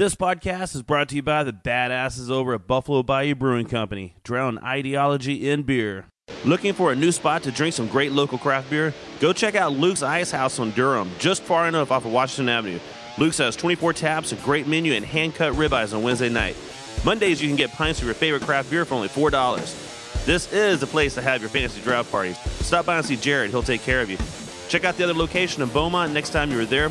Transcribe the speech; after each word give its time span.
This 0.00 0.14
podcast 0.14 0.74
is 0.74 0.82
brought 0.82 1.10
to 1.10 1.16
you 1.16 1.22
by 1.22 1.44
the 1.44 1.52
badasses 1.52 2.30
over 2.30 2.54
at 2.54 2.66
Buffalo 2.66 3.02
Bayou 3.02 3.34
Brewing 3.34 3.66
Company, 3.66 4.14
drown 4.24 4.56
ideology 4.60 5.50
in 5.50 5.62
beer. 5.62 6.06
Looking 6.42 6.72
for 6.72 6.90
a 6.90 6.96
new 6.96 7.12
spot 7.12 7.42
to 7.42 7.52
drink 7.52 7.74
some 7.74 7.86
great 7.86 8.10
local 8.10 8.38
craft 8.38 8.70
beer? 8.70 8.94
Go 9.20 9.34
check 9.34 9.56
out 9.56 9.72
Luke's 9.72 10.02
Ice 10.02 10.30
House 10.30 10.58
on 10.58 10.70
Durham, 10.70 11.10
just 11.18 11.42
far 11.42 11.68
enough 11.68 11.90
off 11.90 12.06
of 12.06 12.12
Washington 12.12 12.48
Avenue. 12.48 12.78
Luke's 13.18 13.36
has 13.36 13.56
24 13.56 13.92
taps, 13.92 14.32
a 14.32 14.36
great 14.36 14.66
menu, 14.66 14.94
and 14.94 15.04
hand 15.04 15.34
cut 15.34 15.52
ribeyes 15.52 15.94
on 15.94 16.02
Wednesday 16.02 16.30
night. 16.30 16.56
Mondays, 17.04 17.42
you 17.42 17.48
can 17.48 17.56
get 17.58 17.70
pints 17.70 18.00
of 18.00 18.06
your 18.06 18.14
favorite 18.14 18.44
craft 18.44 18.70
beer 18.70 18.86
for 18.86 18.94
only 18.94 19.08
$4. 19.08 20.24
This 20.24 20.50
is 20.50 20.80
the 20.80 20.86
place 20.86 21.14
to 21.16 21.20
have 21.20 21.42
your 21.42 21.50
fantasy 21.50 21.82
draft 21.82 22.10
parties. 22.10 22.38
Stop 22.64 22.86
by 22.86 22.96
and 22.96 23.04
see 23.04 23.16
Jared, 23.16 23.50
he'll 23.50 23.62
take 23.62 23.82
care 23.82 24.00
of 24.00 24.08
you. 24.08 24.16
Check 24.70 24.84
out 24.84 24.96
the 24.96 25.04
other 25.04 25.12
location 25.12 25.62
in 25.62 25.68
Beaumont 25.68 26.14
next 26.14 26.30
time 26.30 26.50
you're 26.50 26.64
there. 26.64 26.90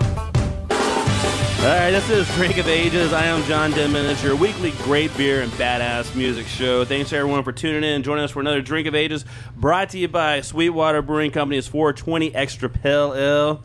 All 1.61 1.67
right, 1.67 1.91
this 1.91 2.09
is 2.09 2.27
Drink 2.33 2.57
of 2.57 2.67
Ages. 2.67 3.13
I 3.13 3.25
am 3.25 3.43
John 3.43 3.69
Denman. 3.69 4.07
It's 4.07 4.23
your 4.23 4.35
weekly 4.35 4.71
great 4.81 5.15
beer 5.15 5.43
and 5.43 5.51
badass 5.51 6.15
music 6.15 6.47
show. 6.47 6.83
Thanks 6.85 7.11
to 7.11 7.17
everyone 7.17 7.43
for 7.43 7.51
tuning 7.51 7.83
in 7.83 7.97
and 7.97 8.03
joining 8.03 8.23
us 8.23 8.31
for 8.31 8.39
another 8.39 8.63
Drink 8.63 8.87
of 8.87 8.95
Ages 8.95 9.25
brought 9.55 9.91
to 9.91 9.99
you 9.99 10.07
by 10.07 10.41
Sweetwater 10.41 11.03
Brewing 11.03 11.29
Company's 11.29 11.67
420 11.67 12.33
Extra 12.33 12.67
Pale 12.67 13.13
Ale. 13.13 13.63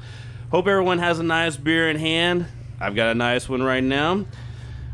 Hope 0.50 0.66
everyone 0.66 0.98
has 0.98 1.20
a 1.20 1.22
nice 1.22 1.56
beer 1.56 1.88
in 1.88 1.96
hand. 1.96 2.44
I've 2.78 2.94
got 2.94 3.12
a 3.12 3.14
nice 3.14 3.48
one 3.48 3.62
right 3.62 3.82
now. 3.82 4.26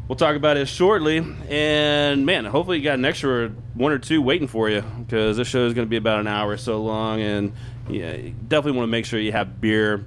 We'll 0.06 0.14
talk 0.14 0.36
about 0.36 0.56
it 0.56 0.66
shortly. 0.66 1.26
And 1.48 2.24
man, 2.24 2.44
hopefully 2.44 2.78
you 2.78 2.84
got 2.84 3.00
an 3.00 3.04
extra 3.04 3.48
one 3.74 3.90
or 3.90 3.98
two 3.98 4.22
waiting 4.22 4.46
for 4.46 4.70
you 4.70 4.80
because 4.80 5.38
this 5.38 5.48
show 5.48 5.66
is 5.66 5.74
going 5.74 5.88
to 5.88 5.90
be 5.90 5.96
about 5.96 6.20
an 6.20 6.28
hour 6.28 6.52
or 6.52 6.56
so 6.56 6.80
long. 6.80 7.20
And 7.20 7.52
yeah, 7.90 8.14
you 8.14 8.30
definitely 8.46 8.78
want 8.78 8.86
to 8.86 8.92
make 8.92 9.06
sure 9.06 9.18
you 9.18 9.32
have 9.32 9.60
beer. 9.60 10.04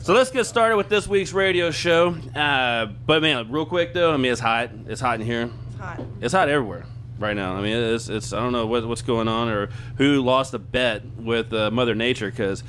So 0.00 0.12
let's 0.12 0.30
get 0.30 0.44
started 0.44 0.76
with 0.76 0.88
this 0.88 1.08
week's 1.08 1.32
radio 1.32 1.70
show. 1.70 2.10
Uh, 2.34 2.86
but 3.06 3.22
man, 3.22 3.50
real 3.50 3.64
quick 3.64 3.94
though, 3.94 4.12
I 4.12 4.16
mean 4.16 4.32
it's 4.32 4.40
hot. 4.40 4.70
It's 4.86 5.00
hot 5.00 5.20
in 5.20 5.26
here. 5.26 5.50
It's 5.68 5.78
hot. 5.78 6.00
It's 6.20 6.34
hot 6.34 6.48
everywhere 6.48 6.84
right 7.18 7.36
now. 7.36 7.54
I 7.54 7.62
mean 7.62 7.76
it's 7.76 8.08
it's 8.08 8.32
I 8.32 8.40
don't 8.40 8.52
know 8.52 8.66
what, 8.66 8.86
what's 8.86 9.02
going 9.02 9.28
on 9.28 9.48
or 9.48 9.68
who 9.96 10.22
lost 10.22 10.52
a 10.54 10.58
bet 10.58 11.04
with 11.16 11.52
uh, 11.52 11.70
Mother 11.70 11.94
Nature 11.94 12.30
because 12.30 12.62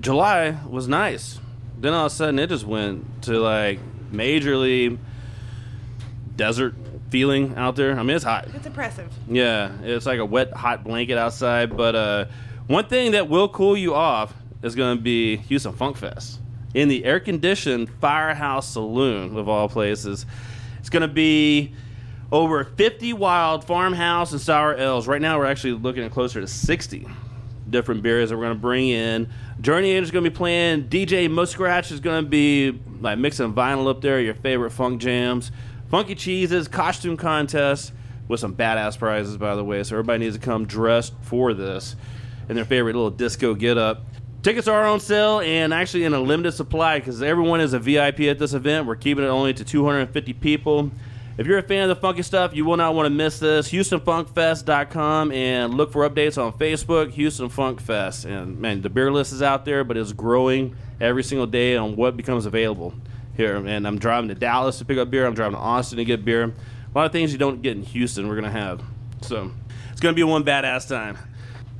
July 0.00 0.56
was 0.68 0.88
nice. 0.88 1.38
Then 1.78 1.92
all 1.92 2.06
of 2.06 2.12
a 2.12 2.14
sudden 2.14 2.38
it 2.38 2.48
just 2.48 2.64
went 2.64 3.22
to 3.22 3.38
like 3.38 3.80
majorly 4.10 4.98
desert 6.36 6.74
feeling 7.10 7.54
out 7.56 7.76
there. 7.76 7.98
I 7.98 8.02
mean 8.02 8.16
it's 8.16 8.24
hot. 8.24 8.48
It's 8.54 8.66
oppressive. 8.66 9.12
Yeah, 9.28 9.72
it's 9.82 10.06
like 10.06 10.18
a 10.20 10.24
wet, 10.26 10.52
hot 10.52 10.84
blanket 10.84 11.18
outside. 11.18 11.76
But 11.76 11.94
uh, 11.94 12.24
one 12.66 12.86
thing 12.86 13.12
that 13.12 13.28
will 13.28 13.48
cool 13.48 13.76
you 13.76 13.94
off 13.94 14.32
is 14.62 14.74
going 14.74 14.96
to 14.96 15.02
be 15.02 15.36
Houston 15.36 15.72
Funk 15.72 15.96
Fest 15.96 16.40
in 16.74 16.88
the 16.88 17.04
air-conditioned 17.04 17.90
Firehouse 18.00 18.68
Saloon 18.68 19.36
of 19.36 19.48
all 19.48 19.68
places. 19.68 20.26
It's 20.78 20.90
going 20.90 21.02
to 21.02 21.08
be 21.08 21.74
over 22.32 22.64
50 22.64 23.12
wild 23.14 23.64
farmhouse 23.64 24.32
and 24.32 24.40
sour 24.40 24.76
ales. 24.76 25.08
Right 25.08 25.20
now, 25.20 25.38
we're 25.38 25.46
actually 25.46 25.72
looking 25.72 26.04
at 26.04 26.12
closer 26.12 26.40
to 26.40 26.46
60 26.46 27.06
different 27.68 28.02
beers 28.02 28.30
that 28.30 28.36
we're 28.36 28.44
going 28.44 28.56
to 28.56 28.60
bring 28.60 28.88
in. 28.88 29.28
Journey 29.60 29.92
is 29.92 30.10
going 30.10 30.24
to 30.24 30.30
be 30.30 30.36
playing. 30.36 30.84
DJ 30.84 31.28
Muscratch 31.28 31.92
is 31.92 32.00
going 32.00 32.24
to 32.24 32.28
be 32.28 32.78
like 33.00 33.18
mixing 33.18 33.52
vinyl 33.52 33.88
up 33.88 34.00
there, 34.00 34.20
your 34.20 34.34
favorite 34.34 34.70
funk 34.70 35.00
jams. 35.00 35.50
Funky 35.90 36.14
Cheeses, 36.14 36.68
costume 36.68 37.16
contest 37.16 37.92
with 38.28 38.38
some 38.38 38.54
badass 38.54 38.96
prizes, 38.96 39.36
by 39.36 39.56
the 39.56 39.64
way. 39.64 39.82
So 39.82 39.96
everybody 39.96 40.24
needs 40.24 40.36
to 40.36 40.40
come 40.40 40.66
dressed 40.66 41.14
for 41.20 41.52
this 41.52 41.96
in 42.48 42.54
their 42.56 42.64
favorite 42.64 42.94
little 42.94 43.10
disco 43.10 43.54
get 43.54 43.76
up. 43.76 44.04
Tickets 44.42 44.68
are 44.68 44.86
on 44.86 45.00
sale 45.00 45.40
and 45.40 45.74
actually 45.74 46.04
in 46.04 46.14
a 46.14 46.20
limited 46.20 46.52
supply 46.52 46.98
because 46.98 47.22
everyone 47.22 47.60
is 47.60 47.74
a 47.74 47.78
VIP 47.78 48.20
at 48.20 48.38
this 48.38 48.54
event. 48.54 48.86
We're 48.86 48.96
keeping 48.96 49.22
it 49.22 49.28
only 49.28 49.52
to 49.52 49.64
250 49.64 50.32
people. 50.32 50.90
If 51.36 51.46
you're 51.46 51.58
a 51.58 51.62
fan 51.62 51.82
of 51.82 51.88
the 51.90 51.96
funky 51.96 52.22
stuff, 52.22 52.54
you 52.54 52.64
will 52.64 52.78
not 52.78 52.94
want 52.94 53.04
to 53.04 53.10
miss 53.10 53.38
this. 53.38 53.70
HoustonFunkFest.com 53.70 55.32
and 55.32 55.74
look 55.74 55.92
for 55.92 56.08
updates 56.08 56.42
on 56.42 56.54
Facebook, 56.54 57.10
Houston 57.10 57.50
Funk 57.50 57.82
Fest. 57.82 58.24
And 58.24 58.58
man, 58.58 58.80
the 58.80 58.88
beer 58.88 59.12
list 59.12 59.34
is 59.34 59.42
out 59.42 59.66
there, 59.66 59.84
but 59.84 59.98
it's 59.98 60.14
growing 60.14 60.74
every 61.02 61.22
single 61.22 61.46
day 61.46 61.76
on 61.76 61.94
what 61.94 62.16
becomes 62.16 62.46
available 62.46 62.94
here. 63.36 63.56
And 63.56 63.86
I'm 63.86 63.98
driving 63.98 64.28
to 64.28 64.34
Dallas 64.34 64.78
to 64.78 64.86
pick 64.86 64.96
up 64.96 65.10
beer. 65.10 65.26
I'm 65.26 65.34
driving 65.34 65.56
to 65.56 65.62
Austin 65.62 65.98
to 65.98 66.04
get 66.06 66.24
beer. 66.24 66.44
A 66.44 66.52
lot 66.98 67.04
of 67.04 67.12
things 67.12 67.30
you 67.30 67.38
don't 67.38 67.60
get 67.60 67.76
in 67.76 67.82
Houston, 67.82 68.26
we're 68.26 68.40
going 68.40 68.50
to 68.50 68.58
have. 68.58 68.82
So 69.20 69.50
it's 69.92 70.00
going 70.00 70.14
to 70.14 70.18
be 70.18 70.24
one 70.24 70.44
badass 70.44 70.88
time. 70.88 71.18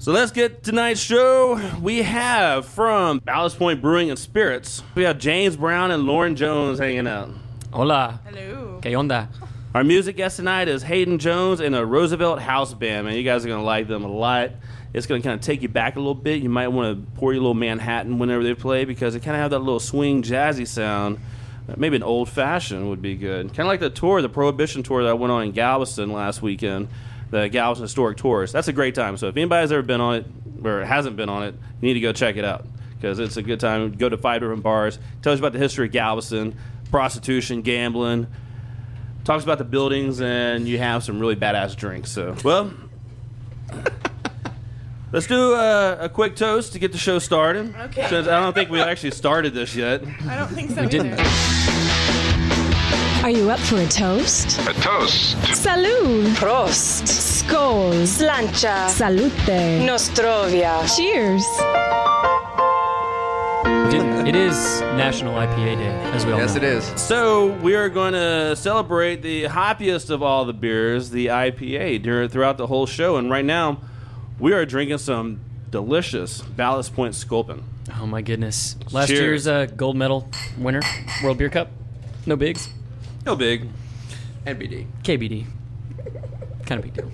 So 0.00 0.12
let's 0.12 0.33
get 0.33 0.62
tonight's 0.62 0.99
show. 0.99 1.61
We 1.78 2.00
have 2.00 2.65
from 2.65 3.19
Ballast 3.19 3.59
Point 3.59 3.83
Brewing 3.83 4.09
and 4.09 4.19
Spirits, 4.19 4.83
we 4.94 5.03
have 5.03 5.19
James 5.19 5.59
Brown 5.59 5.91
and 5.91 6.05
Lauren 6.05 6.37
Jones 6.37 6.78
hanging 6.78 7.06
out. 7.06 7.28
Hola. 7.71 8.19
Hello. 8.25 8.81
¿Qué 8.81 8.93
onda? 8.93 9.28
Our 9.75 9.84
music 9.84 10.16
guest 10.16 10.37
tonight 10.37 10.69
is 10.69 10.83
Hayden 10.84 11.19
Jones 11.19 11.61
and 11.61 11.77
a 11.77 11.84
Roosevelt 11.84 12.41
House 12.41 12.72
Band. 12.72 13.09
Man, 13.09 13.15
you 13.15 13.22
guys 13.22 13.44
are 13.44 13.49
gonna 13.49 13.62
like 13.62 13.88
them 13.88 14.03
a 14.03 14.11
lot. 14.11 14.53
It's 14.94 15.05
gonna 15.06 15.21
kind 15.21 15.34
of 15.34 15.43
take 15.43 15.61
you 15.61 15.69
back 15.69 15.97
a 15.97 15.99
little 15.99 16.15
bit. 16.15 16.43
You 16.43 16.49
might 16.49 16.69
want 16.69 16.97
to 16.97 17.19
pour 17.19 17.34
your 17.34 17.43
little 17.43 17.53
Manhattan 17.53 18.19
whenever 18.19 18.43
they 18.43 18.55
play 18.55 18.87
because 18.87 19.12
they 19.12 19.21
kind 19.21 19.37
of 19.37 19.43
have 19.43 19.50
that 19.50 19.59
little 19.59 19.81
swing 19.81 20.22
jazzy 20.22 20.67
sound. 20.67 21.19
Uh, 21.69 21.75
Maybe 21.77 21.97
an 21.97 22.03
old 22.03 22.31
fashioned 22.31 22.88
would 22.88 23.03
be 23.03 23.17
good. 23.17 23.49
Kind 23.49 23.61
of 23.61 23.67
like 23.67 23.81
the 23.81 23.91
tour, 23.91 24.22
the 24.22 24.31
Prohibition 24.31 24.82
tour 24.82 25.03
that 25.03 25.11
I 25.11 25.12
went 25.12 25.31
on 25.31 25.43
in 25.43 25.53
Galveston 25.53 26.11
last 26.11 26.41
weekend, 26.41 26.88
the 27.30 27.48
Galveston 27.48 27.84
Historic 27.84 28.18
Tours. 28.18 28.52
That's 28.52 28.68
a 28.68 28.72
great 28.72 28.94
time. 28.94 29.16
So 29.16 29.28
if 29.28 29.36
anybody's 29.36 29.72
ever 29.72 29.82
been 29.82 30.00
on 30.00 30.14
it 30.16 30.26
or 30.64 30.84
hasn't 30.84 31.16
been 31.16 31.28
on 31.28 31.44
it, 31.44 31.54
you 31.80 31.88
need 31.88 31.94
to 31.94 32.00
go 32.00 32.12
check 32.12 32.36
it 32.36 32.44
out 32.44 32.66
because 32.96 33.18
it's 33.18 33.36
a 33.36 33.42
good 33.42 33.60
time. 33.60 33.92
Go 33.92 34.08
to 34.08 34.18
five 34.18 34.41
different 34.41 34.62
bars. 34.62 34.98
Tells 35.22 35.38
you 35.38 35.42
about 35.42 35.52
the 35.52 35.58
history 35.58 35.86
of 35.86 35.92
Galveston, 35.92 36.56
prostitution, 36.90 37.62
gambling. 37.62 38.26
Talks 39.24 39.44
about 39.44 39.58
the 39.58 39.64
buildings, 39.64 40.20
and 40.20 40.66
you 40.66 40.78
have 40.78 41.04
some 41.04 41.20
really 41.20 41.36
badass 41.36 41.76
drinks. 41.76 42.10
So, 42.10 42.34
well, 42.42 42.72
let's 45.12 45.26
do 45.26 45.52
a, 45.52 45.98
a 46.00 46.08
quick 46.08 46.36
toast 46.36 46.72
to 46.72 46.78
get 46.78 46.92
the 46.92 46.98
show 46.98 47.19
started. 47.19 47.74
Okay. 47.76 48.08
Since 48.08 48.26
I 48.28 48.40
don't 48.40 48.54
think 48.54 48.70
we 48.70 48.80
actually 48.80 49.12
started 49.12 49.54
this 49.54 49.74
yet. 49.76 50.02
I 50.26 50.36
don't 50.36 50.48
think 50.48 50.70
so 50.70 50.82
We 50.82 50.88
didn't. 50.88 51.20
Either. 53.20 53.26
Are 53.26 53.31
you 53.31 53.50
up 53.50 53.58
for 53.60 53.76
a 53.81 53.86
toast? 53.86 54.58
A 54.69 54.72
toast. 54.75 55.36
Salud! 55.54 56.34
Prost. 56.36 57.04
Skål! 57.06 58.06
Sláinte. 58.06 58.88
Salute! 58.88 59.84
Nostrovia. 59.86 60.81
Cheers! 60.97 61.44
We. 63.91 64.26
It 64.28 64.36
is 64.36 64.81
National 64.97 65.34
IPA 65.34 65.76
Day, 65.78 66.00
as 66.14 66.25
we 66.25 66.32
all 66.32 66.38
Yes, 66.38 66.53
know. 66.54 66.58
it 66.58 66.64
is. 66.64 66.84
So 67.00 67.53
we 67.62 67.75
are 67.75 67.88
going 67.88 68.12
to 68.12 68.54
celebrate 68.56 69.22
the 69.22 69.44
hoppiest 69.44 70.10
of 70.10 70.22
all 70.22 70.44
the 70.44 70.52
beers, 70.52 71.10
the 71.10 71.26
IPA, 71.26 72.02
during 72.02 72.28
throughout 72.28 72.56
the 72.56 72.66
whole 72.69 72.87
show. 72.87 73.16
And 73.16 73.31
right 73.31 73.44
now, 73.44 73.81
we 74.38 74.52
are 74.52 74.64
drinking 74.64 74.98
some 74.98 75.41
delicious 75.70 76.42
Ballast 76.42 76.94
Point 76.94 77.14
Sculpin. 77.14 77.64
Oh 78.00 78.06
my 78.06 78.22
goodness! 78.22 78.76
Last 78.92 79.08
Cheers. 79.08 79.20
year's 79.20 79.47
uh, 79.48 79.66
gold 79.76 79.97
medal 79.97 80.28
winner, 80.58 80.81
World 81.25 81.38
Beer 81.38 81.48
Cup. 81.50 81.69
No 82.26 82.37
bigs. 82.37 82.69
No 83.26 83.36
big. 83.36 83.69
NBD. 84.47 84.86
KBD. 85.03 85.47
Kind 86.67 86.78
of 86.78 86.82
big 86.84 86.94
deal. 86.94 87.11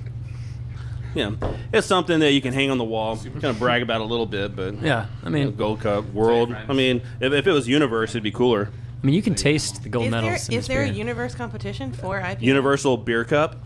Yeah, 1.15 1.31
it's 1.73 1.87
something 1.87 2.19
that 2.21 2.33
you 2.33 2.43
can 2.43 2.53
hang 2.53 2.71
on 2.71 2.77
the 2.77 2.85
wall, 2.85 3.17
kind 3.17 3.45
of 3.47 3.59
brag 3.59 3.81
about 3.81 4.03
a 4.03 4.05
little 4.05 4.27
bit, 4.27 4.55
but 4.55 4.75
Yeah, 4.83 5.07
I 5.23 5.27
you 5.29 5.31
know, 5.31 5.47
mean, 5.47 5.57
Gold 5.57 5.81
Cup, 5.81 6.05
World. 6.13 6.53
I 6.69 6.75
mean, 6.75 7.01
if, 7.21 7.33
if 7.33 7.47
it 7.47 7.53
was 7.53 7.67
Universe, 7.67 8.11
it'd 8.11 8.23
be 8.23 8.31
cooler. 8.31 8.69
I 9.03 9.07
mean, 9.07 9.15
you 9.15 9.23
can 9.23 9.35
taste 9.35 9.83
the 9.83 9.89
gold 9.89 10.05
Is 10.07 10.11
there, 10.13 10.21
medals. 10.23 10.49
in 10.51 10.55
is 10.55 10.59
this 10.61 10.69
there 10.69 10.83
a 10.83 10.87
beer. 10.89 10.93
universe 10.95 11.35
competition 11.35 11.93
for 11.95 12.21
IPA? 12.21 12.43
Universal 12.43 12.99
Beer 12.99 13.25
Cup. 13.25 13.57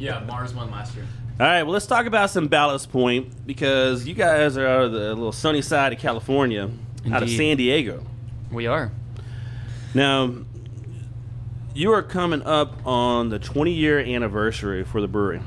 Yeah, 0.00 0.18
Mars 0.26 0.52
won 0.52 0.70
last 0.72 0.96
year. 0.96 1.06
All 1.38 1.46
right, 1.46 1.62
well, 1.62 1.72
let's 1.72 1.86
talk 1.86 2.06
about 2.06 2.30
some 2.30 2.48
Ballast 2.48 2.90
Point 2.90 3.46
because 3.46 4.06
you 4.06 4.14
guys 4.14 4.56
are 4.56 4.66
out 4.66 4.82
of 4.84 4.92
the 4.92 5.14
little 5.14 5.32
sunny 5.32 5.62
side 5.62 5.92
of 5.92 6.00
California, 6.00 6.62
out 6.64 7.22
of 7.22 7.28
Indeed. 7.28 7.36
San 7.36 7.56
Diego. 7.56 8.04
We 8.50 8.66
are. 8.66 8.90
Now, 9.94 10.32
you 11.74 11.92
are 11.92 12.02
coming 12.02 12.42
up 12.42 12.84
on 12.86 13.28
the 13.30 13.38
20 13.38 13.72
year 13.72 13.98
anniversary 13.98 14.84
for 14.84 15.00
the 15.00 15.08
brewery. 15.08 15.40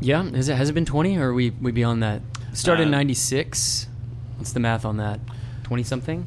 Yeah, 0.00 0.24
is 0.24 0.48
it 0.48 0.56
has 0.56 0.68
it 0.70 0.74
been 0.74 0.84
20 0.84 1.16
or 1.18 1.30
are 1.30 1.34
we 1.34 1.50
we 1.50 1.72
beyond 1.72 2.02
that? 2.02 2.22
Started 2.52 2.82
in 2.82 2.88
Uh, 2.88 2.98
96. 2.98 3.88
What's 4.36 4.52
the 4.52 4.60
math 4.60 4.84
on 4.84 4.96
that? 4.98 5.20
20 5.64 5.82
something? 5.82 6.26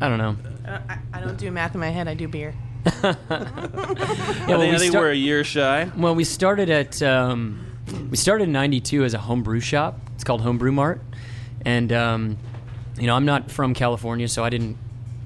I 0.00 0.08
don't 0.08 0.18
know. 0.18 0.36
Uh, 0.66 0.78
I, 0.88 0.98
I 1.12 1.20
don't 1.20 1.36
do 1.38 1.50
math 1.50 1.74
in 1.74 1.80
my 1.80 1.90
head. 1.90 2.08
I 2.08 2.14
do 2.14 2.28
beer. 2.28 2.54
yeah, 2.86 3.14
well, 3.28 4.60
think, 4.60 4.60
we 4.60 4.70
I 4.70 4.76
start- 4.78 4.94
we're 4.94 5.10
a 5.10 5.14
year 5.14 5.42
shy. 5.44 5.90
Well, 5.96 6.14
we 6.14 6.24
started 6.24 6.70
at 6.70 7.02
um, 7.02 7.66
we 8.10 8.16
started 8.16 8.44
in 8.44 8.52
'92 8.52 9.04
as 9.04 9.12
a 9.14 9.18
homebrew 9.18 9.60
shop. 9.60 9.98
It's 10.14 10.24
called 10.24 10.40
Homebrew 10.42 10.72
Mart, 10.72 11.00
and 11.64 11.92
um, 11.92 12.38
you 12.98 13.06
know 13.06 13.14
I'm 13.16 13.24
not 13.24 13.50
from 13.50 13.74
California, 13.74 14.28
so 14.28 14.44
I 14.44 14.50
didn't, 14.50 14.76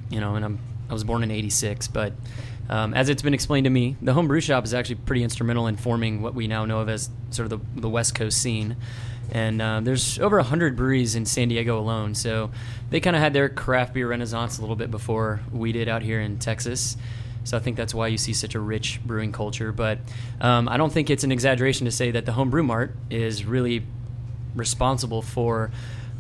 you 0.09 0.21
know, 0.21 0.35
and 0.37 0.45
I'm 0.45 0.59
I 0.89 0.93
was 0.95 1.05
born 1.05 1.23
in 1.23 1.31
'86. 1.31 1.89
But 1.89 2.15
um, 2.71 2.95
as 2.95 3.09
it's 3.09 3.21
been 3.21 3.35
explained 3.35 3.65
to 3.65 3.71
me, 3.71 3.97
the 4.01 4.13
homebrew 4.13 4.41
shop 4.41 4.65
is 4.65 4.73
actually 4.73 4.95
pretty 4.95 5.25
instrumental 5.25 5.67
in 5.67 5.77
forming 5.77 6.23
what 6.23 6.35
we 6.35 6.47
now 6.47 6.65
know 6.65 6.79
of 6.79 6.89
as 6.89 7.11
sort 7.31 7.51
of 7.53 7.75
the, 7.75 7.81
the 7.81 7.89
West 7.89 8.15
Coast 8.15 8.41
scene. 8.41 8.77
And 9.33 9.61
uh, 9.61 9.81
there's 9.81 10.21
over 10.21 10.37
100 10.37 10.77
breweries 10.77 11.17
in 11.17 11.27
San 11.27 11.49
Diego 11.49 11.81
alone. 11.81 12.15
So 12.15 12.53
they 12.91 13.01
kind 13.01 13.17
of 13.17 13.23
had 13.23 13.33
their 13.33 13.49
craft 13.49 13.93
beer 13.93 14.09
renaissance 14.09 14.59
a 14.59 14.61
little 14.61 14.77
bit 14.77 14.89
before 14.89 15.41
we 15.51 15.73
did 15.73 15.89
out 15.89 16.03
here 16.03 16.21
in 16.21 16.39
Texas. 16.39 16.97
So 17.43 17.57
I 17.57 17.61
think 17.61 17.77
that's 17.77 17.93
why 17.93 18.07
you 18.07 18.19
see 18.19 18.33
such 18.33 18.55
a 18.55 18.61
rich 18.61 19.01
brewing 19.05 19.33
culture. 19.33 19.73
But 19.73 19.99
um, 20.41 20.69
I 20.69 20.77
don't 20.77 20.93
think 20.93 21.11
it's 21.11 21.25
an 21.25 21.33
exaggeration 21.33 21.87
to 21.87 21.91
say 21.91 22.13
that 22.13 22.25
the 22.25 22.33
Homebrew 22.33 22.63
Mart 22.63 22.95
is 23.11 23.45
really 23.45 23.85
responsible 24.55 25.23
for 25.23 25.73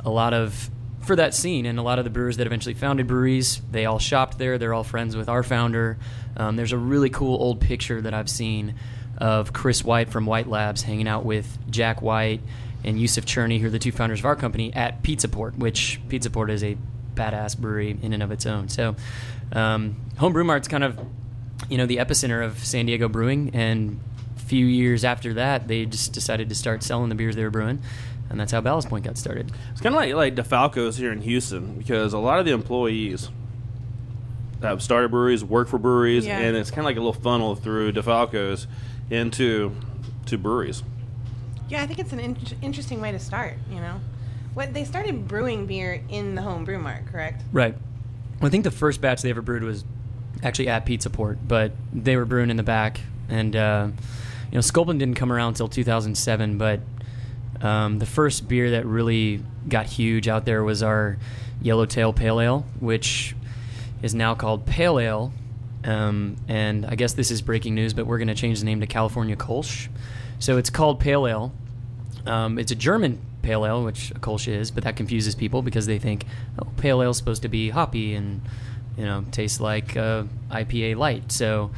a 0.04 0.10
lot 0.10 0.34
of 0.34 0.68
for 1.10 1.16
that 1.16 1.34
scene 1.34 1.66
and 1.66 1.76
a 1.76 1.82
lot 1.82 1.98
of 1.98 2.04
the 2.04 2.10
brewers 2.10 2.36
that 2.36 2.46
eventually 2.46 2.72
founded 2.72 3.08
breweries 3.08 3.60
they 3.72 3.84
all 3.84 3.98
shopped 3.98 4.38
there. 4.38 4.58
They're 4.58 4.72
all 4.72 4.84
friends 4.84 5.16
with 5.16 5.28
our 5.28 5.42
founder. 5.42 5.98
Um, 6.36 6.54
there's 6.54 6.70
a 6.70 6.78
really 6.78 7.10
cool 7.10 7.34
old 7.42 7.60
picture 7.60 8.00
that 8.00 8.14
i've 8.14 8.30
seen 8.30 8.76
of 9.18 9.52
chris 9.52 9.82
white 9.82 10.08
from 10.08 10.24
white 10.24 10.46
labs 10.46 10.82
hanging 10.82 11.08
out 11.08 11.24
with 11.24 11.58
jack 11.68 12.00
white 12.00 12.42
and 12.84 12.96
yuseff 12.96 13.24
cherney 13.24 13.58
who 13.58 13.66
are 13.66 13.70
the 13.70 13.80
two 13.80 13.90
founders 13.90 14.20
of 14.20 14.24
our 14.24 14.36
company 14.36 14.72
at 14.72 15.02
pizza 15.02 15.26
port 15.26 15.58
which 15.58 16.00
pizza 16.08 16.30
port 16.30 16.48
is 16.48 16.62
a 16.62 16.76
badass 17.16 17.58
brewery 17.58 17.98
in 18.00 18.12
and 18.12 18.22
of 18.22 18.30
its 18.30 18.46
own. 18.46 18.68
So 18.68 18.94
um, 19.50 19.96
homebrew 20.16 20.44
mart's 20.44 20.68
kind 20.68 20.84
of 20.84 20.96
you 21.68 21.76
know 21.76 21.86
the 21.86 21.96
epicenter 21.96 22.44
of 22.46 22.64
san 22.64 22.86
diego 22.86 23.08
brewing 23.08 23.50
and 23.52 23.98
a 24.36 24.40
few 24.40 24.64
years 24.64 25.04
after 25.04 25.34
that 25.34 25.66
they 25.66 25.86
just 25.86 26.12
decided 26.12 26.48
to 26.50 26.54
start 26.54 26.84
selling 26.84 27.08
the 27.08 27.16
beers 27.16 27.34
they 27.34 27.42
were 27.42 27.50
brewing 27.50 27.82
and 28.30 28.38
that's 28.40 28.52
how 28.52 28.60
Ballast 28.60 28.88
Point 28.88 29.04
got 29.04 29.18
started. 29.18 29.52
It's 29.72 29.80
kind 29.80 29.94
of 29.94 30.00
like 30.00 30.14
like 30.14 30.34
DeFalco's 30.36 30.96
here 30.96 31.12
in 31.12 31.20
Houston 31.22 31.74
because 31.76 32.12
a 32.12 32.18
lot 32.18 32.38
of 32.38 32.46
the 32.46 32.52
employees 32.52 33.28
have 34.62 34.82
started 34.82 35.10
breweries, 35.10 35.42
work 35.44 35.68
for 35.68 35.78
breweries, 35.78 36.26
Yeah. 36.26 36.38
and 36.38 36.56
it's 36.56 36.70
kind 36.70 36.80
of 36.80 36.84
like 36.86 36.96
a 36.96 37.00
little 37.00 37.12
funnel 37.20 37.54
through 37.56 37.92
DeFalco's 37.92 38.66
into 39.10 39.74
to 40.26 40.38
breweries. 40.38 40.82
Yeah, 41.68 41.82
I 41.82 41.86
think 41.86 41.98
it's 41.98 42.12
an 42.12 42.20
in- 42.20 42.36
interesting 42.62 43.00
way 43.00 43.10
to 43.12 43.18
start. 43.18 43.54
You 43.70 43.80
know, 43.80 44.00
what 44.54 44.74
they 44.74 44.84
started 44.84 45.26
brewing 45.28 45.66
beer 45.66 46.02
in 46.08 46.34
the 46.34 46.42
home 46.42 46.64
brew 46.64 46.78
mart, 46.78 47.06
correct? 47.06 47.42
Right. 47.52 47.74
Well, 48.40 48.48
I 48.48 48.50
think 48.50 48.64
the 48.64 48.70
first 48.70 49.00
batch 49.00 49.22
they 49.22 49.30
ever 49.30 49.42
brewed 49.42 49.62
was 49.62 49.84
actually 50.42 50.68
at 50.68 50.84
Pizza 50.86 51.10
Port, 51.10 51.38
but 51.46 51.72
they 51.92 52.16
were 52.16 52.24
brewing 52.24 52.50
in 52.50 52.56
the 52.56 52.62
back, 52.62 53.00
and 53.28 53.54
uh, 53.56 53.88
you 54.50 54.54
know 54.56 54.60
Sculpin 54.60 54.98
didn't 54.98 55.14
come 55.16 55.32
around 55.32 55.48
until 55.48 55.68
2007. 55.68 56.58
But 56.58 56.80
um, 57.62 57.98
the 57.98 58.06
first 58.06 58.48
beer 58.48 58.70
that 58.72 58.86
really 58.86 59.42
got 59.68 59.86
huge 59.86 60.28
out 60.28 60.44
there 60.44 60.64
was 60.64 60.82
our 60.82 61.18
Yellowtail 61.62 62.12
Pale 62.12 62.40
Ale, 62.40 62.66
which 62.80 63.34
is 64.02 64.14
now 64.14 64.34
called 64.34 64.66
Pale 64.66 64.98
Ale. 64.98 65.32
Um, 65.84 66.36
and 66.48 66.86
I 66.86 66.94
guess 66.94 67.14
this 67.14 67.30
is 67.30 67.42
breaking 67.42 67.74
news, 67.74 67.94
but 67.94 68.06
we're 68.06 68.18
going 68.18 68.28
to 68.28 68.34
change 68.34 68.60
the 68.60 68.66
name 68.66 68.80
to 68.80 68.86
California 68.86 69.36
Kolsch. 69.36 69.88
So 70.38 70.56
it's 70.56 70.70
called 70.70 71.00
Pale 71.00 71.26
Ale. 71.26 71.52
Um, 72.26 72.58
it's 72.58 72.70
a 72.70 72.74
German 72.74 73.20
pale 73.42 73.64
ale, 73.64 73.82
which 73.84 74.10
a 74.10 74.14
Kolsch 74.14 74.48
is, 74.48 74.70
but 74.70 74.84
that 74.84 74.96
confuses 74.96 75.34
people 75.34 75.62
because 75.62 75.86
they 75.86 75.98
think, 75.98 76.24
oh, 76.58 76.66
pale 76.76 77.02
ale 77.02 77.10
is 77.10 77.16
supposed 77.16 77.42
to 77.42 77.48
be 77.48 77.70
hoppy 77.70 78.14
and 78.14 78.42
you 78.96 79.04
know 79.04 79.24
taste 79.30 79.60
like 79.60 79.96
uh, 79.96 80.24
IPA 80.50 80.96
light. 80.96 81.32
So 81.32 81.70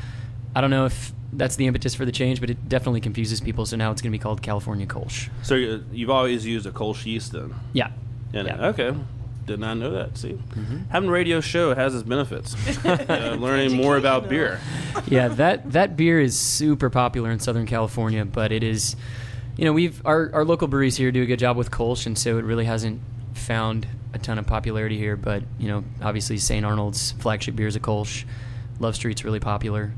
I 0.54 0.60
don't 0.60 0.70
know 0.70 0.86
if 0.86 1.12
that's 1.32 1.56
the 1.56 1.66
impetus 1.66 1.94
for 1.94 2.04
the 2.04 2.12
change, 2.12 2.40
but 2.40 2.50
it 2.50 2.68
definitely 2.68 3.00
confuses 3.00 3.40
people. 3.40 3.64
So 3.66 3.76
now 3.76 3.90
it's 3.90 4.02
going 4.02 4.12
to 4.12 4.18
be 4.18 4.22
called 4.22 4.42
California 4.42 4.86
Kolsch. 4.86 5.30
So 5.42 5.54
you- 5.54 5.84
you've 5.92 6.10
always 6.10 6.44
used 6.44 6.66
a 6.66 6.70
Kolsch 6.72 7.06
yeast 7.06 7.32
then? 7.32 7.54
Yeah. 7.72 7.88
And 8.34 8.48
Yeah. 8.48 8.66
okay, 8.68 8.94
did 9.46 9.58
not 9.60 9.78
know 9.78 9.90
that. 9.90 10.16
See, 10.18 10.38
having 10.90 11.08
a 11.08 11.12
radio 11.12 11.40
show 11.40 11.74
has 11.74 11.94
its 11.94 12.02
benefits. 12.02 12.54
uh, 12.86 13.36
learning 13.38 13.74
more 13.76 13.96
about 13.96 14.28
beer. 14.28 14.60
yeah, 15.06 15.28
that 15.28 15.72
that 15.72 15.96
beer 15.96 16.20
is 16.20 16.38
super 16.38 16.90
popular 16.90 17.30
in 17.30 17.40
Southern 17.40 17.66
California, 17.66 18.24
but 18.24 18.52
it 18.52 18.62
is, 18.62 18.94
you 19.56 19.64
know, 19.64 19.72
we've 19.72 20.00
our, 20.06 20.30
our 20.34 20.44
local 20.44 20.68
breweries 20.68 20.96
here 20.96 21.10
do 21.12 21.22
a 21.22 21.26
good 21.26 21.38
job 21.38 21.56
with 21.56 21.70
Kolsch, 21.70 22.06
and 22.06 22.16
so 22.16 22.38
it 22.38 22.44
really 22.44 22.64
hasn't 22.66 23.00
found 23.34 23.86
a 24.14 24.18
ton 24.18 24.38
of 24.38 24.46
popularity 24.46 24.96
here. 24.98 25.16
But 25.16 25.42
you 25.58 25.68
know, 25.68 25.84
obviously 26.02 26.36
St. 26.38 26.64
Arnold's 26.64 27.12
flagship 27.12 27.56
beer 27.56 27.66
is 27.66 27.76
a 27.76 27.80
Kolsch. 27.80 28.24
Love 28.80 28.94
Street's 28.94 29.24
really 29.24 29.40
popular, 29.40 29.92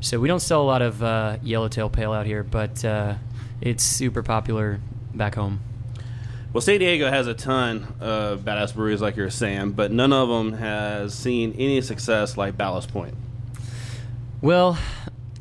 so 0.00 0.20
we 0.20 0.28
don't 0.28 0.40
sell 0.40 0.62
a 0.62 0.64
lot 0.64 0.82
of 0.82 1.02
uh, 1.02 1.36
Yellowtail 1.42 1.88
Pale 1.90 2.12
out 2.12 2.26
here, 2.26 2.42
but 2.42 2.84
uh, 2.84 3.14
it's 3.60 3.82
super 3.82 4.22
popular 4.22 4.80
back 5.14 5.34
home. 5.36 5.60
Well, 6.52 6.60
San 6.60 6.78
Diego 6.78 7.10
has 7.10 7.26
a 7.26 7.34
ton 7.34 7.94
of 8.00 8.40
badass 8.42 8.74
breweries, 8.74 9.00
like 9.02 9.16
you're 9.16 9.28
saying, 9.30 9.72
but 9.72 9.90
none 9.90 10.12
of 10.12 10.28
them 10.28 10.52
has 10.52 11.12
seen 11.14 11.52
any 11.58 11.80
success 11.80 12.36
like 12.36 12.56
Ballast 12.56 12.92
Point. 12.92 13.14
Well, 14.40 14.78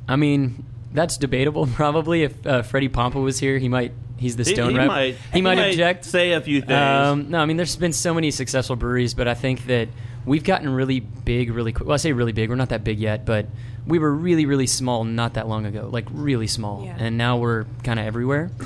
I 0.08 0.16
mean, 0.16 0.66
that's 0.94 1.18
debatable. 1.18 1.68
Probably 1.74 2.24
if 2.24 2.46
uh, 2.48 2.62
Freddie 2.64 2.90
Pompa 2.90 3.22
was 3.22 3.40
here, 3.40 3.58
he 3.58 3.70
might. 3.70 3.92
He's 4.18 4.38
the 4.38 4.44
He- 4.44 4.54
stone 4.54 4.72
he 4.72 4.78
rep. 4.78 4.88
might- 4.88 5.16
he 5.16 5.20
he 5.34 5.42
might 5.42 5.56
might 5.58 5.70
object. 5.72 6.06
say 6.06 6.32
a 6.32 6.42
few 6.42 6.62
things. 6.62 6.72
Um, 6.72 7.30
no, 7.30 7.40
I 7.40 7.46
mean, 7.46 7.58
there's 7.58 7.76
been 7.76 7.94
so 7.94 8.14
many 8.14 8.32
successful 8.32 8.76
breweries, 8.76 9.14
but 9.14 9.28
I 9.28 9.34
think 9.34 9.66
that 9.68 9.90
we've 10.26 10.44
gotten 10.44 10.70
really 10.70 11.00
big, 11.00 11.52
really 11.52 11.72
quick. 11.74 11.88
Well, 11.88 11.94
I 11.94 11.98
say 11.98 12.12
really 12.14 12.32
big. 12.32 12.50
We're 12.50 12.56
not 12.56 12.70
that 12.70 12.84
big 12.84 13.00
yet, 13.00 13.26
but 13.26 13.48
we 13.86 14.00
were 14.00 14.12
really, 14.14 14.46
really 14.46 14.68
small 14.68 15.04
not 15.04 15.34
that 15.36 15.48
long 15.48 15.66
ago. 15.66 15.90
Like 15.92 16.06
really 16.12 16.48
small, 16.48 16.86
Yeah. 16.86 16.96
and 16.98 17.18
now 17.18 17.38
we're 17.38 17.66
kind 17.84 18.00
of 18.00 18.06
everywhere. 18.06 18.52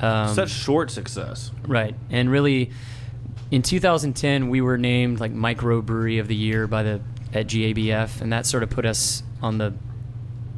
Um, 0.00 0.34
Such 0.34 0.50
short 0.50 0.90
success. 0.90 1.52
Right. 1.66 1.94
And 2.10 2.28
really, 2.28 2.72
in 3.52 3.62
2010, 3.62 4.48
we 4.48 4.60
were 4.60 4.76
named 4.76 5.20
like 5.20 5.30
micro 5.30 5.80
brewery 5.80 6.18
of 6.18 6.26
the 6.26 6.34
year 6.34 6.66
by 6.66 6.82
the 6.82 7.00
at 7.32 7.46
GABF, 7.46 8.20
and 8.20 8.32
that 8.32 8.44
sort 8.44 8.64
of 8.64 8.70
put 8.70 8.84
us 8.86 9.22
on 9.40 9.58
the 9.58 9.72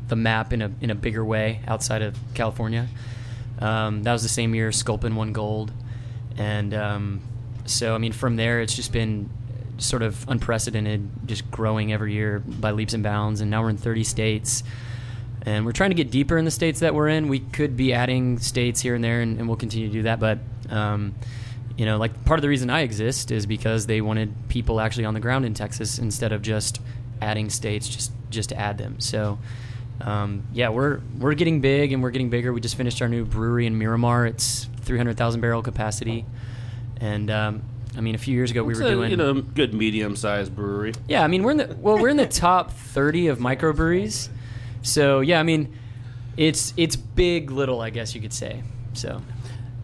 the 0.08 0.16
map 0.16 0.54
in 0.54 0.62
a 0.62 0.72
in 0.80 0.90
a 0.90 0.94
bigger 0.94 1.22
way 1.24 1.60
outside 1.68 2.00
of 2.00 2.16
California. 2.32 2.88
Um, 3.58 4.02
that 4.04 4.12
was 4.12 4.22
the 4.22 4.28
same 4.30 4.54
year 4.54 4.72
Sculpin 4.72 5.14
won 5.16 5.32
gold, 5.32 5.70
and 6.38 6.72
um, 6.72 7.20
so 7.66 7.94
I 7.94 7.98
mean 7.98 8.12
from 8.12 8.36
there 8.36 8.62
it's 8.62 8.74
just 8.74 8.90
been 8.90 9.28
sort 9.78 10.02
of 10.02 10.28
unprecedented, 10.28 11.08
just 11.26 11.50
growing 11.50 11.92
every 11.92 12.12
year 12.12 12.40
by 12.40 12.70
leaps 12.70 12.94
and 12.94 13.02
bounds, 13.02 13.40
and 13.40 13.50
now 13.50 13.62
we're 13.62 13.70
in 13.70 13.76
30 13.76 14.04
states 14.04 14.62
and 15.46 15.64
we're 15.64 15.72
trying 15.72 15.90
to 15.90 15.94
get 15.94 16.10
deeper 16.10 16.36
in 16.36 16.44
the 16.44 16.50
states 16.50 16.80
that 16.80 16.92
we're 16.92 17.08
in. 17.08 17.28
We 17.28 17.38
could 17.38 17.76
be 17.76 17.92
adding 17.92 18.38
states 18.38 18.80
here 18.80 18.96
and 18.96 19.02
there, 19.02 19.20
and, 19.20 19.38
and 19.38 19.46
we'll 19.46 19.56
continue 19.56 19.86
to 19.86 19.92
do 19.92 20.02
that. 20.02 20.18
But 20.18 20.40
um, 20.68 21.14
you 21.78 21.86
know, 21.86 21.98
like 21.98 22.24
part 22.24 22.38
of 22.38 22.42
the 22.42 22.48
reason 22.48 22.68
I 22.68 22.80
exist 22.80 23.30
is 23.30 23.46
because 23.46 23.86
they 23.86 24.00
wanted 24.00 24.34
people 24.48 24.80
actually 24.80 25.04
on 25.04 25.14
the 25.14 25.20
ground 25.20 25.44
in 25.44 25.54
Texas 25.54 25.98
instead 26.00 26.32
of 26.32 26.42
just 26.42 26.80
adding 27.22 27.48
states 27.48 27.88
just 27.88 28.12
just 28.28 28.50
to 28.50 28.58
add 28.58 28.76
them. 28.76 29.00
So. 29.00 29.38
Um, 29.98 30.46
yeah, 30.52 30.68
we're 30.68 31.00
we're 31.18 31.32
getting 31.32 31.62
big 31.62 31.90
and 31.90 32.02
we're 32.02 32.10
getting 32.10 32.28
bigger. 32.28 32.52
We 32.52 32.60
just 32.60 32.76
finished 32.76 33.00
our 33.00 33.08
new 33.08 33.24
brewery 33.24 33.64
in 33.66 33.78
Miramar. 33.78 34.26
It's 34.26 34.68
300,000 34.82 35.40
barrel 35.40 35.62
capacity, 35.62 36.26
and 37.00 37.30
um, 37.30 37.62
I 37.96 38.00
mean, 38.00 38.14
a 38.14 38.18
few 38.18 38.34
years 38.34 38.50
ago 38.50 38.62
we 38.62 38.72
It's 38.72 38.80
were 38.80 38.86
a, 38.86 38.90
doing 38.90 39.10
you 39.10 39.16
know 39.16 39.30
a 39.30 39.42
good 39.42 39.72
medium 39.74 40.16
sized 40.16 40.54
brewery. 40.54 40.92
yeah, 41.08 41.22
I 41.24 41.28
mean 41.28 41.42
we're 41.42 41.52
in 41.52 41.56
the 41.56 41.76
well 41.80 41.98
we're 41.98 42.08
in 42.10 42.16
the 42.16 42.26
top 42.46 42.70
thirty 42.70 43.28
of 43.28 43.38
microbreweries. 43.38 44.28
So 44.82 45.20
yeah, 45.20 45.40
I 45.40 45.42
mean 45.42 45.74
it's 46.36 46.74
it's 46.76 46.96
big 46.96 47.50
little, 47.50 47.80
I 47.80 47.90
guess 47.90 48.14
you 48.14 48.20
could 48.20 48.32
say. 48.32 48.62
So 48.92 49.22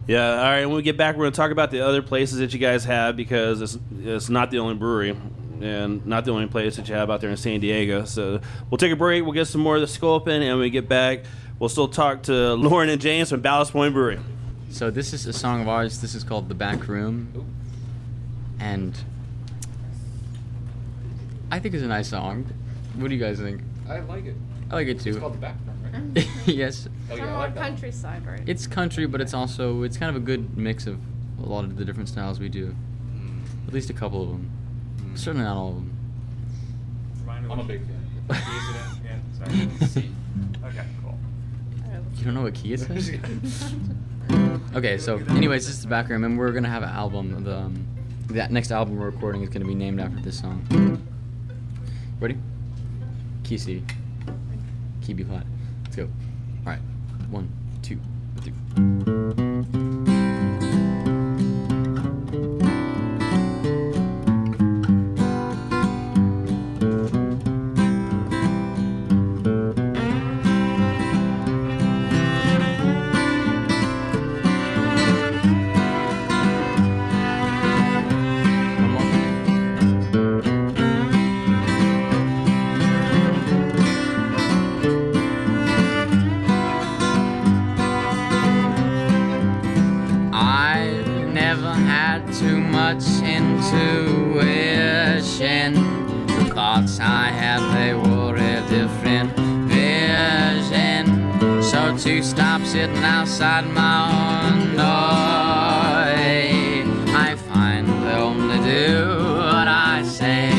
Yeah. 0.07 0.29
All 0.31 0.43
right. 0.51 0.65
When 0.65 0.75
we 0.75 0.83
get 0.83 0.97
back, 0.97 1.15
we're 1.15 1.23
going 1.23 1.31
to 1.33 1.37
talk 1.37 1.51
about 1.51 1.71
the 1.71 1.81
other 1.81 2.01
places 2.01 2.39
that 2.39 2.53
you 2.53 2.59
guys 2.59 2.83
have 2.85 3.15
because 3.15 3.61
it's 3.61 3.77
it's 4.03 4.29
not 4.29 4.51
the 4.51 4.59
only 4.59 4.75
brewery 4.75 5.17
and 5.61 6.05
not 6.05 6.25
the 6.25 6.31
only 6.31 6.47
place 6.47 6.75
that 6.75 6.89
you 6.89 6.95
have 6.95 7.09
out 7.09 7.21
there 7.21 7.29
in 7.29 7.37
San 7.37 7.59
Diego. 7.61 8.05
So 8.05 8.41
we'll 8.69 8.77
take 8.77 8.91
a 8.91 8.95
break. 8.95 9.23
We'll 9.23 9.31
get 9.33 9.45
some 9.47 9.61
more 9.61 9.75
of 9.75 9.81
the 9.81 9.87
Sculpin, 9.87 10.41
and 10.41 10.51
when 10.51 10.59
we 10.59 10.69
get 10.69 10.89
back, 10.89 11.23
we'll 11.57 11.69
still 11.69 11.87
talk 11.87 12.23
to 12.23 12.53
Lauren 12.55 12.89
and 12.89 12.99
James 13.01 13.29
from 13.29 13.39
Ballast 13.41 13.71
Point 13.71 13.93
Brewery. 13.93 14.19
So 14.69 14.89
this 14.91 15.13
is 15.13 15.25
a 15.25 15.33
song 15.33 15.61
of 15.61 15.69
ours. 15.69 16.01
This 16.01 16.15
is 16.15 16.23
called 16.23 16.49
"The 16.49 16.55
Back 16.55 16.87
Room," 16.87 17.31
and 18.63 18.97
I 21.51 21.59
think 21.59 21.75
it's 21.75 21.83
a 21.83 21.87
nice 21.87 22.07
song. 22.07 22.45
What 22.95 23.09
do 23.09 23.15
you 23.15 23.19
guys 23.19 23.39
think? 23.39 23.61
I 23.89 23.99
like 23.99 24.25
it. 24.25 24.35
I 24.71 24.75
like 24.75 24.87
it 24.87 25.01
too. 25.01 25.09
It's 25.09 25.19
called 25.19 25.33
the 25.33 25.39
background, 25.39 25.79
right? 25.83 25.93
Mm-hmm. 26.25 26.49
yes, 26.49 26.87
Oh 27.11 27.15
yeah, 27.15 27.35
I 27.35 27.37
like 27.37 27.55
that. 27.55 27.61
countryside, 27.61 28.25
right? 28.25 28.41
it's 28.47 28.65
country, 28.65 29.05
but 29.05 29.19
it's 29.19 29.33
also 29.33 29.83
it's 29.83 29.97
kind 29.97 30.09
of 30.09 30.15
a 30.15 30.25
good 30.25 30.57
mix 30.57 30.87
of 30.87 30.99
a 31.43 31.45
lot 31.45 31.65
of 31.65 31.75
the 31.75 31.83
different 31.83 32.07
styles 32.07 32.39
we 32.39 32.47
do. 32.47 32.73
Mm. 33.13 33.67
At 33.67 33.73
least 33.73 33.89
a 33.89 33.93
couple 33.93 34.23
of 34.23 34.29
them. 34.29 34.49
Mm. 34.97 35.19
Certainly 35.19 35.45
not 35.45 35.57
all 35.57 35.69
of 35.69 35.75
them. 35.75 35.89
I'm 37.27 37.59
a 37.59 37.63
big 37.63 37.81
fan. 37.81 37.99
Key 38.29 38.35
is 38.37 38.69
it 38.69 38.75
in? 38.77 39.05
Yeah, 39.05 39.69
sorry. 39.77 39.87
C. 39.87 40.11
Okay, 40.65 40.85
cool. 41.03 41.17
You 42.15 42.25
don't 42.25 42.33
know 42.33 42.43
what 42.43 42.53
key 42.53 42.71
it 42.73 42.89
is? 42.89 43.07
says? 43.07 43.73
okay, 44.75 44.97
so 44.97 45.17
anyways, 45.17 45.65
this 45.65 45.75
is 45.75 45.81
the 45.81 45.89
background, 45.89 46.23
and 46.23 46.37
we're 46.39 46.53
gonna 46.53 46.69
have 46.69 46.83
an 46.83 46.89
album. 46.89 47.43
The 47.43 47.57
um, 47.57 47.85
that 48.27 48.51
next 48.51 48.71
album 48.71 48.97
we're 48.97 49.07
recording 49.07 49.41
is 49.43 49.49
going 49.49 49.61
to 49.61 49.67
be 49.67 49.75
named 49.75 49.99
after 49.99 50.19
this 50.21 50.39
song. 50.39 51.05
Ready? 52.19 52.37
Key 53.43 53.57
C. 53.57 53.83
Key 55.01 55.13
B 55.13 55.23
flat. 55.23 55.45
Let's 55.83 55.95
go. 55.95 56.03
All 56.03 56.09
right. 56.65 56.79
One, 57.29 57.49
two, 57.81 57.99
three. 58.41 59.82
stop 102.33 102.61
sitting 102.63 103.03
outside 103.03 103.65
my 103.81 103.95
own 104.09 104.75
door. 104.75 104.83
I 107.25 107.35
find 107.35 107.87
they 107.87 108.15
only 108.29 108.57
do 108.57 108.89
what 109.49 109.67
I 109.67 110.01
say. 110.03 110.49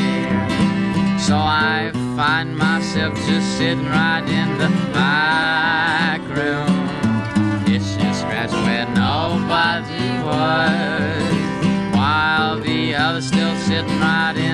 So 1.27 1.35
I 1.35 1.91
find 2.15 2.55
myself 2.57 3.13
just 3.29 3.57
sitting 3.57 3.89
right 3.99 4.25
in 4.41 4.49
the 4.57 4.69
back 4.93 6.21
room. 6.37 6.75
It's 7.73 7.89
just 7.97 8.21
scratch 8.21 8.53
where 8.65 8.87
nobody 9.05 10.07
was. 10.29 11.25
While 11.97 12.59
the 12.61 12.95
others 12.95 13.27
still 13.27 13.55
sitting 13.67 13.99
right 13.99 14.37
in 14.37 14.44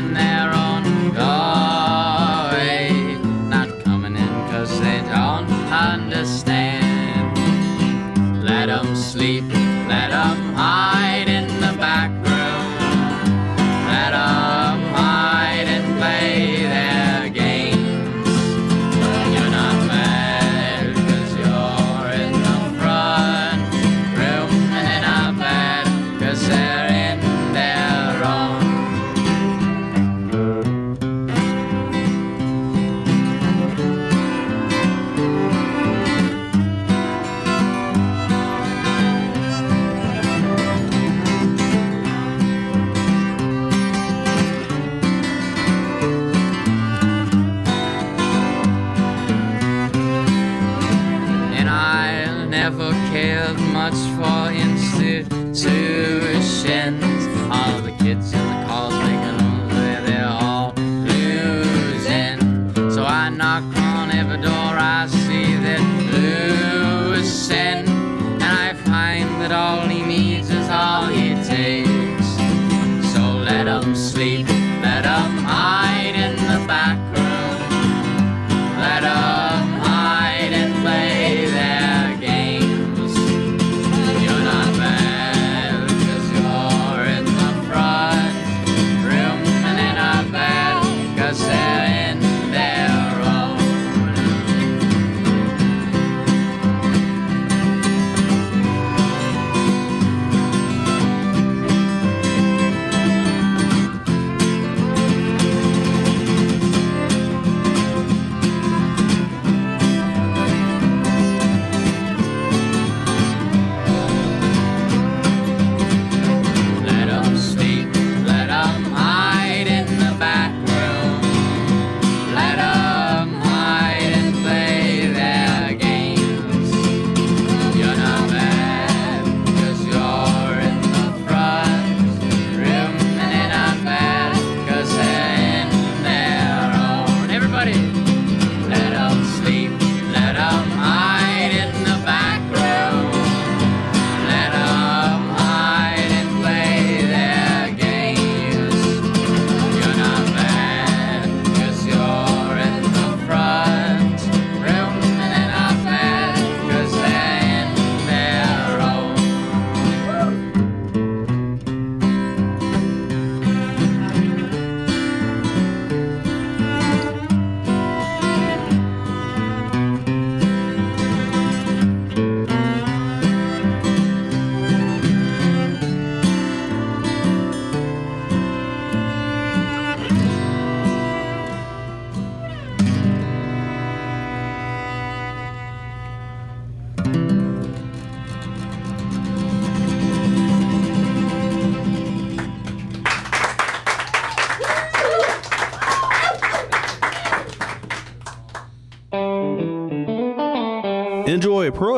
see 65.11 65.55
that 65.57 66.00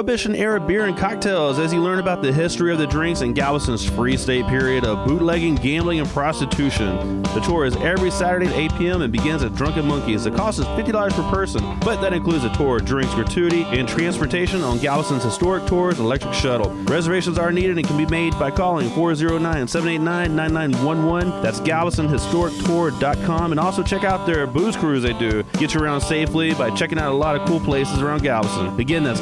Prohibition 0.03 0.35
era 0.35 0.59
beer 0.59 0.83
and 0.83 0.97
cocktails 0.97 1.59
as 1.59 1.71
you 1.71 1.81
learn 1.81 1.97
about 1.97 2.21
the 2.21 2.33
history 2.33 2.73
of 2.73 2.77
the 2.77 2.85
drinks 2.85 3.21
in 3.21 3.31
Galveston's 3.31 3.85
free 3.85 4.17
state 4.17 4.45
period 4.47 4.83
of 4.83 5.07
bootlegging, 5.07 5.55
gambling, 5.55 6.01
and 6.01 6.09
prostitution. 6.09 7.21
The 7.21 7.39
tour 7.39 7.63
is 7.63 7.77
every 7.77 8.11
Saturday 8.11 8.47
at 8.47 8.53
8 8.53 8.75
p.m. 8.77 9.01
and 9.01 9.13
begins 9.13 9.43
at 9.43 9.55
Drunken 9.55 9.85
Monkeys. 9.87 10.25
The 10.25 10.31
cost 10.31 10.59
is 10.59 10.65
$50 10.65 11.13
per 11.13 11.31
person, 11.31 11.79
but 11.79 12.01
that 12.01 12.11
includes 12.11 12.43
a 12.43 12.53
tour, 12.53 12.79
drinks, 12.79 13.13
gratuity, 13.13 13.63
and 13.63 13.87
transportation 13.87 14.61
on 14.61 14.77
Galveston's 14.79 15.23
historic 15.23 15.65
tours 15.67 15.99
electric 15.99 16.33
shuttle. 16.33 16.69
Reservations 16.83 17.37
are 17.37 17.53
needed 17.53 17.77
and 17.77 17.87
can 17.87 17.95
be 17.95 18.05
made 18.05 18.37
by 18.37 18.51
calling 18.51 18.89
409 18.89 19.69
789 19.69 20.35
9911. 20.35 21.41
That's 21.41 21.61
GalvestonHistoricTour.com. 21.61 23.51
And 23.51 23.59
also 23.59 23.81
check 23.81 24.03
out 24.03 24.27
their 24.27 24.45
booze 24.47 24.75
cruise 24.75 25.03
they 25.03 25.13
do. 25.13 25.43
Get 25.53 25.73
you 25.73 25.79
around 25.79 26.01
safely 26.01 26.53
by 26.55 26.71
checking 26.71 26.99
out 26.99 27.13
a 27.13 27.15
lot 27.15 27.37
of 27.37 27.47
cool 27.47 27.61
places 27.61 28.01
around 28.01 28.21
Galveston. 28.21 28.77
Again, 28.81 29.05
that's 29.05 29.21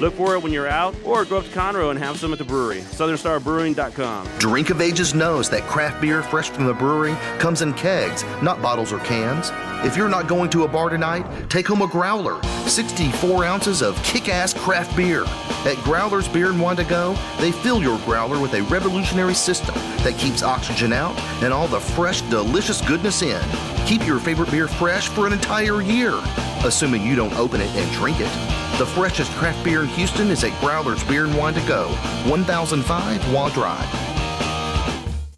Look 0.00 0.14
for 0.14 0.34
it 0.34 0.42
when 0.42 0.52
you're 0.52 0.68
out, 0.68 0.94
or 1.04 1.24
go 1.24 1.38
up 1.38 1.44
to 1.44 1.50
Conroe 1.50 1.90
and 1.90 1.98
have 1.98 2.18
some 2.18 2.32
at 2.32 2.38
the 2.38 2.44
brewery. 2.44 2.80
SouthernStarBrewing.com. 2.80 4.28
Drink 4.38 4.70
of 4.70 4.80
Ages 4.82 5.14
knows 5.14 5.48
that 5.50 5.62
craft 5.62 6.02
beer 6.02 6.22
fresh 6.22 6.50
from 6.50 6.66
the 6.66 6.74
brewery 6.74 7.14
comes 7.38 7.62
in 7.62 7.72
kegs, 7.74 8.22
not 8.42 8.60
bottles 8.60 8.92
or 8.92 8.98
cans. 9.00 9.50
If 9.86 9.96
you're 9.96 10.08
not 10.08 10.28
going 10.28 10.50
to 10.50 10.64
a 10.64 10.68
bar 10.68 10.90
tonight, 10.90 11.24
take 11.48 11.66
home 11.66 11.80
a 11.82 11.86
growler. 11.86 12.42
64 12.66 13.44
ounces 13.44 13.82
of 13.82 14.00
kick 14.02 14.28
ass 14.28 14.52
craft 14.52 14.96
beer. 14.96 15.24
At 15.64 15.76
Growler's 15.82 16.28
Beer 16.28 16.50
and 16.50 16.60
Wine 16.60 16.76
to 16.76 16.84
Go, 16.84 17.16
they 17.38 17.52
fill 17.52 17.82
your 17.82 17.98
growler 18.00 18.40
with 18.40 18.54
a 18.54 18.62
revolutionary 18.64 19.34
system 19.34 19.74
that 20.04 20.18
keeps 20.18 20.42
oxygen 20.42 20.92
out 20.92 21.18
and 21.42 21.52
all 21.52 21.68
the 21.68 21.80
fresh, 21.80 22.20
delicious 22.22 22.80
goodness 22.82 23.22
in. 23.22 23.40
Keep 23.86 24.06
your 24.06 24.18
favorite 24.18 24.50
beer 24.50 24.68
fresh 24.68 25.08
for 25.08 25.26
an 25.26 25.32
entire 25.32 25.80
year, 25.80 26.20
assuming 26.64 27.02
you 27.02 27.16
don't 27.16 27.34
open 27.34 27.60
it 27.60 27.70
and 27.76 27.90
drink 27.92 28.18
it. 28.20 28.65
The 28.78 28.84
freshest 28.84 29.32
craft 29.32 29.64
beer 29.64 29.84
in 29.84 29.88
Houston 29.88 30.30
is 30.30 30.44
at 30.44 30.52
Growler's 30.60 31.02
Beer 31.04 31.24
and 31.24 31.34
Wine 31.34 31.54
to 31.54 31.66
Go, 31.66 31.88
1005 32.28 33.32
Wall 33.32 33.48
Drive. 33.48 33.88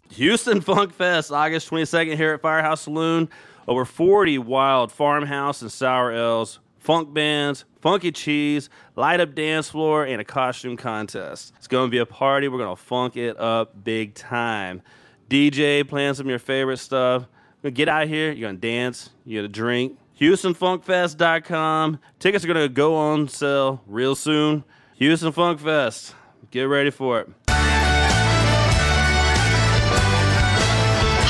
Houston 0.09 0.59
Funk 0.59 0.91
Fest, 0.91 1.31
August 1.31 1.69
22nd 1.69 2.17
here 2.17 2.33
at 2.33 2.41
Firehouse 2.41 2.81
Saloon. 2.81 3.29
Over 3.65 3.85
40 3.85 4.39
wild 4.39 4.91
farmhouse 4.91 5.61
and 5.61 5.71
sour 5.71 6.11
ales, 6.11 6.59
funk 6.79 7.13
bands, 7.13 7.63
funky 7.79 8.11
cheese, 8.11 8.69
light 8.97 9.21
up 9.21 9.33
dance 9.35 9.69
floor, 9.69 10.03
and 10.03 10.19
a 10.19 10.25
costume 10.25 10.75
contest. 10.75 11.53
It's 11.55 11.67
going 11.67 11.87
to 11.87 11.91
be 11.91 11.99
a 11.99 12.05
party. 12.05 12.49
We're 12.49 12.57
going 12.57 12.75
to 12.75 12.83
funk 12.83 13.15
it 13.15 13.39
up 13.39 13.85
big 13.85 14.15
time. 14.15 14.81
DJ 15.29 15.87
playing 15.87 16.15
some 16.15 16.25
of 16.25 16.29
your 16.29 16.39
favorite 16.39 16.79
stuff. 16.79 17.25
Get 17.73 17.87
out 17.87 18.09
here. 18.09 18.33
You're 18.33 18.49
going 18.49 18.59
to 18.59 18.67
dance. 18.67 19.11
You're 19.23 19.43
going 19.43 19.51
to 19.53 19.57
drink. 19.57 19.97
HoustonFunkFest.com. 20.19 21.99
Tickets 22.19 22.43
are 22.43 22.47
going 22.47 22.59
to 22.59 22.67
go 22.69 22.95
on 22.95 23.29
sale 23.29 23.81
real 23.87 24.15
soon. 24.15 24.65
Houston 24.95 25.31
Funk 25.31 25.61
Fest. 25.61 26.13
Get 26.51 26.63
ready 26.63 26.89
for 26.89 27.21
it. 27.21 27.29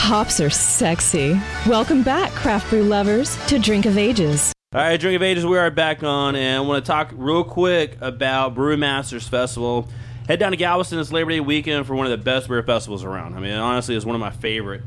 Hops 0.02 0.40
are 0.40 0.50
sexy. 0.50 1.40
Welcome 1.68 2.02
back, 2.02 2.32
craft 2.32 2.72
brew 2.72 2.82
lovers, 2.82 3.38
to 3.46 3.60
Drink 3.60 3.86
of 3.86 3.96
Ages. 3.96 4.52
All 4.74 4.82
right, 4.82 5.00
Drink 5.00 5.16
of 5.16 5.22
Ages, 5.22 5.46
we 5.46 5.58
are 5.60 5.70
back 5.70 6.02
on, 6.02 6.36
and 6.36 6.58
I 6.58 6.60
want 6.62 6.84
to 6.84 6.92
talk 6.92 7.12
real 7.14 7.44
quick 7.44 7.96
about 8.02 8.56
Brewmasters 8.56 9.30
Festival. 9.30 9.88
Head 10.28 10.40
down 10.40 10.50
to 10.50 10.58
Galveston 10.58 10.98
this 10.98 11.12
Labor 11.12 11.30
Day 11.30 11.40
weekend 11.40 11.86
for 11.86 11.94
one 11.94 12.08
of 12.08 12.12
the 12.12 12.18
best 12.18 12.48
beer 12.48 12.64
festivals 12.64 13.04
around. 13.04 13.36
I 13.36 13.40
mean, 13.40 13.54
honestly, 13.54 13.96
it's 13.96 14.06
one 14.06 14.16
of 14.16 14.20
my 14.20 14.32
favorite. 14.32 14.82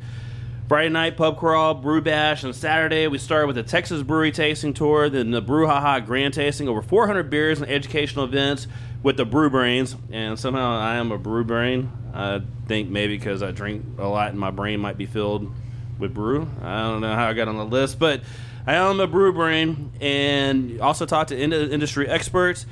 Friday 0.69 0.89
night 0.89 1.17
pub 1.19 1.39
crawl, 1.39 1.75
brew 1.75 2.01
bash, 2.01 2.45
and 2.45 2.55
Saturday 2.55 3.07
we 3.07 3.19
start 3.19 3.47
with 3.47 3.57
the 3.57 3.63
Texas 3.63 4.03
Brewery 4.03 4.33
Tasting 4.33 4.73
Tour, 4.73 5.11
then 5.11 5.31
the 5.31 5.43
Brouhaha 5.43 6.05
Grand 6.05 6.33
Tasting, 6.33 6.67
over 6.67 6.81
400 6.81 7.29
beers 7.29 7.61
and 7.61 7.71
educational 7.71 8.25
events 8.25 8.67
with 9.03 9.19
the 9.19 9.27
Brew 9.27 9.51
Brains. 9.51 9.97
And 10.11 10.39
somehow 10.39 10.79
I 10.79 10.95
am 10.95 11.13
a 11.13 11.19
brew 11.19 11.45
brain. 11.45 11.93
I 12.15 12.41
think 12.69 12.89
maybe 12.89 13.19
because 13.19 13.43
I 13.43 13.51
drink 13.51 13.85
a 13.99 14.07
lot 14.07 14.31
and 14.31 14.39
my 14.39 14.51
brain 14.51 14.81
might 14.81 14.97
be 14.97 15.05
filled 15.05 15.53
with 15.99 16.15
brew. 16.15 16.49
I 16.63 16.83
don't 16.83 17.03
know 17.03 17.15
how 17.15 17.29
I 17.29 17.35
got 17.35 17.49
on 17.49 17.57
the 17.57 17.67
list, 17.67 17.99
but 17.99 18.23
I 18.67 18.75
am 18.75 18.99
a 19.01 19.07
brew 19.07 19.33
brain 19.33 19.93
and 20.01 20.81
also 20.81 21.05
talk 21.05 21.27
to 21.27 21.39
industry 21.39 22.09
experts. 22.09 22.65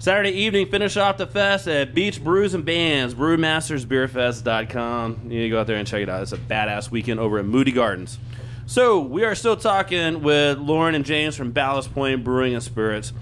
Saturday 0.00 0.30
evening, 0.30 0.68
finish 0.70 0.96
off 0.96 1.18
the 1.18 1.26
fest 1.26 1.68
at 1.68 1.94
Beach 1.94 2.24
Brews 2.24 2.54
and 2.54 2.64
Bands, 2.64 3.14
brewmastersbeerfest.com. 3.14 5.20
You 5.24 5.28
need 5.28 5.42
to 5.42 5.50
go 5.50 5.60
out 5.60 5.66
there 5.66 5.76
and 5.76 5.86
check 5.86 6.02
it 6.02 6.08
out. 6.08 6.22
It's 6.22 6.32
a 6.32 6.38
badass 6.38 6.90
weekend 6.90 7.20
over 7.20 7.38
at 7.38 7.44
Moody 7.44 7.70
Gardens. 7.70 8.18
So, 8.64 9.00
we 9.00 9.24
are 9.24 9.34
still 9.34 9.58
talking 9.58 10.22
with 10.22 10.56
Lauren 10.56 10.94
and 10.94 11.04
James 11.04 11.36
from 11.36 11.50
Ballast 11.50 11.92
Point 11.92 12.24
Brewing 12.24 12.54
and 12.54 12.62
Spirits. 12.62 13.12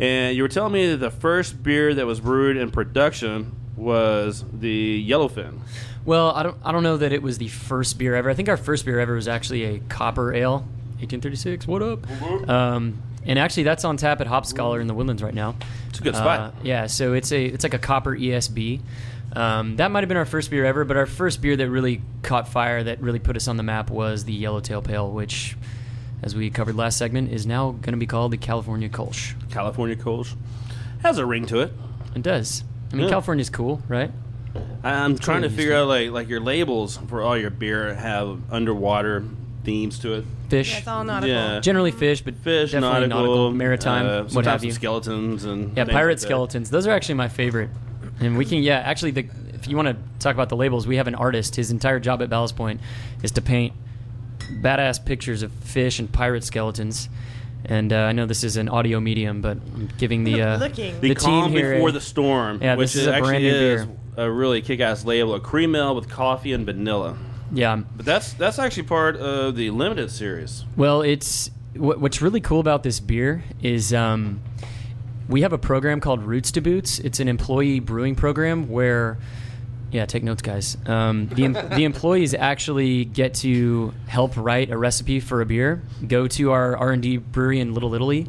And 0.00 0.34
you 0.34 0.42
were 0.42 0.48
telling 0.48 0.72
me 0.72 0.92
that 0.92 0.96
the 0.96 1.10
first 1.10 1.62
beer 1.62 1.92
that 1.92 2.06
was 2.06 2.18
brewed 2.18 2.56
in 2.56 2.70
production 2.70 3.54
was 3.76 4.42
the 4.54 5.06
Yellowfin. 5.06 5.58
Well, 6.06 6.30
I 6.30 6.42
don't, 6.42 6.56
I 6.64 6.72
don't 6.72 6.82
know 6.82 6.96
that 6.96 7.12
it 7.12 7.22
was 7.22 7.36
the 7.36 7.48
first 7.48 7.98
beer 7.98 8.14
ever. 8.14 8.30
I 8.30 8.34
think 8.34 8.48
our 8.48 8.56
first 8.56 8.86
beer 8.86 8.98
ever 8.98 9.16
was 9.16 9.28
actually 9.28 9.64
a 9.64 9.80
copper 9.80 10.32
ale, 10.32 10.66
1836. 11.02 11.66
What 11.66 11.82
up? 11.82 12.48
Um, 12.48 13.02
and 13.26 13.38
actually, 13.38 13.64
that's 13.64 13.84
on 13.84 13.96
tap 13.96 14.20
at 14.20 14.26
Hop 14.26 14.46
Scholar 14.46 14.80
in 14.80 14.86
the 14.86 14.94
Woodlands 14.94 15.22
right 15.22 15.34
now. 15.34 15.54
It's 15.90 15.98
a 16.00 16.02
good 16.02 16.16
spot. 16.16 16.40
Uh, 16.40 16.50
yeah, 16.62 16.86
so 16.86 17.12
it's 17.12 17.30
a 17.32 17.44
it's 17.44 17.64
like 17.64 17.74
a 17.74 17.78
copper 17.78 18.16
ESB. 18.16 18.80
Um, 19.34 19.76
that 19.76 19.90
might 19.90 20.00
have 20.00 20.08
been 20.08 20.16
our 20.18 20.26
first 20.26 20.50
beer 20.50 20.64
ever, 20.64 20.84
but 20.84 20.96
our 20.96 21.06
first 21.06 21.40
beer 21.40 21.56
that 21.56 21.70
really 21.70 22.02
caught 22.22 22.48
fire, 22.48 22.82
that 22.84 23.00
really 23.00 23.18
put 23.18 23.36
us 23.36 23.48
on 23.48 23.56
the 23.56 23.62
map, 23.62 23.90
was 23.90 24.24
the 24.24 24.32
Yellowtail 24.32 24.82
Pale, 24.82 25.10
which, 25.12 25.56
as 26.22 26.34
we 26.36 26.50
covered 26.50 26.76
last 26.76 26.98
segment, 26.98 27.32
is 27.32 27.46
now 27.46 27.70
going 27.70 27.92
to 27.92 27.96
be 27.96 28.06
called 28.06 28.32
the 28.32 28.36
California 28.36 28.88
Kolsch. 28.90 29.34
California 29.50 29.96
Kolsch 29.96 30.34
has 31.02 31.18
a 31.18 31.24
ring 31.24 31.46
to 31.46 31.60
it. 31.60 31.72
It 32.14 32.22
does. 32.22 32.62
I 32.92 32.96
mean, 32.96 33.04
Yeah. 33.04 33.10
California's 33.10 33.48
cool, 33.50 33.82
right? 33.88 34.10
I'm 34.84 35.16
trying 35.16 35.42
to 35.42 35.48
figure 35.50 35.74
out 35.76 35.86
like 35.88 36.10
like 36.10 36.28
your 36.28 36.40
labels 36.40 36.98
for 37.08 37.22
all 37.22 37.38
your 37.38 37.48
beer 37.50 37.94
have 37.94 38.38
underwater 38.52 39.24
themes 39.64 39.98
to 40.00 40.12
it. 40.14 40.24
Fish. 40.52 40.72
Yeah, 40.72 40.78
it's 40.80 40.86
all 40.88 41.02
nautical. 41.02 41.28
Yeah. 41.34 41.60
Generally 41.60 41.92
fish, 41.92 42.20
but 42.20 42.34
Fish, 42.36 42.72
definitely 42.72 43.08
nautical, 43.08 43.52
maritime, 43.52 44.06
uh, 44.06 44.22
what 44.24 44.32
sometimes 44.32 44.46
have 44.60 44.64
you. 44.64 44.72
skeletons 44.72 45.44
and 45.46 45.74
Yeah, 45.74 45.84
things 45.84 45.94
pirate 45.94 46.08
like 46.12 46.18
that. 46.20 46.26
skeletons. 46.26 46.68
Those 46.70 46.86
are 46.86 46.90
actually 46.90 47.14
my 47.14 47.28
favorite. 47.28 47.70
And 48.20 48.36
we 48.36 48.44
can, 48.44 48.62
yeah, 48.62 48.76
actually, 48.80 49.12
the, 49.12 49.26
if 49.54 49.66
you 49.66 49.76
want 49.76 49.88
to 49.88 49.96
talk 50.18 50.34
about 50.34 50.50
the 50.50 50.56
labels, 50.56 50.86
we 50.86 50.96
have 50.96 51.06
an 51.06 51.14
artist. 51.14 51.56
His 51.56 51.70
entire 51.70 51.98
job 51.98 52.20
at 52.20 52.28
Ballast 52.28 52.54
Point 52.54 52.80
is 53.22 53.30
to 53.32 53.40
paint 53.40 53.72
badass 54.60 55.02
pictures 55.04 55.42
of 55.42 55.50
fish 55.52 55.98
and 55.98 56.12
pirate 56.12 56.44
skeletons. 56.44 57.08
And 57.64 57.90
uh, 57.92 57.96
I 57.96 58.12
know 58.12 58.26
this 58.26 58.44
is 58.44 58.58
an 58.58 58.68
audio 58.68 59.00
medium, 59.00 59.40
but 59.40 59.56
I'm 59.56 59.88
giving 59.96 60.24
the 60.24 60.42
uh, 60.48 60.58
Looking. 60.58 61.00
The, 61.00 61.08
the 61.08 61.14
calm 61.14 61.50
here. 61.50 61.74
before 61.74 61.88
a- 61.88 61.92
the 61.92 62.00
storm, 62.00 62.58
Yeah, 62.60 62.74
which 62.74 62.92
this 62.92 63.02
is 63.02 63.06
a 63.06 63.14
actually 63.14 63.28
brand 63.30 63.44
new 63.44 63.50
is 63.54 63.84
beer. 63.86 63.96
a 64.26 64.30
really 64.30 64.60
kick-ass 64.60 65.06
label, 65.06 65.34
a 65.34 65.40
cream 65.40 65.74
ale 65.74 65.94
with 65.94 66.10
coffee 66.10 66.52
and 66.52 66.66
vanilla. 66.66 67.16
Yeah. 67.52 67.82
But 67.96 68.06
that's 68.06 68.32
that's 68.32 68.58
actually 68.58 68.84
part 68.84 69.16
of 69.16 69.56
the 69.56 69.70
limited 69.70 70.10
series. 70.10 70.64
Well, 70.76 71.02
it's 71.02 71.50
what, 71.74 72.00
what's 72.00 72.22
really 72.22 72.40
cool 72.40 72.60
about 72.60 72.82
this 72.82 72.98
beer 72.98 73.44
is 73.62 73.92
um, 73.92 74.40
we 75.28 75.42
have 75.42 75.52
a 75.52 75.58
program 75.58 76.00
called 76.00 76.22
Roots 76.22 76.50
to 76.52 76.60
Boots. 76.60 76.98
It's 76.98 77.20
an 77.20 77.28
employee 77.28 77.80
brewing 77.80 78.14
program 78.14 78.68
where, 78.68 79.18
yeah, 79.90 80.06
take 80.06 80.22
notes, 80.22 80.42
guys. 80.42 80.76
Um, 80.86 81.28
the 81.28 81.48
the 81.76 81.84
employees 81.84 82.32
actually 82.34 83.04
get 83.04 83.34
to 83.34 83.92
help 84.06 84.36
write 84.36 84.70
a 84.70 84.78
recipe 84.78 85.20
for 85.20 85.42
a 85.42 85.46
beer, 85.46 85.82
go 86.06 86.26
to 86.28 86.52
our 86.52 86.76
R 86.76 86.92
and 86.92 87.02
D 87.02 87.18
brewery 87.18 87.60
in 87.60 87.74
Little 87.74 87.94
Italy, 87.94 88.28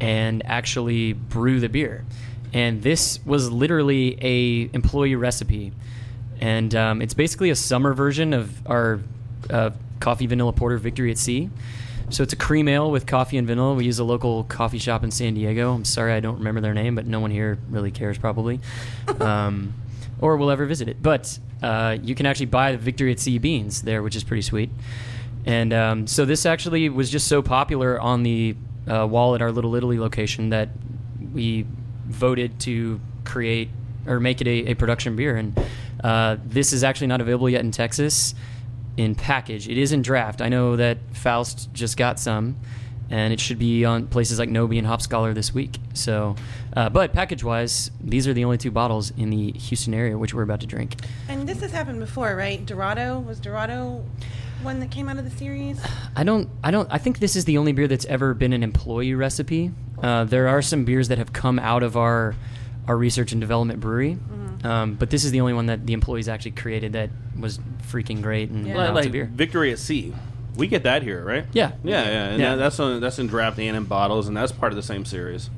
and 0.00 0.44
actually 0.46 1.12
brew 1.12 1.60
the 1.60 1.68
beer. 1.68 2.04
And 2.54 2.82
this 2.82 3.18
was 3.26 3.50
literally 3.50 4.16
a 4.22 4.70
employee 4.74 5.16
recipe 5.16 5.72
and 6.44 6.74
um, 6.74 7.00
it's 7.00 7.14
basically 7.14 7.48
a 7.48 7.56
summer 7.56 7.94
version 7.94 8.34
of 8.34 8.66
our 8.66 9.00
uh, 9.48 9.70
coffee 9.98 10.26
vanilla 10.26 10.52
porter 10.52 10.76
victory 10.76 11.10
at 11.10 11.16
sea. 11.16 11.48
So 12.10 12.22
it's 12.22 12.34
a 12.34 12.36
cream 12.36 12.68
ale 12.68 12.90
with 12.90 13.06
coffee 13.06 13.38
and 13.38 13.46
vanilla. 13.46 13.72
We 13.72 13.86
use 13.86 13.98
a 13.98 14.04
local 14.04 14.44
coffee 14.44 14.78
shop 14.78 15.02
in 15.02 15.10
san 15.10 15.32
diego. 15.32 15.72
I'm 15.72 15.86
sorry 15.86 16.12
i 16.12 16.20
don't 16.20 16.36
remember 16.36 16.60
their 16.60 16.74
name 16.74 16.94
but 16.96 17.06
no 17.06 17.18
one 17.18 17.30
here 17.30 17.58
really 17.70 17.90
cares 17.90 18.18
probably. 18.18 18.60
Um, 19.20 19.72
or 20.20 20.36
will 20.36 20.50
ever 20.50 20.66
visit 20.66 20.86
it. 20.88 21.02
But 21.02 21.38
uh, 21.62 21.96
you 22.02 22.14
can 22.14 22.26
actually 22.26 22.46
buy 22.46 22.72
the 22.72 22.78
victory 22.78 23.10
at 23.10 23.20
sea 23.20 23.38
beans 23.38 23.80
there 23.80 24.02
which 24.02 24.14
is 24.14 24.22
pretty 24.22 24.42
sweet. 24.42 24.68
And 25.46 25.72
um, 25.72 26.06
so 26.06 26.26
this 26.26 26.44
actually 26.44 26.90
was 26.90 27.08
just 27.08 27.26
so 27.26 27.40
popular 27.40 27.98
on 27.98 28.22
the 28.22 28.54
uh, 28.86 29.06
wall 29.06 29.34
at 29.34 29.40
our 29.40 29.50
little 29.50 29.74
italy 29.74 29.98
location 29.98 30.50
that 30.50 30.68
we 31.32 31.66
voted 32.06 32.60
to 32.60 33.00
create 33.24 33.70
or 34.06 34.20
make 34.20 34.42
it 34.42 34.46
a, 34.46 34.72
a 34.72 34.74
production 34.74 35.16
beer. 35.16 35.36
And 35.36 35.58
uh, 36.04 36.36
this 36.44 36.72
is 36.72 36.84
actually 36.84 37.08
not 37.08 37.20
available 37.20 37.50
yet 37.50 37.62
in 37.62 37.72
texas 37.72 38.34
in 38.96 39.14
package. 39.14 39.68
It 39.68 39.78
is 39.78 39.92
in 39.92 40.02
draft. 40.02 40.40
I 40.40 40.48
know 40.48 40.76
that 40.76 40.98
Faust 41.12 41.72
just 41.72 41.96
got 41.96 42.18
some, 42.18 42.56
and 43.10 43.32
it 43.32 43.40
should 43.40 43.58
be 43.58 43.84
on 43.84 44.06
places 44.06 44.38
like 44.38 44.48
Nobi 44.48 44.78
and 44.78 44.86
Hop 44.86 45.02
Scholar 45.02 45.34
this 45.34 45.52
week. 45.52 45.78
So, 45.94 46.36
uh, 46.76 46.88
but 46.90 47.12
package 47.12 47.44
wise, 47.44 47.90
these 48.00 48.26
are 48.28 48.32
the 48.32 48.44
only 48.44 48.58
two 48.58 48.70
bottles 48.70 49.12
in 49.16 49.30
the 49.30 49.52
Houston 49.52 49.94
area 49.94 50.16
which 50.16 50.34
we're 50.34 50.42
about 50.42 50.60
to 50.60 50.66
drink. 50.66 50.96
And 51.28 51.48
this 51.48 51.60
has 51.60 51.72
happened 51.72 52.00
before, 52.00 52.36
right? 52.36 52.64
Dorado 52.64 53.20
was 53.20 53.40
Dorado 53.40 54.04
one 54.62 54.80
that 54.80 54.90
came 54.90 55.08
out 55.08 55.18
of 55.18 55.24
the 55.24 55.36
series. 55.36 55.78
I 56.16 56.24
don't. 56.24 56.48
I 56.62 56.70
don't. 56.70 56.88
I 56.90 56.98
think 56.98 57.18
this 57.18 57.36
is 57.36 57.44
the 57.44 57.58
only 57.58 57.72
beer 57.72 57.86
that's 57.86 58.06
ever 58.06 58.32
been 58.32 58.52
an 58.52 58.62
employee 58.62 59.14
recipe. 59.14 59.72
Uh, 60.02 60.24
there 60.24 60.48
are 60.48 60.62
some 60.62 60.84
beers 60.84 61.08
that 61.08 61.18
have 61.18 61.32
come 61.32 61.58
out 61.58 61.82
of 61.82 61.96
our 61.96 62.34
our 62.86 62.96
research 62.96 63.32
and 63.32 63.40
development 63.40 63.80
brewery, 63.80 64.18
um, 64.62 64.94
but 64.94 65.10
this 65.10 65.24
is 65.24 65.30
the 65.30 65.40
only 65.40 65.52
one 65.54 65.66
that 65.66 65.86
the 65.86 65.92
employees 65.92 66.28
actually 66.28 66.52
created 66.52 66.92
that 66.94 67.10
was 67.38 67.58
freaking 67.90 68.22
great 68.22 68.50
and 68.50 68.66
Like, 68.66 68.74
now 68.74 68.92
a 68.92 68.94
like 68.94 69.12
beer. 69.12 69.30
Victory 69.32 69.72
at 69.72 69.78
Sea. 69.78 70.12
We 70.56 70.66
get 70.68 70.84
that 70.84 71.02
here, 71.02 71.24
right? 71.24 71.44
Yeah. 71.52 71.72
Yeah, 71.82 72.04
yeah. 72.04 72.24
And 72.28 72.40
Yeah. 72.40 72.50
that- 72.50 72.56
that's 72.56 72.80
on, 72.80 73.00
that's 73.00 73.18
in 73.18 73.26
draft 73.26 73.58
and 73.58 73.76
in 73.76 73.84
bottles, 73.84 74.28
and 74.28 74.36
that's 74.36 74.52
part 74.52 74.72
of 74.72 74.76
the 74.76 74.82
same 74.82 75.04
series. 75.04 75.50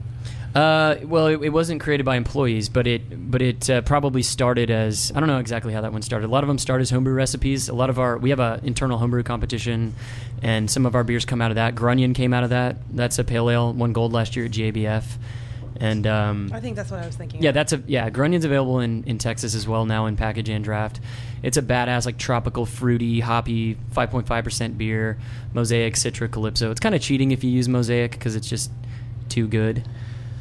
Uh, 0.54 0.96
well, 1.04 1.26
it, 1.26 1.42
it 1.42 1.48
wasn't 1.50 1.82
created 1.82 2.04
by 2.04 2.16
employees, 2.16 2.70
but 2.70 2.86
it 2.86 3.30
but 3.30 3.42
it 3.42 3.68
uh, 3.68 3.82
probably 3.82 4.22
started 4.22 4.70
as 4.70 5.12
I 5.14 5.20
don't 5.20 5.28
know 5.28 5.36
exactly 5.38 5.74
how 5.74 5.82
that 5.82 5.92
one 5.92 6.00
started. 6.00 6.26
A 6.26 6.30
lot 6.32 6.44
of 6.44 6.48
them 6.48 6.56
start 6.56 6.80
as 6.80 6.88
homebrew 6.88 7.12
recipes. 7.12 7.68
A 7.68 7.74
lot 7.74 7.90
of 7.90 7.98
our 7.98 8.16
we 8.16 8.30
have 8.30 8.40
a 8.40 8.58
internal 8.62 8.96
homebrew 8.96 9.22
competition, 9.22 9.94
and 10.42 10.70
some 10.70 10.86
of 10.86 10.94
our 10.94 11.04
beers 11.04 11.26
come 11.26 11.42
out 11.42 11.50
of 11.50 11.56
that. 11.56 11.74
Grunion 11.74 12.14
came 12.14 12.32
out 12.32 12.42
of 12.42 12.48
that. 12.50 12.76
That's 12.90 13.18
a 13.18 13.24
pale 13.24 13.50
ale, 13.50 13.74
won 13.74 13.92
gold 13.92 14.14
last 14.14 14.34
year 14.34 14.46
at 14.46 14.52
GABF, 14.52 15.04
and 15.80 16.06
um, 16.06 16.50
I 16.52 16.60
think 16.60 16.76
that's 16.76 16.90
what 16.90 17.00
I 17.02 17.06
was 17.06 17.16
thinking. 17.16 17.42
yeah, 17.42 17.50
of. 17.50 17.54
that's 17.54 17.72
a 17.72 17.82
yeah. 17.86 18.08
Grunion's 18.10 18.44
available 18.44 18.80
in, 18.80 19.04
in 19.04 19.18
Texas 19.18 19.54
as 19.54 19.66
well 19.68 19.84
now 19.86 20.06
in 20.06 20.16
package 20.16 20.48
and 20.48 20.62
draft. 20.64 21.00
It's 21.42 21.56
a 21.56 21.62
badass 21.62 22.06
like 22.06 22.18
tropical, 22.18 22.66
fruity, 22.66 23.20
hoppy, 23.20 23.76
5.5 23.94 24.44
percent 24.44 24.78
beer. 24.78 25.18
Mosaic, 25.52 25.94
Citra, 25.94 26.30
Calypso. 26.30 26.70
It's 26.70 26.80
kind 26.80 26.94
of 26.94 27.00
cheating 27.00 27.30
if 27.30 27.42
you 27.44 27.50
use 27.50 27.68
Mosaic 27.68 28.12
because 28.12 28.36
it's 28.36 28.48
just 28.48 28.70
too 29.28 29.46
good. 29.48 29.86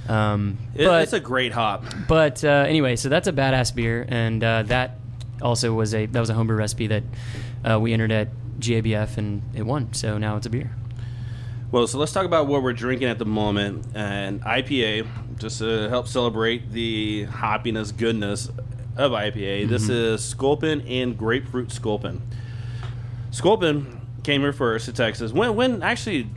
Um, 0.07 0.57
It- 0.75 0.85
but 0.85 1.03
it's 1.03 1.13
a 1.13 1.19
great 1.19 1.51
hop. 1.51 1.83
but 2.07 2.43
uh, 2.43 2.47
anyway, 2.67 2.95
so 2.95 3.09
that's 3.09 3.27
a 3.27 3.33
badass 3.33 3.73
beer, 3.73 4.05
and 4.07 4.43
uh, 4.43 4.63
that 4.63 4.99
also 5.41 5.73
was 5.73 5.93
a 5.93 6.05
that 6.07 6.19
was 6.19 6.29
a 6.29 6.33
homebrew 6.33 6.57
recipe 6.57 6.87
that 6.87 7.03
uh, 7.69 7.79
we 7.79 7.91
entered 7.93 8.11
at 8.11 8.29
GABF 8.59 9.17
and 9.17 9.41
it 9.53 9.63
won. 9.63 9.93
So 9.93 10.17
now 10.17 10.37
it's 10.37 10.45
a 10.45 10.49
beer. 10.49 10.71
Well, 11.75 11.87
so 11.87 11.97
let's 11.99 12.13
talk 12.13 12.25
about 12.25 12.47
what 12.47 12.63
we're 12.63 12.71
drinking 12.71 13.09
at 13.09 13.19
the 13.19 13.25
moment. 13.25 13.85
And 13.93 14.41
IPA, 14.43 15.05
just 15.37 15.59
to 15.59 15.89
help 15.89 16.07
celebrate 16.07 16.71
the 16.71 17.25
hoppiness, 17.25 17.91
goodness 17.91 18.49
of 18.95 19.11
IPA. 19.11 19.65
This 19.67 19.87
Mhm. 19.87 20.13
is 20.13 20.23
Sculpin 20.23 20.79
and 20.87 21.17
Grapefruit 21.17 21.73
Sculpin. 21.73 22.21
Sculpin 23.31 23.87
came 24.23 24.39
here 24.39 24.53
first 24.53 24.85
to 24.85 24.93
Texas. 24.93 25.33
When, 25.33 25.53
when 25.57 25.83
actually, 25.83 26.29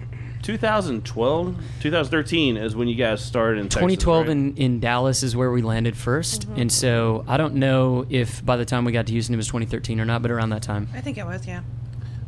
2012, 0.42 1.54
2013 1.82 2.56
is 2.56 2.74
when 2.74 2.88
you 2.88 2.96
guys 2.96 3.20
started 3.20 3.60
in 3.60 3.66
Texas. 3.68 3.78
2012 3.78 4.26
right? 4.26 4.32
in, 4.32 4.56
in 4.56 4.80
Dallas 4.80 5.22
is 5.22 5.36
where 5.36 5.52
we 5.52 5.62
landed 5.62 5.94
1st 5.94 6.48
and 6.56 6.72
so 6.72 7.24
I 7.28 7.36
don't 7.36 7.54
know 7.54 8.06
if 8.10 8.44
by 8.44 8.56
the 8.56 8.64
time 8.64 8.84
we 8.84 8.90
got 8.90 9.06
to 9.06 9.12
Houston 9.12 9.34
it 9.34 9.36
was 9.36 9.46
2013 9.46 10.00
or 10.00 10.04
not, 10.04 10.20
but 10.20 10.32
around 10.32 10.50
that 10.50 10.62
time. 10.62 10.88
I 10.92 11.00
think 11.00 11.16
it 11.16 11.24
was, 11.26 11.46
yeah. 11.46 11.60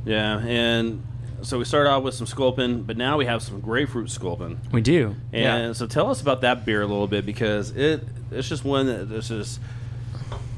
Yeah, 0.05 0.39
and 0.39 1.03
so 1.43 1.59
we 1.59 1.65
started 1.65 1.91
off 1.91 2.03
with 2.03 2.15
some 2.15 2.27
Sculpin, 2.27 2.83
but 2.83 2.97
now 2.97 3.17
we 3.17 3.27
have 3.27 3.43
some 3.43 3.61
Grapefruit 3.61 4.11
Sculpin. 4.11 4.59
We 4.73 4.81
do. 4.81 5.17
And 5.33 5.43
yeah. 5.43 5.73
so 5.73 5.87
tell 5.87 6.11
us 6.11 6.21
about 6.21 6.43
that 6.43 6.65
beer 6.65 6.83
a 6.83 6.87
little 6.87 7.07
bit 7.07 7.27
because 7.27 7.71
it 7.71 8.03
it's 8.31 8.49
just 8.49 8.65
one 8.65 8.87
that 8.87 9.09
this 9.09 9.31
is 9.31 9.59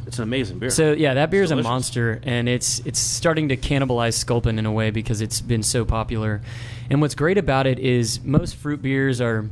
it's 0.07 0.19
an 0.19 0.25
amazing 0.25 0.59
beer. 0.59 0.71
So 0.71 0.93
yeah, 0.93 1.15
that 1.15 1.31
beer 1.31 1.43
is 1.43 1.51
a 1.51 1.57
monster, 1.57 2.21
and 2.23 2.49
it's 2.49 2.81
it's 2.81 2.99
starting 2.99 3.49
to 3.49 3.57
cannibalize 3.57 4.15
Sculpin 4.15 4.59
in 4.59 4.67
a 4.67 4.73
way 4.73 4.91
because 4.91 5.21
it's 5.21 5.41
been 5.41 5.63
so 5.63 5.85
popular. 5.85 6.43
And 6.91 7.01
what's 7.01 7.15
great 7.15 7.39
about 7.39 7.67
it 7.67 7.79
is 7.79 8.23
most 8.23 8.57
fruit 8.57 8.83
beers 8.83 9.21
are, 9.21 9.49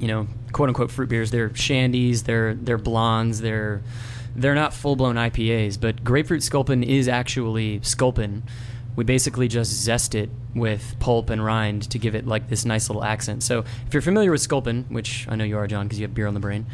you 0.00 0.08
know, 0.08 0.26
quote 0.52 0.68
unquote 0.68 0.90
fruit 0.90 1.08
beers. 1.08 1.30
They're 1.30 1.50
shandies, 1.50 2.24
they're 2.24 2.54
they're 2.54 2.78
blondes, 2.78 3.40
they're 3.40 3.82
they're 4.34 4.54
not 4.54 4.74
full 4.74 4.96
blown 4.96 5.16
IPAs. 5.16 5.80
But 5.80 6.02
grapefruit 6.02 6.42
Sculpin 6.42 6.82
is 6.82 7.06
actually 7.06 7.80
Sculpin. 7.82 8.42
We 8.98 9.04
basically 9.04 9.46
just 9.46 9.70
zest 9.70 10.16
it 10.16 10.28
with 10.56 10.96
pulp 10.98 11.30
and 11.30 11.44
rind 11.44 11.88
to 11.92 12.00
give 12.00 12.16
it 12.16 12.26
like 12.26 12.48
this 12.48 12.64
nice 12.64 12.88
little 12.88 13.04
accent. 13.04 13.44
So 13.44 13.60
if 13.86 13.94
you're 13.94 14.02
familiar 14.02 14.32
with 14.32 14.40
Sculpin, 14.40 14.86
which 14.88 15.24
I 15.28 15.36
know 15.36 15.44
you 15.44 15.56
are, 15.56 15.68
John, 15.68 15.86
because 15.86 16.00
you 16.00 16.04
have 16.04 16.14
beer 16.14 16.26
on 16.26 16.34
the 16.34 16.40
brain. 16.40 16.66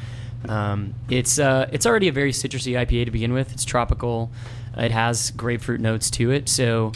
Um, 0.48 0.94
it's 1.10 1.38
uh, 1.38 1.68
it's 1.70 1.84
already 1.84 2.08
a 2.08 2.12
very 2.12 2.32
citrusy 2.32 2.82
IPA 2.82 3.04
to 3.04 3.10
begin 3.10 3.34
with. 3.34 3.52
It's 3.52 3.66
tropical. 3.66 4.30
It 4.74 4.90
has 4.90 5.32
grapefruit 5.32 5.82
notes 5.82 6.08
to 6.12 6.30
it. 6.30 6.48
So 6.48 6.92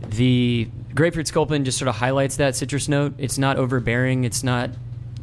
the 0.00 0.68
grapefruit 0.96 1.28
sculpin 1.28 1.64
just 1.64 1.78
sort 1.78 1.86
of 1.86 1.94
highlights 1.94 2.34
that 2.38 2.56
citrus 2.56 2.88
note. 2.88 3.14
It's 3.18 3.38
not 3.38 3.58
overbearing. 3.58 4.24
It's 4.24 4.42
not 4.42 4.70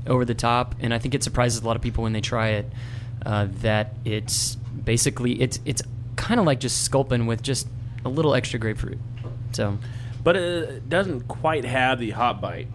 over 0.08 0.24
the 0.24 0.36
top, 0.36 0.74
and 0.80 0.94
I 0.94 1.00
think 1.00 1.16
it 1.16 1.22
surprises 1.22 1.64
a 1.64 1.68
lot 1.68 1.76
of 1.76 1.82
people 1.82 2.04
when 2.04 2.14
they 2.14 2.22
try 2.22 2.52
it. 2.52 2.72
Uh, 3.26 3.50
that 3.60 3.94
it's 4.06 4.56
basically 4.56 5.42
it's 5.42 5.60
it's 5.66 5.82
kind 6.16 6.40
of 6.40 6.46
like 6.46 6.62
just 6.62 6.86
sculpin 6.86 7.26
with 7.26 7.44
just 7.44 7.68
a 8.06 8.10
little 8.10 8.36
extra 8.36 8.58
grapefruit. 8.58 9.00
So, 9.56 9.78
but 10.24 10.36
it 10.36 10.90
doesn't 10.90 11.28
quite 11.28 11.66
have 11.66 12.00
the 12.00 12.12
hot 12.12 12.42
bite 12.42 12.68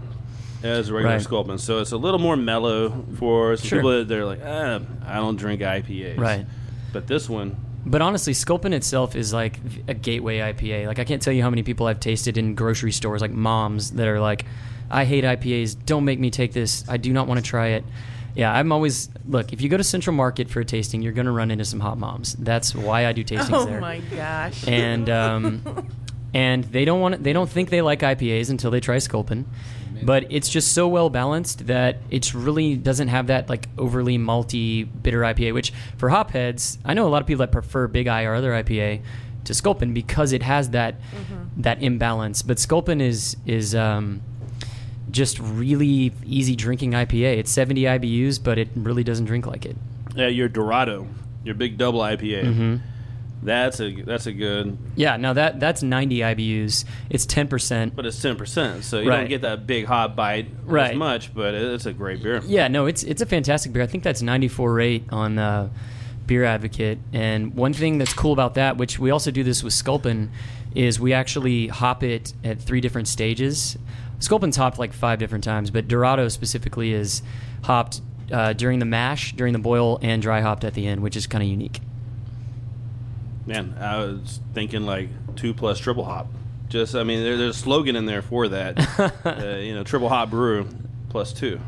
as 0.63 0.89
a 0.89 0.95
regular 0.95 1.15
Right. 1.17 1.23
Sculpin. 1.23 1.59
So 1.59 1.79
it's 1.79 1.93
a 1.93 1.97
little 1.97 2.19
more 2.21 2.37
mellow 2.37 3.05
for 3.19 3.57
some 3.57 3.67
Sure. 3.69 3.79
people 3.79 3.91
that 3.99 4.09
they're 4.09 4.25
like, 4.27 4.41
eh, 4.43 4.79
I 5.07 5.15
don't 5.17 5.37
drink 5.37 5.61
IPAs. 5.63 6.19
Right. 6.19 6.47
But 6.93 7.07
this 7.07 7.29
one, 7.29 7.57
But 7.87 8.03
honestly, 8.03 8.35
Sculpin 8.35 8.73
itself 8.73 9.15
is 9.17 9.33
like 9.33 9.61
a 9.87 9.95
gateway 9.95 10.39
IPA. 10.41 10.87
Like 10.89 10.99
I 10.99 11.05
can't 11.05 11.23
tell 11.23 11.33
you 11.33 11.43
how 11.43 11.49
many 11.51 11.63
people 11.63 11.87
I've 11.87 12.01
tasted 12.01 12.37
in 12.37 12.55
grocery 12.55 12.93
stores, 12.93 13.21
like 13.23 13.31
moms 13.31 13.93
that 13.93 14.09
are 14.09 14.21
like, 14.21 14.45
"I 14.91 15.05
hate 15.05 15.25
IPAs. 15.25 15.77
Don't 15.87 16.05
make 16.05 16.19
me 16.19 16.31
take 16.31 16.53
this. 16.53 16.85
I 16.89 16.97
do 16.97 17.13
not 17.13 17.27
want 17.29 17.39
to 17.39 17.45
try 17.47 17.69
it." 17.69 17.85
Yeah, 18.35 18.53
I'm 18.53 18.73
always 18.73 19.09
look. 19.27 19.53
If 19.53 19.63
you 19.63 19.69
go 19.69 19.77
to 19.77 19.85
Central 19.85 20.15
Market 20.15 20.51
for 20.51 20.61
a 20.61 20.65
tasting, 20.65 21.01
you're 21.03 21.13
going 21.15 21.27
to 21.27 21.33
run 21.33 21.51
into 21.51 21.65
some 21.65 21.81
hot 21.81 21.99
moms. 21.99 22.35
That's 22.35 22.75
why 22.75 23.07
I 23.07 23.13
do 23.13 23.25
tastings 23.25 23.49
oh 23.53 23.65
there. 23.65 23.79
Oh 23.79 23.81
my 23.81 24.01
gosh. 24.15 24.67
And 24.69 25.09
um, 25.09 25.63
and 26.35 26.65
they 26.65 26.85
don't 26.85 27.01
want 27.01 27.23
they 27.23 27.33
don't 27.33 27.49
think 27.49 27.71
they 27.71 27.83
like 27.83 28.01
IPAs 28.01 28.51
until 28.51 28.71
they 28.71 28.81
try 28.81 28.99
Sculpin. 28.99 29.47
But 30.01 30.27
it's 30.31 30.49
just 30.49 30.73
so 30.75 30.87
well 30.87 31.11
balanced 31.11 31.67
that 31.67 31.97
it 32.09 32.33
really 32.33 32.77
doesn't 32.77 33.09
have 33.09 33.27
that 33.27 33.49
like 33.49 33.69
overly 33.77 34.17
malty 34.17 34.87
bitter 35.03 35.23
IPA. 35.23 35.55
Which 35.55 35.73
for 35.97 36.09
hopheads, 36.11 36.79
I 36.85 36.95
know 36.95 37.07
a 37.07 37.11
lot 37.11 37.21
of 37.21 37.27
people 37.27 37.41
that 37.45 37.51
prefer 37.51 37.89
Big 37.89 38.07
Eye 38.07 38.23
or 38.23 38.35
other 38.35 38.53
IPA 38.53 39.01
to 39.45 39.55
Sculpin 39.55 39.93
because 39.95 40.33
it 40.33 40.45
has 40.45 40.71
that 40.71 40.95
that 41.57 41.83
imbalance. 41.83 42.43
But 42.43 42.61
Sculpin 42.61 43.01
is 43.01 43.37
is 43.45 43.75
um, 43.75 44.23
just 45.11 45.41
really 45.41 46.13
easy 46.25 46.55
drinking 46.55 46.93
IPA. 46.93 47.39
It's 47.39 47.51
70 47.51 47.83
IBUs, 47.83 48.41
but 48.41 48.57
it 48.59 48.69
really 48.77 49.03
doesn't 49.03 49.25
drink 49.25 49.47
like 49.47 49.67
it. 49.67 49.77
yeah, 50.15 50.29
your 50.29 50.49
Dorado, 50.49 51.09
your 51.45 51.55
big 51.57 51.77
double 51.77 52.01
IPA. 52.01 52.45
Mhm. 52.45 52.81
That's 53.43 53.81
a 53.81 54.03
that's 54.03 54.27
a 54.27 54.33
good, 54.33 54.77
Yeah, 54.97 55.17
now 55.17 55.33
that 55.33 55.61
that's 55.61 55.83
90 55.83 56.19
IBUs. 56.19 56.85
It's 57.09 57.25
10%. 57.25 57.95
but 57.95 58.05
it's 58.05 58.21
ten 58.21 58.37
percent, 58.37 58.83
so 58.85 58.99
you 59.01 59.09
Right. 59.09 59.19
don't 59.21 59.29
get 59.29 59.43
that 59.43 59.67
big 59.67 59.87
hot 59.87 60.17
bite 60.17 60.49
Right. 60.65 60.91
as 60.93 60.97
much. 60.97 61.33
But 61.35 61.55
it's 61.55 61.87
a 61.87 61.93
great 61.93 62.23
beer. 62.23 62.43
Yeah, 62.47 62.69
no, 62.69 62.87
it's 62.87 63.03
it's 63.05 63.23
a 63.23 63.27
fantastic 63.27 63.73
beer. 63.73 63.83
I 63.83 63.87
think 63.87 64.03
that's 64.05 64.23
94 64.23 64.73
rate 64.73 65.05
on 65.11 65.39
uh, 65.39 65.69
Beer 66.27 66.45
Advocate. 66.45 66.99
And 67.13 67.55
one 67.55 67.73
thing 67.73 67.99
that's 67.99 68.13
cool 68.13 68.33
about 68.33 68.55
that, 68.55 68.77
which 68.77 68.99
we 68.99 69.11
also 69.11 69.31
do 69.31 69.45
this 69.45 69.63
with 69.63 69.73
Sculpin, 69.73 70.31
is 70.75 70.99
we 71.01 71.13
actually 71.13 71.69
hop 71.69 72.03
it 72.03 72.35
at 72.45 72.61
three 72.61 72.81
different 72.81 73.09
stages. 73.09 73.79
Sculpin's 74.19 74.57
hopped 74.57 74.79
like 74.81 74.93
five 74.93 75.19
different 75.21 75.45
times, 75.45 75.71
but 75.71 75.87
Dorado 75.87 76.27
specifically 76.29 76.93
is 76.93 77.23
hopped 77.63 78.01
uh, 78.33 78.53
during 78.53 78.79
the 78.81 78.85
mash, 78.85 79.33
during 79.35 79.53
the 79.53 79.59
boil, 79.61 79.99
and 80.03 80.21
dry 80.21 80.41
hopped 80.41 80.65
at 80.65 80.75
the 80.75 80.87
end, 80.89 81.01
which 81.03 81.17
is 81.17 81.27
kind 81.29 81.43
of 81.43 81.49
unique. 81.49 81.81
Man, 83.49 83.77
I 83.81 83.97
was 83.97 84.41
thinking 84.53 84.83
like 84.85 85.09
two 85.37 85.55
plus 85.55 85.79
triple 85.79 86.05
hop. 86.05 86.27
Just, 86.69 86.95
I 86.95 87.03
mean, 87.03 87.23
there, 87.23 87.39
there's 87.39 87.57
a 87.57 87.59
slogan 87.59 87.97
in 87.97 88.05
there 88.05 88.21
for 88.21 88.47
that. 88.49 88.79
uh, 89.25 89.57
you 89.57 89.75
know, 89.75 89.83
triple 89.85 90.11
hop 90.11 90.29
brew 90.29 90.69
plus 91.09 91.33
two. 91.33 91.59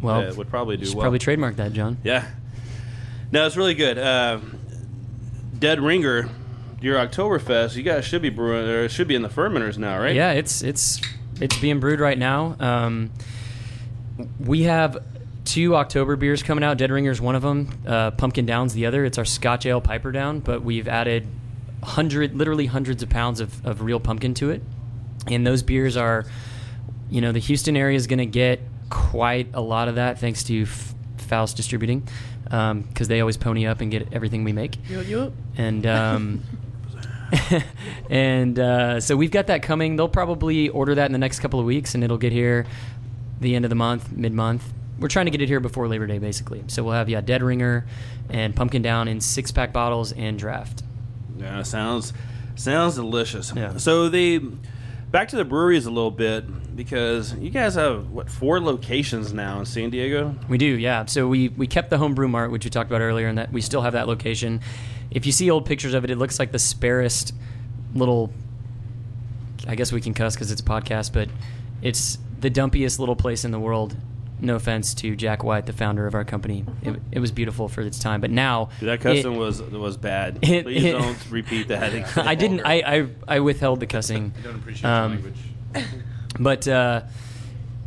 Well, 0.00 0.26
Uh, 0.30 0.34
would 0.34 0.48
probably 0.48 0.78
do 0.78 0.90
well. 0.92 1.02
probably 1.02 1.18
trademark 1.18 1.56
that, 1.56 1.74
John. 1.74 1.98
Yeah. 2.02 2.24
No, 3.30 3.46
it's 3.46 3.58
really 3.58 3.74
good. 3.74 3.98
Uh, 3.98 4.40
Dead 5.58 5.80
Ringer, 5.80 6.30
your 6.80 6.96
Oktoberfest, 6.96 7.76
you 7.76 7.82
guys 7.82 8.06
should 8.06 8.22
be 8.22 8.30
brewing, 8.30 8.66
or 8.66 8.84
it 8.84 8.90
should 8.90 9.06
be 9.08 9.14
in 9.14 9.20
the 9.20 9.28
fermenters 9.28 9.76
now, 9.76 9.98
right? 9.98 10.16
Yeah, 10.16 10.32
it's 10.32 10.62
it's 10.62 10.98
it's 11.42 11.58
being 11.58 11.78
brewed 11.78 12.00
right 12.00 12.16
now. 12.16 12.56
Um, 12.58 13.10
we 14.40 14.62
have 14.62 14.96
two 15.48 15.74
October 15.74 16.14
beers 16.16 16.42
coming 16.42 16.62
out. 16.62 16.76
Dead 16.76 16.90
Ringer's 16.90 17.20
one 17.20 17.34
of 17.34 17.42
them. 17.42 17.68
Uh, 17.86 18.10
Pumpkin 18.10 18.44
Down's 18.44 18.74
the 18.74 18.84
other. 18.86 19.04
It's 19.04 19.16
our 19.16 19.24
Scotch 19.24 19.64
Ale 19.64 19.80
Piper 19.80 20.12
Down, 20.12 20.40
but 20.40 20.62
we've 20.62 20.86
added 20.86 21.26
hundred, 21.82 22.36
literally 22.36 22.66
hundreds 22.66 23.02
of 23.02 23.08
pounds 23.08 23.40
of, 23.40 23.64
of 23.66 23.80
real 23.80 23.98
pumpkin 23.98 24.34
to 24.34 24.50
it. 24.50 24.62
And 25.26 25.46
those 25.46 25.62
beers 25.62 25.96
are, 25.96 26.26
you 27.10 27.20
know, 27.20 27.32
the 27.32 27.38
Houston 27.38 27.76
area 27.76 27.96
is 27.96 28.06
going 28.06 28.18
to 28.18 28.26
get 28.26 28.60
quite 28.90 29.48
a 29.54 29.60
lot 29.60 29.88
of 29.88 29.94
that 29.94 30.18
thanks 30.18 30.42
to 30.44 30.62
F- 30.62 30.94
Faust 31.16 31.56
Distributing 31.56 32.06
because 32.44 33.08
they 33.08 33.20
always 33.20 33.36
pony 33.36 33.66
up 33.66 33.80
and 33.80 33.90
get 33.90 34.12
everything 34.12 34.44
we 34.44 34.52
make. 34.52 34.76
And 35.56 35.86
um, 35.86 36.42
and 38.10 38.58
uh, 38.58 39.00
so 39.00 39.16
we've 39.16 39.30
got 39.30 39.46
that 39.48 39.62
coming. 39.62 39.96
They'll 39.96 40.08
probably 40.08 40.68
order 40.68 40.94
that 40.94 41.06
in 41.06 41.12
the 41.12 41.18
next 41.18 41.40
couple 41.40 41.58
of 41.60 41.66
weeks, 41.66 41.94
and 41.94 42.04
it'll 42.04 42.18
get 42.18 42.32
here 42.32 42.66
the 43.40 43.54
end 43.54 43.64
of 43.64 43.68
the 43.70 43.74
month, 43.74 44.12
mid 44.12 44.32
month. 44.32 44.64
We're 44.98 45.08
trying 45.08 45.26
to 45.26 45.30
get 45.30 45.40
it 45.40 45.48
here 45.48 45.60
before 45.60 45.86
Labor 45.88 46.06
Day, 46.06 46.18
basically. 46.18 46.64
So 46.66 46.82
we'll 46.82 46.94
have 46.94 47.08
yeah, 47.08 47.20
Dead 47.20 47.42
Ringer 47.42 47.86
and 48.28 48.54
Pumpkin 48.54 48.82
Down 48.82 49.08
in 49.08 49.20
six 49.20 49.50
pack 49.50 49.72
bottles 49.72 50.12
and 50.12 50.38
draft. 50.38 50.82
Yeah, 51.38 51.62
sounds 51.62 52.12
sounds 52.56 52.96
delicious. 52.96 53.52
Yeah. 53.54 53.76
So 53.76 54.08
the 54.08 54.40
back 55.10 55.28
to 55.28 55.36
the 55.36 55.44
breweries 55.44 55.86
a 55.86 55.90
little 55.90 56.10
bit 56.10 56.76
because 56.76 57.34
you 57.34 57.50
guys 57.50 57.74
have 57.74 58.10
what 58.10 58.30
four 58.30 58.60
locations 58.60 59.32
now 59.32 59.60
in 59.60 59.66
San 59.66 59.90
Diego. 59.90 60.34
We 60.48 60.58
do, 60.58 60.66
yeah. 60.66 61.04
So 61.06 61.28
we 61.28 61.48
we 61.48 61.66
kept 61.66 61.90
the 61.90 61.98
home 61.98 62.14
brew 62.14 62.28
mart, 62.28 62.50
which 62.50 62.64
we 62.64 62.70
talked 62.70 62.90
about 62.90 63.00
earlier, 63.00 63.28
and 63.28 63.38
that 63.38 63.52
we 63.52 63.60
still 63.60 63.82
have 63.82 63.92
that 63.94 64.06
location. 64.06 64.60
If 65.10 65.26
you 65.26 65.32
see 65.32 65.50
old 65.50 65.64
pictures 65.64 65.94
of 65.94 66.04
it, 66.04 66.10
it 66.10 66.16
looks 66.16 66.38
like 66.38 66.52
the 66.52 66.58
sparest 66.58 67.34
little. 67.94 68.32
I 69.66 69.74
guess 69.74 69.92
we 69.92 70.00
can 70.00 70.14
cuss 70.14 70.34
because 70.34 70.50
it's 70.50 70.60
a 70.60 70.64
podcast, 70.64 71.12
but 71.12 71.28
it's 71.82 72.18
the 72.40 72.50
dumpiest 72.50 72.98
little 72.98 73.16
place 73.16 73.44
in 73.44 73.50
the 73.50 73.60
world. 73.60 73.96
No 74.40 74.54
offense 74.56 74.94
to 74.94 75.16
Jack 75.16 75.42
White, 75.42 75.66
the 75.66 75.72
founder 75.72 76.06
of 76.06 76.14
our 76.14 76.24
company. 76.24 76.64
It, 76.82 77.00
it 77.12 77.18
was 77.18 77.32
beautiful 77.32 77.68
for 77.68 77.80
its 77.82 77.98
time, 77.98 78.20
but 78.20 78.30
now 78.30 78.68
that 78.80 79.00
cussing 79.00 79.36
was 79.36 79.60
was 79.62 79.96
bad. 79.96 80.38
it- 80.42 80.64
Please 80.64 80.84
it- 80.84 80.92
don't 80.92 81.30
repeat 81.30 81.68
that. 81.68 82.16
I 82.18 82.34
didn't. 82.34 82.60
I, 82.60 82.74
I 82.98 83.06
I 83.36 83.40
withheld 83.40 83.80
the 83.80 83.86
cussing. 83.86 84.32
I 84.38 84.42
don't 84.42 84.54
appreciate 84.56 84.88
Um, 84.88 85.12
your 85.12 85.22
language. 85.22 85.94
But 86.40 86.68
uh, 86.68 87.02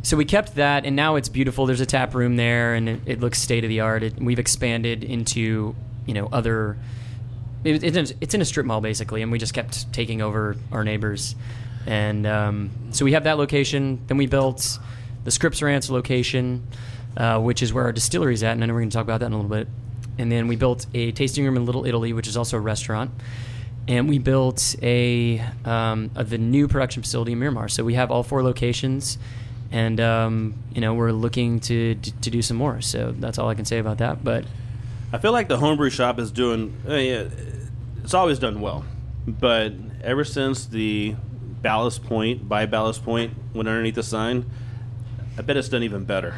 so 0.02 0.16
we 0.16 0.24
kept 0.26 0.56
that, 0.56 0.84
and 0.84 0.94
now 0.96 1.16
it's 1.16 1.28
beautiful. 1.30 1.64
There's 1.64 1.80
a 1.80 1.86
tap 1.86 2.12
room 2.14 2.36
there, 2.36 2.74
and 2.74 2.88
it, 2.88 3.00
it 3.06 3.20
looks 3.20 3.38
state 3.38 3.64
of 3.64 3.68
the 3.70 3.80
art. 3.80 4.02
We've 4.20 4.38
expanded 4.40 5.04
into 5.04 5.74
you 6.06 6.14
know 6.14 6.28
other. 6.32 6.76
It, 7.64 7.82
it's, 7.84 7.96
in, 7.96 8.18
it's 8.20 8.34
in 8.34 8.40
a 8.40 8.44
strip 8.44 8.66
mall 8.66 8.80
basically, 8.80 9.22
and 9.22 9.30
we 9.32 9.38
just 9.38 9.54
kept 9.54 9.90
taking 9.92 10.20
over 10.20 10.56
our 10.72 10.84
neighbors, 10.84 11.34
and 11.86 12.26
um, 12.26 12.70
so 12.90 13.04
we 13.06 13.12
have 13.12 13.24
that 13.24 13.38
location. 13.38 14.00
Then 14.08 14.16
we 14.18 14.26
built 14.26 14.78
the 15.24 15.30
Scripps 15.30 15.62
Ranch 15.62 15.90
location, 15.90 16.66
uh, 17.16 17.40
which 17.40 17.62
is 17.62 17.72
where 17.72 17.84
our 17.84 17.92
distillery 17.92 18.34
is 18.34 18.42
at, 18.42 18.52
and 18.52 18.62
I 18.62 18.66
know 18.66 18.74
we're 18.74 18.80
going 18.80 18.90
to 18.90 18.96
talk 18.96 19.04
about 19.04 19.20
that 19.20 19.26
in 19.26 19.32
a 19.32 19.36
little 19.36 19.50
bit. 19.50 19.68
And 20.18 20.30
then 20.30 20.46
we 20.46 20.56
built 20.56 20.86
a 20.92 21.12
tasting 21.12 21.44
room 21.44 21.56
in 21.56 21.64
Little 21.64 21.86
Italy, 21.86 22.12
which 22.12 22.28
is 22.28 22.36
also 22.36 22.58
a 22.58 22.60
restaurant 22.60 23.10
and 23.88 24.08
we 24.08 24.18
built 24.18 24.76
a, 24.82 25.40
um, 25.64 26.10
a 26.14 26.24
the 26.24 26.38
new 26.38 26.68
production 26.68 27.02
facility 27.02 27.32
in 27.32 27.38
Miramar. 27.38 27.68
So 27.68 27.84
we 27.84 27.94
have 27.94 28.10
all 28.10 28.22
four 28.22 28.42
locations, 28.42 29.18
and 29.70 30.00
um, 30.00 30.54
you 30.72 30.80
know 30.80 30.94
we're 30.94 31.12
looking 31.12 31.60
to, 31.60 31.94
to 31.96 32.12
to 32.20 32.30
do 32.30 32.42
some 32.42 32.56
more. 32.56 32.80
So 32.80 33.12
that's 33.12 33.38
all 33.38 33.48
I 33.48 33.54
can 33.54 33.64
say 33.64 33.78
about 33.78 33.98
that. 33.98 34.22
But 34.22 34.44
I 35.12 35.18
feel 35.18 35.32
like 35.32 35.48
the 35.48 35.58
homebrew 35.58 35.90
shop 35.90 36.18
is 36.18 36.30
doing. 36.30 36.76
Uh, 36.88 36.94
yeah, 36.94 37.28
it's 38.02 38.14
always 38.14 38.38
done 38.38 38.60
well, 38.60 38.84
but 39.26 39.72
ever 40.02 40.24
since 40.24 40.66
the 40.66 41.16
Ballast 41.60 42.04
Point 42.04 42.48
by 42.48 42.66
Ballast 42.66 43.04
Point 43.04 43.34
went 43.54 43.68
underneath 43.68 43.96
the 43.96 44.02
sign, 44.02 44.48
I 45.38 45.42
bet 45.42 45.56
it's 45.56 45.68
done 45.68 45.82
even 45.82 46.04
better. 46.04 46.34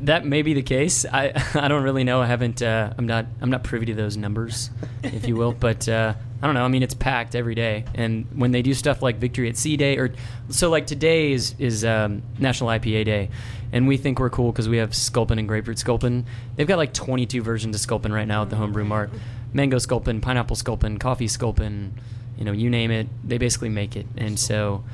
that 0.00 0.24
may 0.24 0.42
be 0.42 0.54
the 0.54 0.62
case. 0.62 1.04
I 1.04 1.32
I 1.54 1.68
don't 1.68 1.82
really 1.82 2.04
know. 2.04 2.20
I 2.22 2.26
haven't. 2.26 2.62
Uh, 2.62 2.92
I'm 2.96 3.06
not. 3.06 3.26
I'm 3.40 3.50
not 3.50 3.64
privy 3.64 3.86
to 3.86 3.94
those 3.94 4.16
numbers, 4.16 4.70
if 5.02 5.26
you 5.26 5.36
will. 5.36 5.52
But 5.58 5.88
uh, 5.88 6.14
I 6.40 6.46
don't 6.46 6.54
know. 6.54 6.64
I 6.64 6.68
mean, 6.68 6.82
it's 6.82 6.94
packed 6.94 7.34
every 7.34 7.54
day, 7.54 7.84
and 7.94 8.26
when 8.34 8.52
they 8.52 8.62
do 8.62 8.74
stuff 8.74 9.02
like 9.02 9.16
Victory 9.16 9.48
at 9.48 9.56
Sea 9.56 9.76
Day, 9.76 9.96
or 9.98 10.12
so 10.50 10.70
like 10.70 10.86
today 10.86 11.32
is 11.32 11.54
is 11.58 11.84
um, 11.84 12.22
National 12.38 12.70
IPA 12.70 13.04
Day, 13.04 13.30
and 13.72 13.88
we 13.88 13.96
think 13.96 14.18
we're 14.18 14.30
cool 14.30 14.52
because 14.52 14.68
we 14.68 14.78
have 14.78 14.94
Sculpin 14.94 15.38
and 15.38 15.48
Grapefruit 15.48 15.78
Sculpin. 15.78 16.26
They've 16.56 16.66
got 16.66 16.78
like 16.78 16.94
22 16.94 17.42
versions 17.42 17.74
of 17.74 17.80
Sculpin 17.80 18.12
right 18.12 18.28
now 18.28 18.42
at 18.42 18.50
the 18.50 18.56
Homebrew 18.56 18.84
Mart. 18.84 19.10
Mango 19.52 19.78
Sculpin, 19.78 20.20
Pineapple 20.20 20.56
Sculpin, 20.56 20.98
Coffee 20.98 21.26
Sculpin, 21.26 21.94
you 22.36 22.44
know, 22.44 22.52
you 22.52 22.68
name 22.70 22.90
it. 22.90 23.08
They 23.24 23.38
basically 23.38 23.68
make 23.70 23.96
it, 23.96 24.06
and 24.16 24.38
so. 24.38 24.84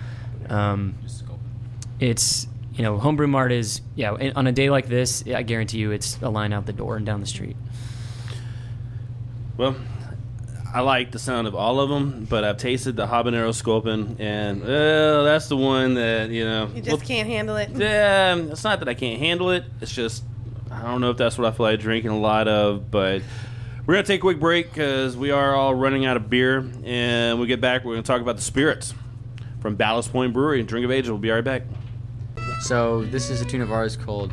Um, 0.48 0.94
it's 2.00 2.46
you 2.74 2.82
know 2.82 2.98
homebrew 2.98 3.26
mart 3.26 3.52
is 3.52 3.80
yeah 3.94 4.14
and 4.14 4.32
on 4.36 4.46
a 4.46 4.52
day 4.52 4.68
like 4.70 4.86
this 4.88 5.22
i 5.34 5.42
guarantee 5.42 5.78
you 5.78 5.90
it's 5.92 6.18
a 6.22 6.28
line 6.28 6.52
out 6.52 6.66
the 6.66 6.72
door 6.72 6.96
and 6.96 7.06
down 7.06 7.20
the 7.20 7.26
street 7.26 7.56
Well, 9.56 9.76
I 10.74 10.80
like 10.80 11.12
the 11.12 11.20
sound 11.20 11.46
of 11.46 11.54
all 11.54 11.78
of 11.78 11.88
them, 11.88 12.26
but 12.28 12.42
I've 12.42 12.56
tasted 12.56 12.96
the 12.96 13.06
habanero 13.06 13.54
sculpin, 13.54 14.16
and 14.18 14.60
well, 14.64 15.22
that's 15.22 15.46
the 15.46 15.56
one 15.56 15.94
that 15.94 16.30
you 16.30 16.44
know. 16.44 16.66
You 16.74 16.82
just 16.82 16.88
well, 16.88 17.06
can't 17.06 17.28
handle 17.28 17.56
it. 17.56 17.70
Yeah, 17.70 18.34
it's 18.34 18.64
not 18.64 18.80
that 18.80 18.88
I 18.88 18.94
can't 18.94 19.20
handle 19.20 19.50
it. 19.50 19.64
It's 19.80 19.92
just 19.94 20.24
I 20.72 20.82
don't 20.82 21.00
know 21.00 21.10
if 21.10 21.16
that's 21.16 21.38
what 21.38 21.46
I 21.46 21.56
feel 21.56 21.66
like 21.66 21.78
drinking 21.78 22.10
a 22.10 22.18
lot 22.18 22.48
of. 22.48 22.90
But 22.90 23.22
we're 23.86 23.94
gonna 23.94 24.04
take 24.04 24.18
a 24.18 24.22
quick 24.22 24.40
break 24.40 24.70
because 24.70 25.16
we 25.16 25.30
are 25.30 25.54
all 25.54 25.76
running 25.76 26.04
out 26.06 26.16
of 26.16 26.28
beer, 26.28 26.58
and 26.58 27.38
when 27.38 27.42
we 27.42 27.46
get 27.46 27.60
back, 27.60 27.84
we're 27.84 27.94
gonna 27.94 28.02
talk 28.02 28.20
about 28.20 28.34
the 28.34 28.42
spirits 28.42 28.92
from 29.60 29.76
Ballast 29.76 30.10
Point 30.10 30.32
Brewery 30.32 30.58
and 30.58 30.68
Drink 30.68 30.84
of 30.84 30.90
Ages. 30.90 31.08
We'll 31.08 31.20
be 31.20 31.30
right 31.30 31.44
back. 31.44 31.62
So 32.64 33.04
this 33.04 33.28
is 33.28 33.42
a 33.42 33.44
tune 33.44 33.60
of 33.60 33.70
ours 33.70 33.94
called 33.94 34.32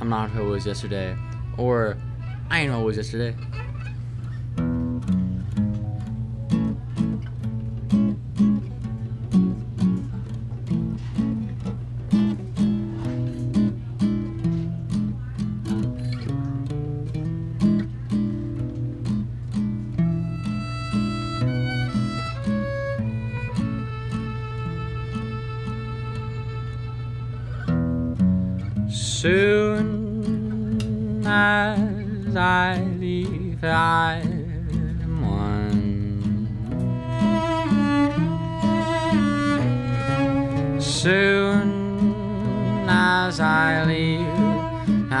"I'm 0.00 0.08
Not 0.08 0.30
Who 0.30 0.40
I 0.40 0.48
Was 0.52 0.64
Yesterday" 0.64 1.14
or 1.58 1.98
"I 2.48 2.60
Ain't 2.60 2.72
Who 2.72 2.78
I 2.78 2.82
Was 2.82 2.96
Yesterday." 2.96 3.36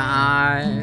hại 0.02 0.77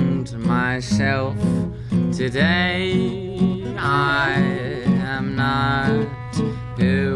find 0.00 0.38
myself 0.38 1.36
today. 2.12 3.36
I 3.76 4.32
am 5.04 5.36
not 5.36 6.06
who 6.78 7.09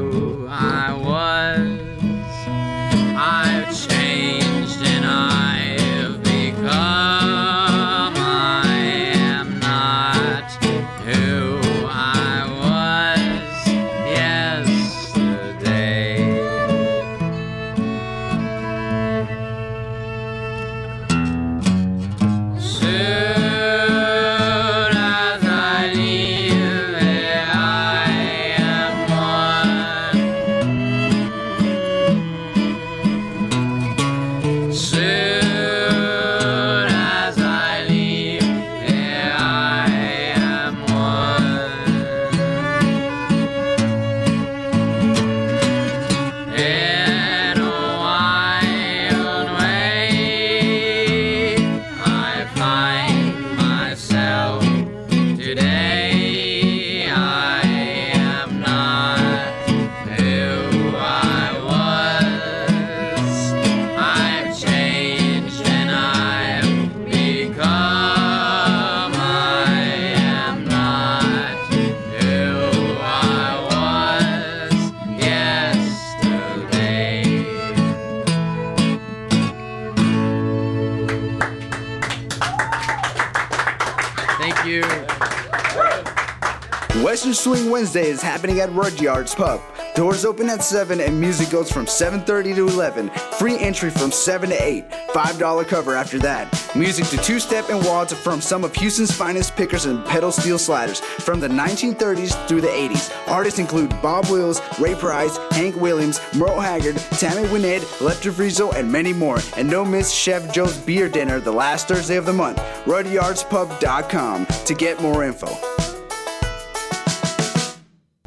Wednesday 87.84 88.08
is 88.08 88.22
happening 88.22 88.60
at 88.60 88.70
Rudyard's 88.70 89.34
Pub. 89.34 89.60
Doors 89.94 90.24
open 90.24 90.48
at 90.48 90.64
7 90.64 91.02
and 91.02 91.20
music 91.20 91.50
goes 91.50 91.70
from 91.70 91.84
7.30 91.84 92.54
to 92.54 92.66
11. 92.66 93.10
Free 93.38 93.58
entry 93.58 93.90
from 93.90 94.10
7 94.10 94.48
to 94.48 94.56
8. 94.56 94.90
$5 94.90 95.68
cover 95.68 95.94
after 95.94 96.18
that. 96.20 96.48
Music 96.74 97.04
to 97.08 97.18
two-step 97.18 97.68
and 97.68 97.84
waltz 97.84 98.14
from 98.14 98.40
some 98.40 98.64
of 98.64 98.74
Houston's 98.76 99.14
finest 99.14 99.54
pickers 99.54 99.84
and 99.84 100.02
pedal 100.06 100.32
steel 100.32 100.58
sliders 100.58 101.00
from 101.00 101.40
the 101.40 101.48
1930s 101.48 102.48
through 102.48 102.62
the 102.62 102.68
80s. 102.68 103.14
Artists 103.28 103.58
include 103.58 103.90
Bob 104.00 104.30
Wills, 104.30 104.62
Ray 104.80 104.94
Price, 104.94 105.36
Hank 105.50 105.76
Williams, 105.76 106.22
Merle 106.34 106.60
Haggard, 106.60 106.96
Tammy 107.18 107.46
Wynette, 107.48 108.00
Lefty 108.00 108.30
Frizzell, 108.30 108.74
and 108.74 108.90
many 108.90 109.12
more. 109.12 109.40
And 109.58 109.70
don't 109.70 109.90
miss 109.90 110.10
Chef 110.10 110.54
Joe's 110.54 110.78
beer 110.78 111.10
dinner 111.10 111.38
the 111.38 111.52
last 111.52 111.86
Thursday 111.86 112.16
of 112.16 112.24
the 112.24 112.32
month. 112.32 112.56
RudyardsPub.com 112.86 114.46
to 114.46 114.74
get 114.74 115.02
more 115.02 115.22
info. 115.22 115.93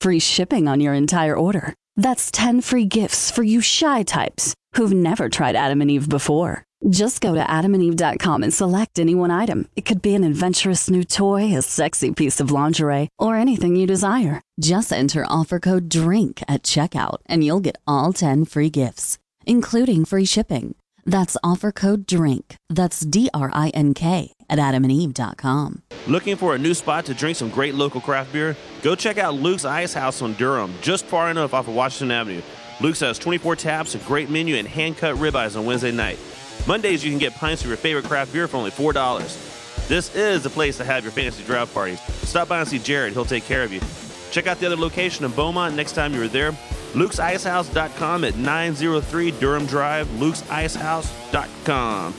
free 0.00 0.18
shipping 0.18 0.68
on 0.68 0.80
your 0.80 0.94
entire 0.94 1.36
order. 1.36 1.74
That's 1.96 2.30
10 2.30 2.60
free 2.60 2.84
gifts 2.84 3.30
for 3.30 3.42
you 3.42 3.60
shy 3.60 4.02
types 4.02 4.54
who've 4.74 4.92
never 4.92 5.28
tried 5.28 5.56
Adam 5.56 5.80
and 5.80 5.90
Eve 5.90 6.08
before. 6.08 6.64
Just 6.88 7.20
go 7.20 7.34
to 7.34 7.40
adamandeve.com 7.40 8.44
and 8.44 8.54
select 8.54 9.00
any 9.00 9.14
one 9.14 9.32
item. 9.32 9.68
It 9.74 9.84
could 9.84 10.00
be 10.00 10.14
an 10.14 10.22
adventurous 10.22 10.88
new 10.88 11.02
toy, 11.02 11.56
a 11.56 11.62
sexy 11.62 12.12
piece 12.12 12.38
of 12.38 12.52
lingerie, 12.52 13.08
or 13.18 13.34
anything 13.34 13.74
you 13.74 13.86
desire. 13.86 14.40
Just 14.60 14.92
enter 14.92 15.26
offer 15.28 15.58
code 15.58 15.88
DRINK 15.88 16.42
at 16.46 16.62
checkout 16.62 17.18
and 17.26 17.42
you'll 17.42 17.60
get 17.60 17.78
all 17.86 18.12
10 18.12 18.44
free 18.44 18.70
gifts, 18.70 19.18
including 19.44 20.04
free 20.04 20.24
shipping. 20.24 20.76
That's 21.08 21.38
offer 21.42 21.72
code 21.72 22.06
DRINK. 22.06 22.56
That's 22.68 23.00
D 23.00 23.30
R 23.32 23.50
I 23.54 23.70
N 23.70 23.94
K 23.94 24.34
at 24.50 24.58
adamandeve.com. 24.58 25.82
Looking 26.06 26.36
for 26.36 26.54
a 26.54 26.58
new 26.58 26.74
spot 26.74 27.06
to 27.06 27.14
drink 27.14 27.38
some 27.38 27.48
great 27.48 27.74
local 27.74 28.02
craft 28.02 28.30
beer? 28.30 28.54
Go 28.82 28.94
check 28.94 29.16
out 29.16 29.32
Luke's 29.32 29.64
Ice 29.64 29.94
House 29.94 30.20
on 30.20 30.34
Durham, 30.34 30.74
just 30.82 31.06
far 31.06 31.30
enough 31.30 31.54
off 31.54 31.66
of 31.66 31.74
Washington 31.74 32.10
Avenue. 32.10 32.42
Luke's 32.82 33.00
has 33.00 33.18
24 33.18 33.56
taps, 33.56 33.94
a 33.94 33.98
great 34.00 34.28
menu, 34.28 34.56
and 34.56 34.68
hand 34.68 34.98
cut 34.98 35.16
ribeyes 35.16 35.58
on 35.58 35.64
Wednesday 35.64 35.92
night. 35.92 36.18
Mondays, 36.66 37.02
you 37.02 37.10
can 37.10 37.18
get 37.18 37.32
pints 37.34 37.62
of 37.62 37.68
your 37.68 37.78
favorite 37.78 38.04
craft 38.04 38.30
beer 38.34 38.46
for 38.46 38.58
only 38.58 38.70
$4. 38.70 39.88
This 39.88 40.14
is 40.14 40.42
the 40.42 40.50
place 40.50 40.76
to 40.76 40.84
have 40.84 41.04
your 41.04 41.12
fantasy 41.12 41.42
draft 41.42 41.72
parties. 41.72 42.00
Stop 42.28 42.48
by 42.48 42.60
and 42.60 42.68
see 42.68 42.78
Jared, 42.78 43.14
he'll 43.14 43.24
take 43.24 43.44
care 43.44 43.62
of 43.62 43.72
you. 43.72 43.80
Check 44.30 44.46
out 44.46 44.60
the 44.60 44.66
other 44.66 44.76
location 44.76 45.24
in 45.24 45.30
Beaumont 45.30 45.74
next 45.74 45.92
time 45.92 46.12
you 46.12 46.22
are 46.22 46.28
there. 46.28 46.52
Luke'sIcehouse.com 46.94 48.24
at 48.24 48.36
903 48.36 49.30
Durham 49.32 49.66
Drive. 49.66 50.06
Luke'sIcehouse.com. 50.08 52.14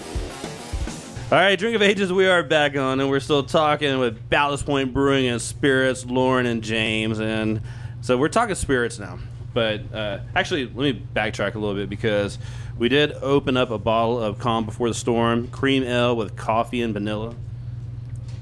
All 1.31 1.37
right, 1.37 1.59
Drink 1.59 1.75
of 1.75 1.83
Ages, 1.83 2.11
we 2.11 2.27
are 2.27 2.41
back 2.41 2.75
on, 2.75 2.99
and 2.99 3.07
we're 3.07 3.19
still 3.19 3.43
talking 3.43 3.99
with 3.99 4.29
Ballast 4.29 4.65
Point 4.65 4.95
Brewing 4.95 5.27
and 5.27 5.39
Spirits, 5.39 6.03
Lauren 6.05 6.47
and 6.47 6.63
James. 6.63 7.19
And 7.19 7.61
so 8.01 8.17
we're 8.17 8.29
talking 8.29 8.55
spirits 8.55 8.97
now. 8.97 9.19
But 9.53 9.93
uh, 9.93 10.21
actually, 10.35 10.65
let 10.65 10.75
me 10.75 11.03
backtrack 11.15 11.53
a 11.53 11.59
little 11.59 11.75
bit 11.75 11.87
because 11.87 12.39
we 12.79 12.89
did 12.89 13.11
open 13.13 13.57
up 13.57 13.69
a 13.69 13.77
bottle 13.77 14.19
of 14.19 14.39
Calm 14.39 14.65
Before 14.65 14.87
the 14.87 14.95
Storm, 14.95 15.49
cream 15.49 15.83
ale 15.83 16.15
with 16.15 16.35
coffee 16.35 16.81
and 16.81 16.93
vanilla. 16.93 17.35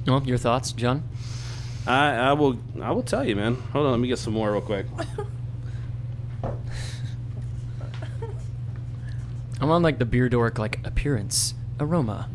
Well, 0.05 0.23
your 0.23 0.37
thoughts, 0.37 0.71
John? 0.71 1.03
I, 1.85 2.11
I 2.11 2.33
will 2.33 2.57
I 2.81 2.91
will 2.91 3.03
tell 3.03 3.25
you, 3.25 3.35
man. 3.35 3.55
Hold 3.73 3.85
on, 3.85 3.91
let 3.91 3.99
me 3.99 4.07
get 4.07 4.19
some 4.19 4.33
more 4.33 4.51
real 4.51 4.61
quick. 4.61 4.85
I'm 9.60 9.71
on 9.71 9.81
like 9.81 9.97
the 9.97 10.05
beer 10.05 10.29
dork 10.29 10.60
like 10.60 10.86
appearance, 10.86 11.53
aroma. 11.79 12.29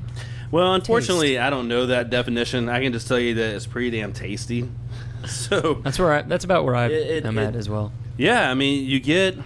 Well, 0.50 0.74
unfortunately, 0.74 1.38
I 1.38 1.50
don't 1.50 1.68
know 1.68 1.86
that 1.86 2.10
definition. 2.10 2.68
I 2.68 2.80
can 2.82 2.92
just 2.92 3.08
tell 3.08 3.18
you 3.18 3.34
that 3.34 3.54
it's 3.54 3.66
pretty 3.66 3.90
damn 3.98 4.12
tasty. 4.12 4.68
So 5.24 5.74
That's 5.84 6.00
where 6.00 6.12
I. 6.12 6.22
That's 6.22 6.44
about 6.44 6.64
where 6.64 6.74
I 6.74 6.86
It- 6.88 7.24
am 7.24 7.38
it- 7.38 7.44
at 7.44 7.54
as 7.54 7.68
well. 7.68 7.92
yeah, 8.18 8.50
I 8.50 8.54
mean, 8.54 8.84
you 8.84 8.98
get 8.98 9.36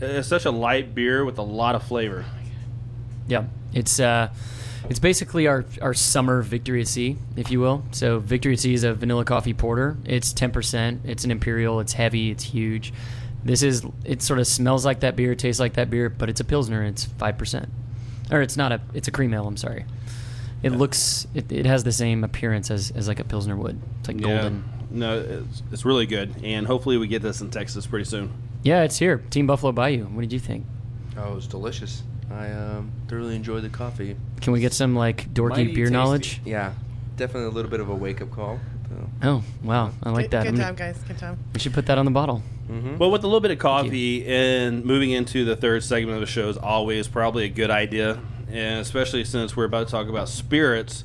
uh, 0.00 0.22
such 0.22 0.44
a 0.44 0.52
light 0.52 0.94
beer 0.94 1.24
with 1.24 1.36
a 1.38 1.42
lot 1.42 1.74
of 1.74 1.82
flavor. 1.82 2.24
Yeah, 3.26 3.46
it's 3.72 3.98
uh, 3.98 4.28
it's 4.88 5.00
basically 5.00 5.48
our 5.48 5.64
our 5.82 5.94
summer 5.94 6.42
Victory 6.42 6.80
at 6.82 6.86
Sea, 6.86 7.16
if 7.36 7.50
you 7.50 7.58
will. 7.58 7.82
So 7.90 8.20
Victory 8.20 8.52
at 8.52 8.60
Sea 8.60 8.72
is 8.74 8.84
a 8.84 8.94
vanilla 8.94 9.24
coffee 9.24 9.52
porter. 9.52 9.96
It's 10.04 10.32
ten 10.32 10.52
percent. 10.52 11.00
It's 11.02 11.24
an 11.24 11.32
imperial. 11.32 11.80
It's 11.80 11.94
heavy. 11.94 12.30
It's 12.30 12.44
huge. 12.44 12.92
This 13.44 13.62
is 13.62 13.84
it. 14.04 14.22
Sort 14.22 14.38
of 14.38 14.46
smells 14.46 14.84
like 14.84 15.00
that 15.00 15.16
beer, 15.16 15.34
tastes 15.34 15.60
like 15.60 15.74
that 15.74 15.90
beer, 15.90 16.08
but 16.10 16.28
it's 16.28 16.40
a 16.40 16.44
pilsner. 16.44 16.82
It's 16.84 17.04
five 17.04 17.38
percent, 17.38 17.68
or 18.30 18.42
it's 18.42 18.56
not 18.56 18.72
a. 18.72 18.80
It's 18.94 19.08
a 19.08 19.10
cream 19.10 19.32
ale. 19.32 19.46
I'm 19.46 19.56
sorry. 19.56 19.84
It 20.62 20.72
looks. 20.72 21.26
It, 21.34 21.50
it 21.50 21.64
has 21.64 21.84
the 21.84 21.92
same 21.92 22.22
appearance 22.22 22.70
as, 22.70 22.90
as 22.90 23.08
like 23.08 23.18
a 23.18 23.24
pilsner 23.24 23.56
would. 23.56 23.80
It's 24.00 24.08
like 24.08 24.20
golden. 24.20 24.64
No, 24.90 25.20
it's, 25.20 25.62
it's 25.72 25.84
really 25.86 26.04
good, 26.06 26.34
and 26.44 26.66
hopefully 26.66 26.98
we 26.98 27.06
get 27.06 27.22
this 27.22 27.40
in 27.40 27.50
Texas 27.50 27.86
pretty 27.86 28.04
soon. 28.04 28.32
Yeah, 28.62 28.82
it's 28.82 28.98
here. 28.98 29.18
Team 29.30 29.46
Buffalo 29.46 29.72
Bayou. 29.72 30.04
What 30.04 30.20
did 30.20 30.32
you 30.32 30.38
think? 30.38 30.66
Oh, 31.16 31.32
it 31.32 31.34
was 31.34 31.46
delicious. 31.46 32.02
I 32.30 32.50
um, 32.50 32.92
thoroughly 33.08 33.36
enjoyed 33.36 33.62
the 33.62 33.70
coffee. 33.70 34.16
Can 34.42 34.52
we 34.52 34.60
get 34.60 34.72
some 34.74 34.94
like 34.94 35.32
dorky 35.32 35.50
Mighty 35.50 35.74
beer 35.74 35.86
tasty. 35.86 35.92
knowledge? 35.94 36.40
Yeah, 36.44 36.74
definitely 37.16 37.48
a 37.48 37.52
little 37.52 37.70
bit 37.70 37.80
of 37.80 37.88
a 37.88 37.94
wake 37.94 38.20
up 38.20 38.30
call. 38.30 38.60
So. 38.88 39.10
Oh 39.22 39.44
wow, 39.62 39.92
I 40.02 40.10
like 40.10 40.24
good, 40.26 40.30
that. 40.32 40.42
Good 40.42 40.48
I'm 40.48 40.54
gonna- 40.56 40.68
job, 40.68 40.76
guys. 40.76 40.98
Good 41.08 41.18
job. 41.18 41.38
We 41.54 41.60
should 41.60 41.72
put 41.72 41.86
that 41.86 41.96
on 41.96 42.04
the 42.04 42.10
bottle. 42.10 42.42
Well, 42.98 43.10
with 43.10 43.24
a 43.24 43.26
little 43.26 43.40
bit 43.40 43.50
of 43.50 43.58
coffee 43.58 44.24
and 44.26 44.84
moving 44.84 45.10
into 45.10 45.44
the 45.44 45.56
third 45.56 45.82
segment 45.82 46.14
of 46.14 46.20
the 46.20 46.26
show 46.26 46.48
is 46.48 46.56
always 46.56 47.08
probably 47.08 47.44
a 47.44 47.48
good 47.48 47.70
idea, 47.70 48.20
and 48.48 48.80
especially 48.80 49.24
since 49.24 49.56
we're 49.56 49.64
about 49.64 49.86
to 49.86 49.90
talk 49.90 50.08
about 50.08 50.28
spirits. 50.28 51.04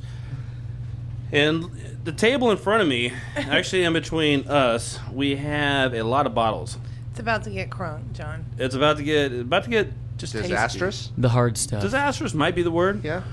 And 1.32 1.66
the 2.03 2.11
table 2.11 2.51
in 2.51 2.57
front 2.57 2.82
of 2.84 2.88
me, 2.88 3.11
actually 3.36 3.84
in 3.84 3.93
between 3.93 4.47
us, 4.47 4.99
we 5.11 5.36
have 5.38 5.93
a 5.93 6.03
lot 6.03 6.28
of 6.28 6.36
bottles. 6.36 6.78
It's 7.11 7.20
about 7.20 7.43
to 7.45 7.49
get 7.49 7.70
crunk, 7.70 8.13
John. 8.13 8.45
It's 8.57 8.76
about 8.76 8.97
to 8.97 9.03
get 9.03 9.32
about 9.32 9.63
to 9.63 9.70
get 9.70 9.91
just 10.18 10.34
Disastrous? 10.34 11.07
tasty. 11.07 11.22
The 11.22 11.30
hard 11.30 11.57
stuff. 11.57 11.82
Disastrous 11.82 12.34
might 12.34 12.55
be 12.55 12.61
the 12.61 12.72
word. 12.72 13.03
Yeah. 13.03 13.24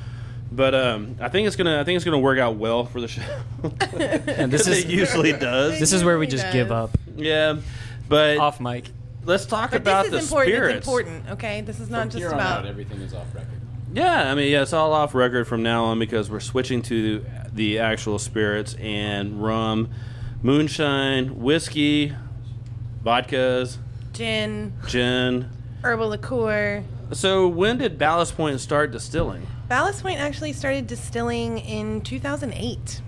But 0.51 0.74
um, 0.74 1.16
I 1.20 1.28
think 1.28 1.47
it's 1.47 1.57
gonna 1.57 1.80
I 1.80 1.85
think 1.85 1.97
it's 1.97 2.05
gonna 2.05 2.18
work 2.18 2.39
out 2.39 2.57
well 2.57 2.85
for 2.85 3.01
the 3.01 3.09
show. 3.09 3.22
And 3.93 4.53
this 4.53 4.66
is 4.68 4.85
it 4.85 4.87
usually 4.87 5.33
does. 5.33 5.78
This 5.78 5.93
is 5.93 6.05
where 6.05 6.18
we 6.18 6.26
just 6.26 6.51
give 6.53 6.70
up. 6.72 6.91
Yeah, 7.16 7.59
but 8.13 8.39
off 8.39 8.61
mic. 8.61 8.91
Let's 9.25 9.47
talk 9.47 9.71
But 9.71 9.81
about 9.83 10.05
this 10.11 10.15
is 10.25 10.29
the 10.31 10.35
important. 10.37 10.55
spirits. 10.55 10.79
It's 10.79 10.87
important, 10.87 11.31
okay? 11.31 11.61
This 11.61 11.79
is 11.81 11.89
not 11.91 12.01
From 12.03 12.11
just 12.11 12.19
here 12.19 12.29
on 12.29 12.35
about. 12.35 12.59
out, 12.61 12.67
everything 12.67 13.01
is 13.01 13.15
off 13.15 13.33
record. 13.35 13.49
Yeah, 13.95 14.31
I 14.31 14.35
mean, 14.35 14.51
yeah, 14.51 14.63
it's 14.63 14.73
all 14.73 14.93
off 14.93 15.15
record 15.15 15.47
from 15.47 15.63
now 15.63 15.85
on 15.85 15.99
because 15.99 16.31
we're 16.31 16.41
switching 16.41 16.83
to 16.83 17.25
the 17.53 17.79
actual 17.79 18.19
spirits 18.19 18.75
and 18.81 19.43
rum, 19.43 19.91
moonshine, 20.43 21.39
whiskey, 21.41 22.13
vodkas, 23.05 23.77
Gin, 24.13 24.73
gin. 24.89 25.49
herbal 25.85 26.09
liqueur. 26.09 26.83
So 27.13 27.47
when 27.47 27.79
did 27.79 27.99
Ballast 27.99 28.37
Point 28.37 28.61
start 28.61 28.91
distilling? 28.91 29.47
Ballast 29.69 30.03
Point 30.03 30.19
actually 30.19 30.53
started 30.53 30.87
distilling 30.87 31.59
in 31.59 32.01
2008. 32.01 33.01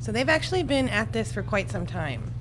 So 0.00 0.10
they've 0.12 0.28
actually 0.28 0.62
been 0.62 0.88
at 0.88 1.12
this 1.12 1.30
for 1.32 1.42
quite 1.42 1.70
some 1.70 1.86
time. 1.86 2.32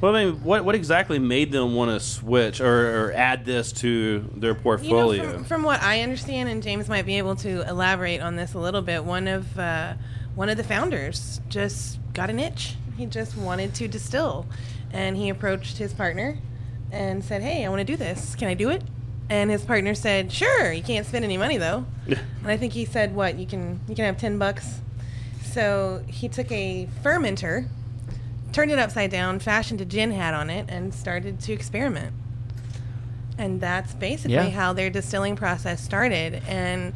Well, 0.00 0.14
I 0.14 0.26
mean, 0.26 0.44
what 0.44 0.64
what 0.64 0.74
exactly 0.74 1.18
made 1.18 1.50
them 1.50 1.74
want 1.74 1.90
to 1.90 1.98
switch 1.98 2.60
or, 2.60 3.06
or 3.06 3.12
add 3.12 3.44
this 3.44 3.72
to 3.72 4.20
their 4.34 4.50
You 4.50 4.56
know, 4.56 4.62
portfolio? 4.62 5.32
from, 5.32 5.44
from 5.44 5.62
what 5.64 5.82
I 5.82 6.02
understand, 6.02 6.48
and 6.48 6.62
James 6.62 6.88
might 6.88 7.04
be 7.04 7.18
able 7.18 7.34
to 7.36 7.68
elaborate 7.68 8.20
on 8.20 8.36
this 8.36 8.54
a 8.54 8.58
little 8.58 8.82
bit, 8.82 9.04
one 9.04 9.26
of 9.26 9.58
uh, 9.58 9.94
one 10.36 10.48
of 10.48 10.56
the 10.56 10.62
founders 10.64 11.40
just 11.48 11.98
got 12.14 12.30
an 12.30 12.38
itch. 12.38 12.76
He 12.96 13.06
just 13.06 13.36
wanted 13.36 13.74
to 13.74 13.88
distill, 13.88 14.46
and 14.92 15.16
he 15.16 15.28
approached 15.28 15.78
his 15.78 15.92
partner 15.92 16.38
and 16.92 17.24
said, 17.24 17.42
"Hey, 17.42 17.64
I 17.64 17.68
want 17.68 17.80
to 17.80 17.84
do 17.84 17.96
this. 17.96 18.36
Can 18.36 18.46
I 18.48 18.54
do 18.54 18.70
it?" 18.70 18.82
And 19.28 19.50
his 19.50 19.64
partner 19.64 19.94
said, 19.94 20.30
"Sure. 20.32 20.72
You 20.72 20.82
can't 20.82 21.06
spend 21.06 21.24
any 21.24 21.36
money 21.36 21.56
though." 21.58 21.86
and 22.06 22.18
I 22.46 22.56
think 22.56 22.72
he 22.72 22.84
said, 22.84 23.16
"What? 23.16 23.36
You 23.36 23.46
can 23.46 23.80
you 23.88 23.96
can 23.96 24.04
have 24.04 24.16
ten 24.16 24.38
bucks." 24.38 24.80
So 25.42 26.04
he 26.06 26.28
took 26.28 26.52
a 26.52 26.88
fermenter, 27.02 27.68
turned 28.52 28.70
it 28.70 28.78
upside 28.78 29.10
down, 29.10 29.38
fashioned 29.38 29.80
a 29.80 29.84
gin 29.84 30.12
hat 30.12 30.34
on 30.34 30.50
it, 30.50 30.66
and 30.68 30.92
started 30.94 31.40
to 31.40 31.52
experiment. 31.52 32.14
And 33.36 33.60
that's 33.60 33.94
basically 33.94 34.34
Yeah. 34.34 34.50
how 34.50 34.72
their 34.72 34.90
distilling 34.90 35.36
process 35.36 35.80
started. 35.80 36.42
And 36.48 36.92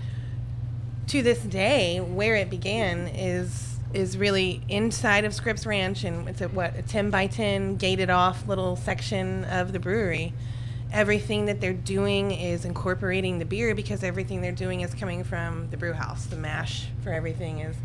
to 1.08 1.22
this 1.22 1.40
day, 1.40 1.98
where 2.00 2.36
it 2.36 2.50
began 2.50 3.08
is 3.08 3.68
is 3.92 4.16
really 4.16 4.62
inside 4.70 5.22
of 5.26 5.34
Scripps 5.34 5.66
Ranch, 5.66 6.02
and 6.02 6.26
it's 6.26 6.40
a 6.40 6.48
what 6.48 6.74
a 6.78 6.82
ten 6.82 7.10
by 7.10 7.26
ten 7.26 7.76
gated 7.76 8.08
off 8.08 8.48
little 8.48 8.74
section 8.74 9.44
of 9.44 9.72
the 9.74 9.78
brewery. 9.78 10.32
Everything 10.90 11.44
that 11.46 11.60
they're 11.60 11.74
doing 11.74 12.30
is 12.30 12.64
incorporating 12.64 13.38
the 13.38 13.44
beer 13.44 13.74
because 13.74 14.02
everything 14.02 14.40
they're 14.40 14.50
doing 14.52 14.80
is 14.80 14.94
coming 14.94 15.24
from 15.24 15.68
the 15.70 15.76
brew 15.76 15.92
house. 15.92 16.24
The 16.24 16.36
mash 16.36 16.86
for 17.02 17.12
everything 17.12 17.60
is 17.60 17.76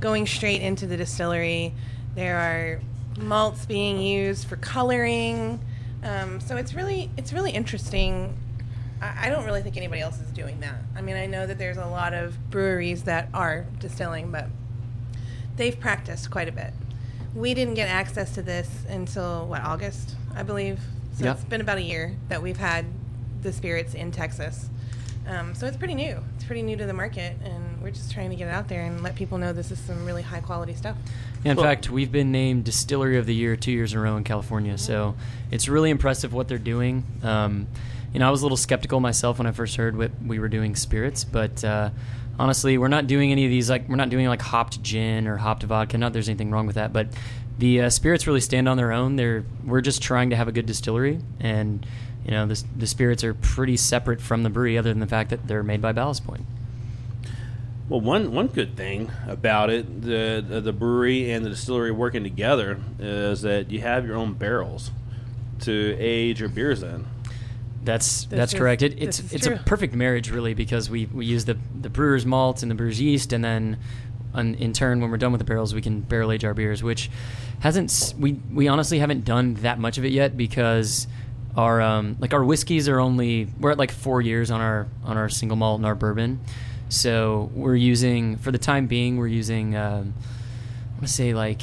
going 0.00 0.26
straight 0.26 0.60
into 0.62 0.86
the 0.86 0.96
distillery. 0.96 1.74
There 2.16 2.36
are 2.36 2.80
malts 3.16 3.66
being 3.66 4.00
used 4.00 4.46
for 4.46 4.56
coloring. 4.56 5.60
Um, 6.02 6.40
so 6.40 6.56
it's 6.56 6.74
really 6.74 7.10
it's 7.16 7.32
really 7.32 7.52
interesting. 7.52 8.36
I, 9.00 9.26
I 9.26 9.30
don't 9.30 9.44
really 9.44 9.62
think 9.62 9.76
anybody 9.76 10.00
else 10.00 10.20
is 10.20 10.30
doing 10.30 10.60
that. 10.60 10.82
I 10.96 11.02
mean, 11.02 11.16
I 11.16 11.26
know 11.26 11.46
that 11.46 11.58
there's 11.58 11.76
a 11.76 11.86
lot 11.86 12.14
of 12.14 12.50
breweries 12.50 13.04
that 13.04 13.28
are 13.32 13.66
distilling, 13.78 14.30
but 14.30 14.46
they've 15.56 15.78
practiced 15.78 16.30
quite 16.30 16.48
a 16.48 16.52
bit. 16.52 16.72
We 17.34 17.54
didn't 17.54 17.74
get 17.74 17.88
access 17.88 18.34
to 18.34 18.42
this 18.42 18.68
until 18.88 19.46
what 19.46 19.62
August, 19.62 20.16
I 20.34 20.42
believe. 20.42 20.80
So 21.14 21.30
it's 21.30 21.44
been 21.44 21.60
about 21.60 21.78
a 21.78 21.82
year 21.82 22.16
that 22.28 22.42
we've 22.42 22.56
had 22.56 22.86
the 23.42 23.52
spirits 23.52 23.94
in 23.94 24.12
Texas. 24.12 24.70
Um, 25.26 25.54
so 25.54 25.66
it's 25.66 25.76
pretty 25.76 25.94
new. 25.94 26.22
It's 26.42 26.48
pretty 26.48 26.62
new 26.62 26.76
to 26.76 26.86
the 26.86 26.92
market, 26.92 27.36
and 27.44 27.80
we're 27.80 27.92
just 27.92 28.10
trying 28.10 28.30
to 28.30 28.34
get 28.34 28.48
it 28.48 28.50
out 28.50 28.66
there 28.66 28.82
and 28.82 29.00
let 29.00 29.14
people 29.14 29.38
know 29.38 29.52
this 29.52 29.70
is 29.70 29.78
some 29.78 30.04
really 30.04 30.22
high 30.22 30.40
quality 30.40 30.74
stuff. 30.74 30.96
Yeah, 31.44 31.52
in 31.52 31.56
fact, 31.56 31.88
we've 31.88 32.10
been 32.10 32.32
named 32.32 32.64
Distillery 32.64 33.16
of 33.16 33.26
the 33.26 33.34
Year 33.34 33.54
two 33.54 33.70
years 33.70 33.92
in 33.92 34.00
a 34.00 34.02
row 34.02 34.16
in 34.16 34.24
California, 34.24 34.76
so 34.76 35.14
it's 35.52 35.68
really 35.68 35.88
impressive 35.88 36.32
what 36.32 36.48
they're 36.48 36.58
doing. 36.58 37.04
Um, 37.22 37.68
you 38.12 38.18
know, 38.18 38.26
I 38.26 38.30
was 38.32 38.42
a 38.42 38.44
little 38.44 38.56
skeptical 38.56 38.98
myself 38.98 39.38
when 39.38 39.46
I 39.46 39.52
first 39.52 39.76
heard 39.76 39.96
what 39.96 40.10
we 40.20 40.40
were 40.40 40.48
doing 40.48 40.74
spirits, 40.74 41.22
but 41.22 41.62
uh, 41.62 41.90
honestly, 42.40 42.76
we're 42.76 42.88
not 42.88 43.06
doing 43.06 43.30
any 43.30 43.44
of 43.44 43.50
these 43.52 43.70
like 43.70 43.88
we're 43.88 43.94
not 43.94 44.10
doing 44.10 44.26
like 44.26 44.42
hopped 44.42 44.82
gin 44.82 45.28
or 45.28 45.36
hopped 45.36 45.62
vodka. 45.62 45.96
Not 45.96 46.08
that 46.08 46.14
there's 46.14 46.28
anything 46.28 46.50
wrong 46.50 46.66
with 46.66 46.74
that, 46.74 46.92
but 46.92 47.06
the 47.58 47.82
uh, 47.82 47.88
spirits 47.88 48.26
really 48.26 48.40
stand 48.40 48.68
on 48.68 48.76
their 48.76 48.90
own. 48.90 49.14
They're 49.14 49.44
we're 49.64 49.80
just 49.80 50.02
trying 50.02 50.30
to 50.30 50.36
have 50.36 50.48
a 50.48 50.52
good 50.52 50.66
distillery, 50.66 51.20
and 51.38 51.86
you 52.24 52.30
know, 52.30 52.46
the, 52.46 52.62
the 52.76 52.86
spirits 52.86 53.24
are 53.24 53.34
pretty 53.34 53.76
separate 53.76 54.20
from 54.20 54.42
the 54.42 54.50
brewery, 54.50 54.78
other 54.78 54.90
than 54.90 55.00
the 55.00 55.06
fact 55.06 55.30
that 55.30 55.48
they're 55.48 55.62
made 55.62 55.80
by 55.82 55.92
Ballast 55.92 56.24
Point. 56.24 56.44
Well, 57.88 58.00
one 58.00 58.32
one 58.32 58.46
good 58.46 58.76
thing 58.76 59.10
about 59.26 59.68
it, 59.68 60.02
the 60.02 60.44
the, 60.46 60.60
the 60.60 60.72
brewery 60.72 61.30
and 61.30 61.44
the 61.44 61.50
distillery 61.50 61.90
working 61.90 62.22
together, 62.22 62.80
is 62.98 63.42
that 63.42 63.70
you 63.70 63.80
have 63.80 64.06
your 64.06 64.16
own 64.16 64.34
barrels 64.34 64.90
to 65.60 65.96
age 65.98 66.40
your 66.40 66.48
beers 66.48 66.82
in. 66.82 67.06
That's 67.84 68.24
This 68.24 68.38
that's 68.38 68.54
correct. 68.54 68.82
It, 68.82 69.02
it's 69.02 69.32
it's 69.32 69.46
true. 69.46 69.56
a 69.56 69.58
perfect 69.58 69.94
marriage, 69.94 70.30
really, 70.30 70.54
because 70.54 70.88
we, 70.88 71.06
we 71.06 71.26
use 71.26 71.44
the 71.44 71.58
the 71.78 71.90
brewer's 71.90 72.24
malt 72.24 72.62
and 72.62 72.70
the 72.70 72.76
brewer's 72.76 73.00
yeast, 73.00 73.32
and 73.32 73.44
then 73.44 73.78
on, 74.32 74.54
in 74.54 74.72
turn, 74.72 75.00
when 75.00 75.10
we're 75.10 75.18
done 75.18 75.32
with 75.32 75.40
the 75.40 75.44
barrels, 75.44 75.74
we 75.74 75.82
can 75.82 76.00
barrel 76.00 76.32
age 76.32 76.44
our 76.44 76.54
beers, 76.54 76.82
which 76.82 77.10
hasn't 77.60 78.14
we 78.18 78.34
we 78.52 78.68
honestly 78.68 79.00
haven't 79.00 79.24
done 79.24 79.54
that 79.54 79.78
much 79.78 79.98
of 79.98 80.04
it 80.04 80.12
yet 80.12 80.36
because 80.36 81.08
our 81.56 81.80
um, 81.80 82.16
like 82.18 82.32
our 82.34 82.44
whiskeys 82.44 82.88
are 82.88 82.98
only 82.98 83.48
we're 83.60 83.70
at 83.70 83.78
like 83.78 83.90
four 83.90 84.20
years 84.20 84.50
on 84.50 84.60
our 84.60 84.88
on 85.04 85.16
our 85.16 85.28
single 85.28 85.56
malt 85.56 85.78
and 85.78 85.86
our 85.86 85.94
bourbon, 85.94 86.40
so 86.88 87.50
we're 87.54 87.76
using 87.76 88.36
for 88.36 88.50
the 88.50 88.58
time 88.58 88.86
being 88.86 89.16
we're 89.16 89.26
using 89.26 89.76
um, 89.76 90.14
I 90.88 90.92
want 90.92 91.02
to 91.02 91.08
say 91.08 91.34
like 91.34 91.62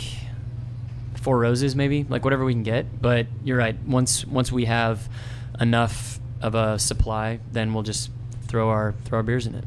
four 1.15 1.39
roses 1.39 1.75
maybe 1.75 2.05
like 2.07 2.23
whatever 2.23 2.45
we 2.45 2.53
can 2.53 2.63
get. 2.63 3.01
But 3.01 3.27
you're 3.43 3.57
right 3.57 3.75
once 3.85 4.25
once 4.25 4.51
we 4.51 4.65
have 4.65 5.09
enough 5.59 6.19
of 6.41 6.55
a 6.55 6.79
supply 6.79 7.39
then 7.51 7.73
we'll 7.73 7.83
just 7.83 8.09
throw 8.47 8.69
our 8.69 8.93
throw 9.05 9.17
our 9.17 9.23
beers 9.23 9.47
in 9.47 9.55
it. 9.55 9.65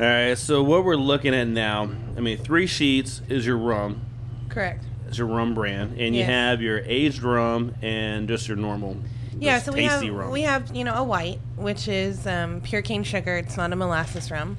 All 0.00 0.06
right, 0.06 0.38
so 0.38 0.62
what 0.62 0.84
we're 0.84 0.94
looking 0.94 1.34
at 1.34 1.48
now, 1.48 1.90
I 2.16 2.20
mean, 2.20 2.38
three 2.38 2.68
sheets 2.68 3.20
is 3.28 3.44
your 3.44 3.56
rum, 3.56 4.02
Correct. 4.48 4.84
Is 5.08 5.18
your 5.18 5.26
rum 5.26 5.54
brand, 5.54 5.92
and 5.98 6.14
you 6.14 6.20
Yes. 6.20 6.28
have 6.28 6.62
your 6.62 6.80
aged 6.84 7.22
rum 7.22 7.74
and 7.82 8.28
just 8.28 8.46
your 8.48 8.56
normal, 8.56 8.96
Yeah, 9.38 9.56
just 9.56 9.66
so 9.66 9.72
we 9.72 9.84
have 9.84 10.00
tasty 10.00 10.10
rum. 10.10 10.30
we 10.30 10.42
have 10.42 10.74
you 10.74 10.84
know 10.84 10.94
a 10.94 11.04
white, 11.04 11.38
which 11.56 11.88
is 11.88 12.26
um, 12.26 12.60
pure 12.60 12.82
cane 12.82 13.02
sugar. 13.04 13.36
It's 13.36 13.56
not 13.56 13.72
a 13.72 13.76
molasses 13.76 14.30
rum. 14.30 14.56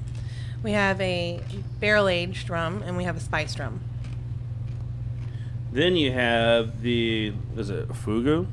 We 0.62 0.72
have 0.72 1.00
a 1.00 1.40
barrel 1.80 2.08
aged 2.08 2.50
rum, 2.50 2.82
and 2.84 2.96
we 2.96 3.04
have 3.04 3.16
a 3.16 3.20
spiced 3.20 3.58
rum. 3.58 3.80
then 5.72 5.94
you 5.96 6.12
have 6.12 6.82
the 6.82 7.32
is 7.56 7.70
it 7.70 7.88
Fugu? 7.90 8.46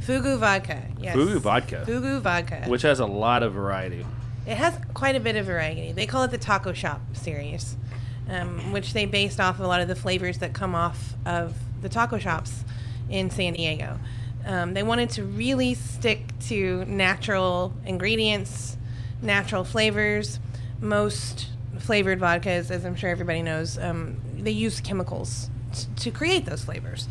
Fugu 0.00 0.38
vodka. 0.38 0.82
Yes. 1.00 1.16
Fugu 1.16 1.38
vodka, 1.40 1.84
Fugu 1.86 2.20
vodka. 2.20 2.64
which 2.68 2.82
has 2.82 3.00
a 3.00 3.06
lot 3.06 3.42
of 3.42 3.52
variety. 3.52 4.06
It 4.46 4.56
has 4.56 4.78
quite 4.94 5.14
a 5.16 5.20
bit 5.20 5.36
of 5.36 5.44
variety. 5.46 5.92
They 5.92 6.06
call 6.06 6.22
it 6.22 6.30
the 6.30 6.38
Taco 6.38 6.72
Shop 6.72 7.00
series, 7.12 7.76
um, 8.30 8.72
which 8.72 8.92
they 8.92 9.06
based 9.06 9.40
off 9.40 9.58
a 9.58 9.64
lot 9.64 9.80
of 9.80 9.88
the 9.88 9.96
flavors 9.96 10.38
that 10.38 10.52
come 10.52 10.74
off 10.74 11.14
of 11.26 11.54
the 11.82 11.88
taco 11.88 12.18
shops 12.18 12.64
in 13.08 13.30
San 13.30 13.54
Diego. 13.54 13.98
Um, 14.46 14.72
they 14.72 14.82
wanted 14.82 15.10
to 15.10 15.24
really 15.24 15.74
stick 15.74 16.22
to 16.46 16.84
natural 16.86 17.74
ingredients, 17.84 18.76
natural 19.20 19.64
flavors. 19.64 20.38
Most 20.80 21.48
flavored 21.78 22.20
vodkas, 22.20 22.70
as 22.70 22.84
I'm 22.84 22.94
sure 22.94 23.10
everybody 23.10 23.42
knows, 23.42 23.78
um, 23.78 24.20
they 24.38 24.50
use 24.50 24.80
chemicals 24.80 25.50
t- 25.74 25.86
to 25.96 26.10
create 26.10 26.46
those 26.46 26.64
flavors. 26.64 27.08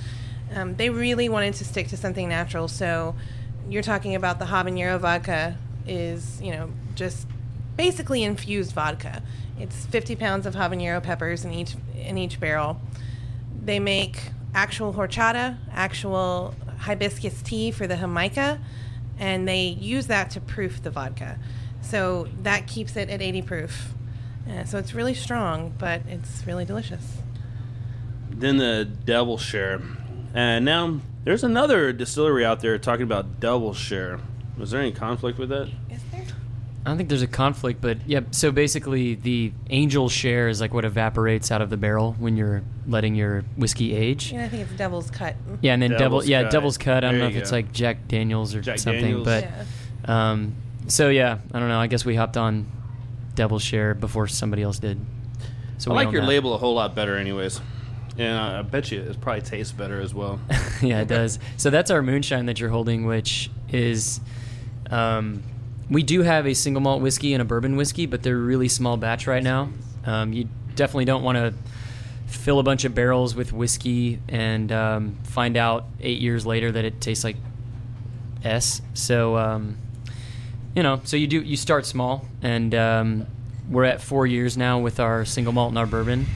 Um, 0.55 0.75
they 0.75 0.89
really 0.89 1.29
wanted 1.29 1.53
to 1.55 1.65
stick 1.65 1.87
to 1.89 1.97
something 1.97 2.27
natural, 2.27 2.67
so 2.67 3.15
you're 3.69 3.83
talking 3.83 4.15
about 4.15 4.39
the 4.39 4.45
habanero 4.45 4.99
vodka 4.99 5.55
is, 5.85 6.41
you 6.41 6.51
know, 6.51 6.71
just 6.95 7.27
basically 7.79 8.23
infused 8.23 8.73
vodka. 8.73 9.23
It's 9.57 9.85
50 9.85 10.17
pounds 10.17 10.45
of 10.45 10.53
habanero 10.53 11.01
peppers 11.01 11.45
in 11.45 11.53
each 11.53 11.75
in 11.95 12.17
each 12.17 12.37
barrel. 12.37 12.81
They 13.63 13.79
make 13.79 14.19
actual 14.53 14.93
horchata, 14.93 15.55
actual 15.71 16.53
hibiscus 16.79 17.41
tea 17.41 17.71
for 17.71 17.87
the 17.87 17.95
jamaica, 17.95 18.59
and 19.17 19.47
they 19.47 19.67
use 19.67 20.07
that 20.07 20.29
to 20.31 20.41
proof 20.41 20.83
the 20.83 20.91
vodka. 20.91 21.39
So 21.81 22.27
that 22.43 22.67
keeps 22.67 22.97
it 22.97 23.09
at 23.09 23.21
80 23.21 23.41
proof. 23.43 23.93
Uh, 24.49 24.65
so 24.65 24.77
it's 24.77 24.93
really 24.93 25.13
strong, 25.13 25.73
but 25.77 26.01
it's 26.09 26.45
really 26.45 26.65
delicious. 26.65 27.19
Then 28.29 28.57
the 28.57 28.89
Devil 29.05 29.37
Share, 29.37 29.81
and 30.33 30.65
now 30.65 30.99
There's 31.23 31.45
another 31.45 31.93
distillery 31.93 32.43
out 32.45 32.59
there 32.59 32.77
talking 32.77 33.03
about 33.03 33.39
double 33.39 33.73
share. 33.73 34.19
Was 34.57 34.71
there 34.71 34.81
any 34.81 34.91
conflict 34.91 35.37
with 35.39 35.47
that? 35.49 35.69
I 36.85 36.89
don't 36.89 36.97
think 36.97 37.09
there's 37.09 37.21
a 37.21 37.27
conflict, 37.27 37.81
but 37.81 37.97
yeah. 38.07 38.21
So 38.31 38.51
basically, 38.51 39.15
the 39.15 39.51
angel 39.69 40.07
share 40.09 40.47
is 40.47 40.61
like 40.61 40.73
what 40.73 40.85
evaporates 40.85 41.51
out 41.51 41.61
of 41.61 41.69
the 41.69 41.77
barrel 41.77 42.13
when 42.19 42.37
you're 42.37 42.63
letting 42.87 43.15
your 43.15 43.41
whiskey 43.57 43.93
age. 43.93 44.31
Yeah, 44.31 44.45
I 44.45 44.49
think 44.49 44.63
it's 44.63 44.77
Devil's 44.77 45.11
Cut. 45.11 45.35
Yeah, 45.61 45.73
and 45.73 45.81
then 45.81 45.91
devil, 45.91 46.03
Devil's 46.05 46.27
yeah, 46.29 46.43
Cut. 46.43 46.51
Devil's 46.51 46.77
Cut. 46.77 46.97
I 47.03 47.11
don't 47.11 47.11
There 47.19 47.19
know 47.27 47.27
you 47.31 47.37
if 47.37 47.41
it's 47.43 47.51
like 47.51 47.71
Jack 47.73 48.07
Daniels 48.07 48.55
or 48.55 48.61
Jack 48.61 48.79
something, 48.79 49.01
Daniels. 49.23 49.25
but 50.05 50.09
um, 50.11 50.55
so 50.87 51.09
yeah, 51.09 51.39
I 51.53 51.59
don't 51.59 51.67
know. 51.67 51.79
I 51.79 51.87
guess 51.87 52.05
we 52.05 52.15
hopped 52.15 52.37
on 52.37 52.65
Devil's 53.35 53.63
Share 53.63 53.93
before 53.93 54.27
somebody 54.27 54.63
else 54.63 54.79
did. 54.79 54.99
So 55.79 55.91
I 55.91 55.95
like 55.95 56.11
your 56.11 56.21
that. 56.21 56.27
label 56.27 56.53
a 56.53 56.57
whole 56.57 56.73
lot 56.75 56.95
better, 56.95 57.17
anyways. 57.17 57.59
And 58.17 58.37
I 58.37 58.61
bet 58.63 58.91
you 58.91 59.01
it 59.01 59.21
probably 59.21 59.41
tastes 59.43 59.71
better 59.71 60.01
as 60.01 60.13
well. 60.13 60.39
yeah, 60.81 61.01
it 61.01 61.07
does. 61.07 61.39
So 61.57 61.69
that's 61.69 61.89
our 61.91 62.01
moonshine 62.01 62.47
that 62.47 62.59
you're 62.59 62.69
holding, 62.69 63.05
which 63.05 63.49
is, 63.71 64.19
um, 64.89 65.41
we 65.89 66.03
do 66.03 66.21
have 66.21 66.45
a 66.45 66.53
single 66.53 66.81
malt 66.81 67.01
whiskey 67.01 67.33
and 67.33 67.41
a 67.41 67.45
bourbon 67.45 67.75
whiskey, 67.75 68.05
but 68.05 68.23
they're 68.23 68.37
really 68.37 68.67
small 68.67 68.97
batch 68.97 69.27
right 69.27 69.43
now. 69.43 69.69
Um, 70.05 70.33
you 70.33 70.47
definitely 70.75 71.05
don't 71.05 71.23
want 71.23 71.37
to 71.37 71.53
fill 72.27 72.59
a 72.59 72.63
bunch 72.63 72.85
of 72.85 72.93
barrels 72.93 73.35
with 73.35 73.51
whiskey 73.51 74.19
and 74.27 74.71
um, 74.71 75.17
find 75.23 75.57
out 75.57 75.85
eight 75.99 76.21
years 76.21 76.45
later 76.45 76.71
that 76.71 76.85
it 76.85 77.01
tastes 77.01 77.23
like 77.23 77.37
S. 78.43 78.81
So, 78.93 79.35
um, 79.37 79.77
you 80.75 80.83
know, 80.83 81.01
so 81.03 81.17
you 81.17 81.27
do 81.27 81.41
you 81.41 81.57
start 81.57 81.85
small, 81.85 82.25
and 82.41 82.73
um, 82.75 83.25
we're 83.69 83.85
at 83.85 84.01
four 84.01 84.27
years 84.27 84.57
now 84.57 84.79
with 84.79 84.99
our 84.99 85.25
single 85.25 85.53
malt 85.53 85.69
and 85.69 85.77
our 85.77 85.87
bourbon. 85.87 86.27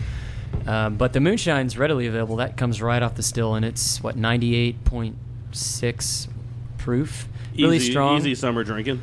Um, 0.66 0.96
but 0.96 1.14
the 1.14 1.20
moonshine's 1.20 1.78
readily 1.78 2.08
available. 2.08 2.38
That 2.38 2.58
comes 2.58 2.82
right 2.82 3.02
off 3.02 3.16
the 3.16 3.24
still, 3.24 3.54
and 3.56 3.64
it's 3.64 4.02
what 4.02 4.16
ninety 4.16 4.56
eight 4.56 4.84
point 4.84 5.16
six 5.52 6.28
proof. 6.78 7.28
Really 7.56 7.78
easy, 7.78 7.92
strong. 7.92 8.18
Easy 8.18 8.36
summer 8.36 8.64
drinking. 8.64 9.02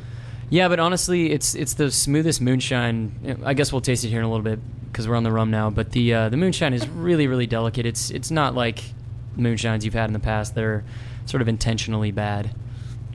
Yeah, 0.51 0.67
but 0.67 0.79
honestly, 0.79 1.31
it's 1.31 1.55
it's 1.55 1.73
the 1.73 1.89
smoothest 1.89 2.41
moonshine. 2.41 3.39
I 3.43 3.53
guess 3.55 3.71
we'll 3.71 3.81
taste 3.81 4.03
it 4.03 4.09
here 4.09 4.19
in 4.19 4.25
a 4.25 4.29
little 4.29 4.43
bit 4.43 4.59
because 4.91 5.07
we're 5.07 5.15
on 5.15 5.23
the 5.23 5.31
rum 5.31 5.49
now. 5.49 5.69
But 5.71 5.91
the 5.93 6.13
uh, 6.13 6.29
the 6.29 6.37
moonshine 6.37 6.73
is 6.73 6.87
really 6.89 7.25
really 7.27 7.47
delicate. 7.47 7.85
It's 7.85 8.11
it's 8.11 8.29
not 8.29 8.53
like 8.53 8.83
moonshines 9.37 9.83
you've 9.85 9.93
had 9.95 10.09
in 10.09 10.13
the 10.13 10.19
past. 10.19 10.53
They're 10.53 10.83
sort 11.25 11.41
of 11.41 11.47
intentionally 11.47 12.11
bad. 12.11 12.53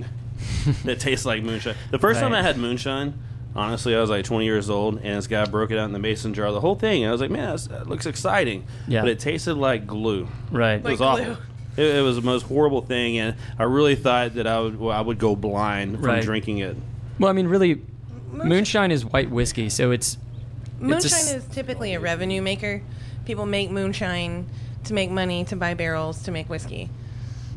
that 0.85 0.99
tastes 0.99 1.27
like 1.27 1.43
moonshine. 1.43 1.75
The 1.91 1.99
first 1.99 2.21
time 2.21 2.33
I 2.33 2.43
had 2.43 2.57
moonshine, 2.57 3.15
honestly, 3.55 3.95
I 3.95 4.01
was 4.01 4.11
like 4.11 4.25
20 4.25 4.45
years 4.45 4.71
old, 4.71 4.97
and 4.97 5.17
this 5.19 5.27
guy 5.27 5.45
broke 5.45 5.71
it 5.71 5.79
out 5.79 5.85
in 5.85 5.93
the 5.93 5.99
mason 5.99 6.35
jar, 6.35 6.51
the 6.53 6.61
whole 6.61 6.75
thing. 6.75 7.07
I 7.07 7.11
was 7.13 7.21
like, 7.21 7.31
man, 7.31 7.43
that's- 7.43 7.67
that 7.69 7.89
looks 7.89 8.07
exciting. 8.07 8.65
Yeah. 8.89 9.03
But 9.03 9.11
it 9.11 9.19
tasted 9.19 9.55
like 9.55 9.87
glue. 9.87 10.29
Right. 10.51 10.75
It 10.75 10.85
was 10.85 11.01
Like 11.01 11.21
awful. 11.21 11.37
It, 11.77 11.97
it 11.97 12.03
was 12.03 12.17
the 12.17 12.23
most 12.23 12.45
horrible 12.45 12.81
thing, 12.81 13.19
and 13.19 13.37
I 13.59 13.65
really 13.65 13.95
thought 13.97 14.35
that 14.35 14.47
I 14.47 14.59
would 14.61 14.81
well, 14.81 14.97
I 14.97 15.01
would 15.03 15.19
go 15.19 15.37
blind 15.37 15.97
from 15.97 16.07
Right. 16.07 16.23
drinking 16.23 16.59
it. 16.59 16.77
Well, 17.19 17.31
I 17.31 17.33
mean, 17.33 17.47
really, 17.49 17.83
moonshine 18.33 18.91
is 18.91 19.05
white 19.05 19.31
whiskey, 19.31 19.69
so 19.69 19.91
it's 19.91 20.19
Moonshine 20.79 20.97
it's 20.99 21.13
a 21.13 21.17
s- 21.17 21.35
is 21.35 21.45
typically 21.55 21.95
a 21.95 22.01
revenue 22.01 22.43
maker. 22.43 22.83
People 23.25 23.47
make 23.47 23.71
moonshine 23.71 24.47
to 24.85 24.93
make 24.95 25.11
money, 25.11 25.45
to 25.45 25.57
buy 25.57 25.75
barrels, 25.75 26.23
to 26.25 26.31
make 26.31 26.49
whiskey. 26.49 26.91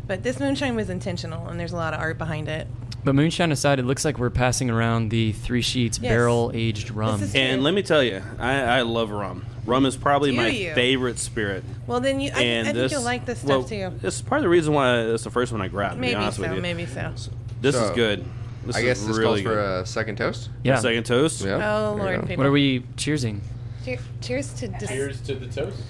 But 0.07 0.23
this 0.23 0.39
moonshine 0.39 0.75
was 0.75 0.89
intentional, 0.89 1.47
and 1.47 1.59
there's 1.59 1.73
a 1.73 1.75
lot 1.75 1.93
of 1.93 1.99
art 1.99 2.17
behind 2.17 2.47
it. 2.47 2.67
But 3.03 3.15
moonshine 3.15 3.51
aside, 3.51 3.79
it 3.79 3.83
looks 3.83 4.03
like 4.03 4.17
we're 4.17 4.29
passing 4.29 4.69
around 4.69 5.09
the 5.09 5.31
three 5.33 5.61
sheets 5.61 5.99
Yes. 6.01 6.09
barrel 6.11 6.51
aged 6.53 6.91
rum. 6.91 7.21
And 7.35 7.63
let 7.63 7.73
me 7.73 7.81
tell 7.83 8.01
you, 8.03 8.21
I, 8.39 8.53
I 8.61 8.81
love 8.81 9.11
rum. 9.11 9.45
Rum 9.65 9.85
is 9.85 9.95
probably 9.95 10.31
Do 10.31 10.37
my 10.37 10.47
you? 10.47 10.73
favorite 10.73 11.19
spirit. 11.19 11.63
Well, 11.85 11.99
then 11.99 12.19
you, 12.19 12.31
I, 12.33 12.41
and 12.41 12.67
I 12.67 12.71
think 12.71 12.81
this, 12.83 12.91
you'll 12.91 13.01
like 13.03 13.25
this 13.25 13.43
well, 13.43 13.61
stuff 13.61 13.69
too. 13.69 13.99
This 14.01 14.15
is 14.15 14.21
part 14.21 14.39
of 14.39 14.43
the 14.43 14.49
reason 14.49 14.73
why 14.73 14.99
it's 15.01 15.23
the 15.23 15.29
first 15.31 15.51
one 15.51 15.61
I 15.61 15.67
grabbed. 15.67 15.95
To 15.95 15.99
Maybe 16.01 16.13
be 16.13 16.15
honest 16.15 16.37
so, 16.37 16.43
with 16.43 16.55
you. 16.55 16.61
maybe 16.61 16.85
so. 16.87 17.13
This 17.61 17.75
is 17.75 17.91
good. 17.91 18.25
This 18.69 18.75
I 18.75 18.83
guess 18.83 18.99
this 19.03 19.17
really 19.17 19.23
calls 19.23 19.41
good. 19.41 19.45
for 19.45 19.79
a 19.81 19.85
second 19.87 20.17
toast. 20.17 20.49
Yeah. 20.63 20.75
Second 20.77 21.03
toast. 21.07 21.41
Yeah. 21.41 21.55
Oh, 21.55 21.95
there 21.95 21.97
you 21.97 22.03
Lord, 22.03 22.21
go. 22.21 22.27
people. 22.27 22.43
What 22.43 22.47
are 22.49 22.51
we 22.51 22.81
cheersing? 22.97 23.39
Cheer, 23.83 23.97
cheers 24.21 24.53
to 24.53 24.67
dis- 24.67 24.87
Cheers 24.89 25.21
to 25.21 25.33
the 25.35 25.47
toast. 25.47 25.81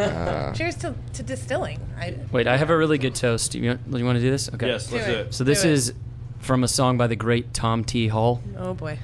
Uh, 0.00 0.52
cheers 0.54 0.74
to, 0.76 0.94
to 1.12 1.22
distilling. 1.22 1.78
I, 1.98 2.16
Wait, 2.32 2.46
I 2.46 2.56
have 2.56 2.70
a 2.70 2.76
really 2.76 2.96
good 2.96 3.14
toast. 3.14 3.52
Do 3.52 3.58
you, 3.58 3.68
want- 3.68 3.80
you 3.98 4.04
want 4.06 4.16
to 4.16 4.22
do 4.22 4.30
this? 4.30 4.48
Okay. 4.54 4.68
Yes, 4.68 4.90
let's 4.90 5.04
Do 5.06 5.12
do 5.12 5.18
it. 5.18 5.26
it. 5.26 5.34
So 5.34 5.44
this 5.44 5.62
Do 5.62 5.68
it. 5.68 5.72
is 5.72 5.92
from 6.38 6.64
a 6.64 6.68
song 6.68 6.96
by 6.96 7.06
the 7.08 7.16
great 7.16 7.52
Tom 7.52 7.84
T. 7.84 8.08
Hall. 8.08 8.40
oh 8.56 8.72
boy. 8.72 8.98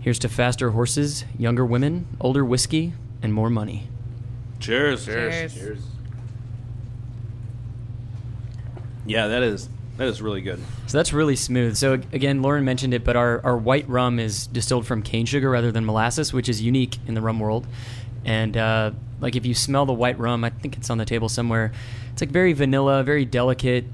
Here's 0.00 0.18
to 0.20 0.28
faster 0.28 0.70
horses, 0.72 1.24
younger 1.38 1.64
women, 1.64 2.06
older 2.20 2.44
whiskey, 2.44 2.92
and 3.22 3.32
more 3.32 3.48
money. 3.48 3.88
Cheers. 4.60 5.06
Cheers. 5.06 5.54
Cheers. 5.54 5.80
Yeah, 9.06 9.28
that 9.28 9.42
is 9.42 9.68
that 9.96 10.08
is 10.08 10.20
really 10.20 10.42
good. 10.42 10.60
So 10.86 10.98
that's 10.98 11.12
really 11.12 11.36
smooth. 11.36 11.76
So 11.76 11.94
again, 11.94 12.42
Lauren 12.42 12.64
mentioned 12.64 12.92
it, 12.92 13.04
but 13.04 13.16
our, 13.16 13.40
our 13.44 13.56
white 13.56 13.88
rum 13.88 14.18
is 14.18 14.46
distilled 14.46 14.86
from 14.86 15.02
cane 15.02 15.26
sugar 15.26 15.50
rather 15.50 15.72
than 15.72 15.84
molasses, 15.84 16.32
which 16.32 16.48
is 16.48 16.60
unique 16.60 16.98
in 17.06 17.14
the 17.14 17.20
rum 17.20 17.40
world. 17.40 17.66
And 18.24 18.56
uh, 18.56 18.90
like 19.20 19.36
if 19.36 19.46
you 19.46 19.54
smell 19.54 19.86
the 19.86 19.92
white 19.92 20.18
rum, 20.18 20.44
I 20.44 20.50
think 20.50 20.76
it's 20.76 20.90
on 20.90 20.98
the 20.98 21.04
table 21.04 21.28
somewhere. 21.28 21.72
It's 22.12 22.20
like 22.20 22.30
very 22.30 22.52
vanilla, 22.52 23.02
very 23.02 23.24
delicate. 23.24 23.84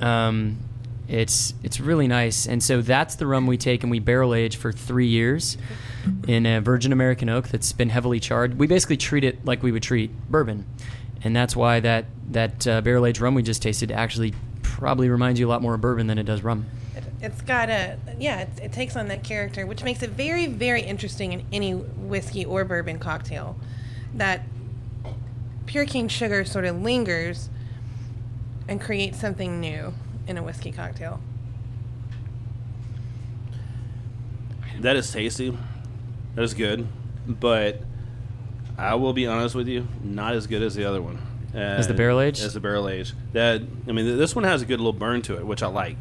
Um, 0.00 0.58
it's 1.06 1.54
it's 1.62 1.80
really 1.80 2.08
nice. 2.08 2.46
And 2.46 2.62
so 2.62 2.82
that's 2.82 3.16
the 3.16 3.26
rum 3.26 3.46
we 3.46 3.56
take 3.56 3.82
and 3.82 3.90
we 3.90 3.98
barrel 3.98 4.34
age 4.34 4.56
for 4.56 4.72
three 4.72 5.08
years 5.08 5.58
in 6.26 6.46
a 6.46 6.60
virgin 6.60 6.92
American 6.92 7.28
oak 7.28 7.48
that's 7.48 7.72
been 7.72 7.90
heavily 7.90 8.20
charred. 8.20 8.58
We 8.58 8.66
basically 8.66 8.96
treat 8.96 9.24
it 9.24 9.44
like 9.44 9.62
we 9.62 9.72
would 9.72 9.82
treat 9.82 10.10
bourbon, 10.30 10.66
and 11.22 11.34
that's 11.34 11.54
why 11.54 11.80
that 11.80 12.06
that 12.30 12.66
uh, 12.66 12.80
barrel 12.80 13.06
aged 13.06 13.20
rum 13.20 13.34
we 13.34 13.42
just 13.42 13.60
tasted 13.60 13.90
actually 13.90 14.34
probably 14.80 15.10
reminds 15.10 15.38
you 15.38 15.46
a 15.46 15.50
lot 15.50 15.62
more 15.62 15.74
of 15.74 15.80
bourbon 15.80 16.08
than 16.08 16.18
it 16.18 16.24
does 16.24 16.42
rum. 16.42 16.66
It, 16.96 17.04
it's 17.20 17.42
got 17.42 17.68
a 17.68 17.98
yeah. 18.18 18.40
It, 18.40 18.48
it 18.62 18.72
takes 18.72 18.96
on 18.96 19.06
that 19.08 19.22
character, 19.22 19.66
which 19.66 19.84
makes 19.84 20.02
it 20.02 20.10
very 20.10 20.46
very 20.46 20.80
interesting 20.82 21.32
in 21.32 21.44
any 21.52 21.74
whiskey 21.74 22.44
or 22.44 22.64
bourbon 22.64 22.98
cocktail. 22.98 23.56
That 24.14 24.42
pure 25.66 25.84
cane 25.84 26.08
sugar 26.08 26.44
sort 26.44 26.64
of 26.64 26.80
lingers 26.82 27.50
and 28.66 28.80
creates 28.80 29.20
something 29.20 29.60
new 29.60 29.92
in 30.26 30.38
a 30.38 30.42
whiskey 30.42 30.72
cocktail. 30.72 31.20
That 34.80 34.96
is 34.96 35.12
tasty. 35.12 35.56
That 36.34 36.42
is 36.42 36.54
good, 36.54 36.88
but 37.26 37.82
I 38.78 38.94
will 38.94 39.12
be 39.12 39.26
honest 39.26 39.54
with 39.54 39.68
you, 39.68 39.86
not 40.02 40.34
as 40.34 40.46
good 40.46 40.62
as 40.62 40.74
the 40.74 40.86
other 40.86 41.02
one. 41.02 41.18
As 41.54 41.88
the 41.88 41.94
barrel 41.94 42.20
age. 42.20 42.40
As 42.40 42.54
the 42.54 42.60
barrel 42.60 42.88
age. 42.88 43.12
That 43.32 43.62
I 43.88 43.92
mean, 43.92 44.04
th- 44.06 44.18
this 44.18 44.34
one 44.36 44.44
has 44.44 44.62
a 44.62 44.64
good 44.66 44.78
little 44.80 44.92
burn 44.92 45.22
to 45.22 45.36
it, 45.36 45.44
which 45.46 45.62
I 45.62 45.66
like. 45.66 45.96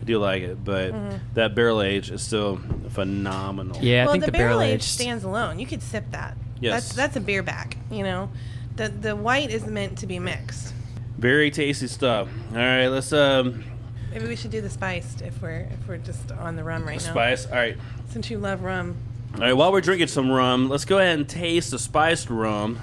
I 0.00 0.04
do 0.04 0.18
like 0.18 0.42
it, 0.42 0.64
but 0.64 0.92
Mhm. 0.92 1.18
that 1.34 1.54
barrel 1.54 1.82
age 1.82 2.10
is 2.10 2.22
still 2.22 2.60
phenomenal. 2.90 3.78
Yeah, 3.82 4.02
I 4.02 4.04
well, 4.06 4.12
think 4.12 4.24
the, 4.24 4.30
the 4.30 4.38
barrel 4.38 4.58
barrel 4.58 4.72
age 4.72 4.82
stands 4.82 5.24
alone. 5.24 5.58
You 5.58 5.66
could 5.66 5.82
sip 5.82 6.04
that. 6.12 6.36
Yes. 6.60 6.72
That's 6.84 6.94
that's 6.96 7.16
a 7.16 7.20
beer 7.20 7.42
back. 7.42 7.76
You 7.90 8.04
know, 8.04 8.30
the 8.76 8.88
the 8.88 9.16
white 9.16 9.50
is 9.50 9.66
meant 9.66 9.98
to 9.98 10.06
be 10.06 10.18
mixed. 10.18 10.72
Very 11.18 11.50
tasty 11.50 11.86
stuff. 11.88 12.28
All 12.52 12.56
right, 12.58 12.86
let's 12.88 13.12
um 13.12 13.64
Maybe 14.12 14.28
we 14.28 14.36
should 14.36 14.52
do 14.52 14.60
the 14.60 14.70
spiced 14.70 15.22
if 15.22 15.42
we're 15.42 15.68
if 15.72 15.88
we're 15.88 15.96
just 15.98 16.30
on 16.30 16.54
the 16.54 16.62
rum 16.62 16.86
right 16.86 17.02
now. 17.04 17.10
spice. 17.10 17.46
All 17.46 17.52
right. 17.56 17.76
Since 18.10 18.30
you 18.30 18.38
love 18.38 18.62
rum. 18.62 18.96
All 19.34 19.40
right, 19.40 19.52
while 19.54 19.72
we're 19.72 19.80
drinking 19.80 20.06
some 20.06 20.30
rum, 20.30 20.68
let's 20.68 20.84
go 20.84 20.98
ahead 20.98 21.18
and 21.18 21.28
taste 21.28 21.72
the 21.72 21.78
spiced 21.80 22.30
rum 22.30 22.78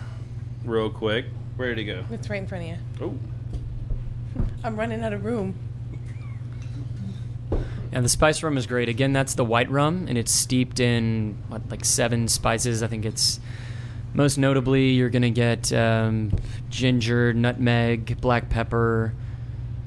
real 0.66 0.89
quick. 0.89 1.26
Where 1.62 1.76
did 1.76 1.88
it 1.88 1.93
go? 1.93 2.03
It's 2.09 2.28
right 2.28 2.41
in 2.41 2.47
front 2.47 2.64
of 2.64 2.70
you. 2.72 2.78
Oh. 2.99 3.20
I'm 4.64 4.80
running 4.80 5.03
out 5.03 5.14
of 5.14 5.24
room. 5.24 5.53
And 7.91 8.03
the 8.03 8.09
spice 8.09 8.41
rum 8.41 8.57
is 8.57 8.66
great. 8.66 8.89
Again, 8.89 9.14
that's 9.14 9.36
the 9.36 9.45
white 9.45 9.70
rum, 9.70 10.07
and 10.09 10.18
it's 10.18 10.32
steeped 10.32 10.80
in 10.80 11.38
what, 11.49 11.62
like 11.70 11.86
seven 11.86 12.28
spices. 12.28 12.82
I 12.82 12.88
think 12.88 13.05
it's 13.05 13.39
most 14.16 14.39
notably 14.39 14.89
you're 14.89 15.12
gonna 15.12 15.30
get 15.30 15.72
um, 15.72 16.32
ginger, 16.72 17.32
nutmeg, 17.32 18.20
black 18.20 18.49
pepper, 18.49 19.14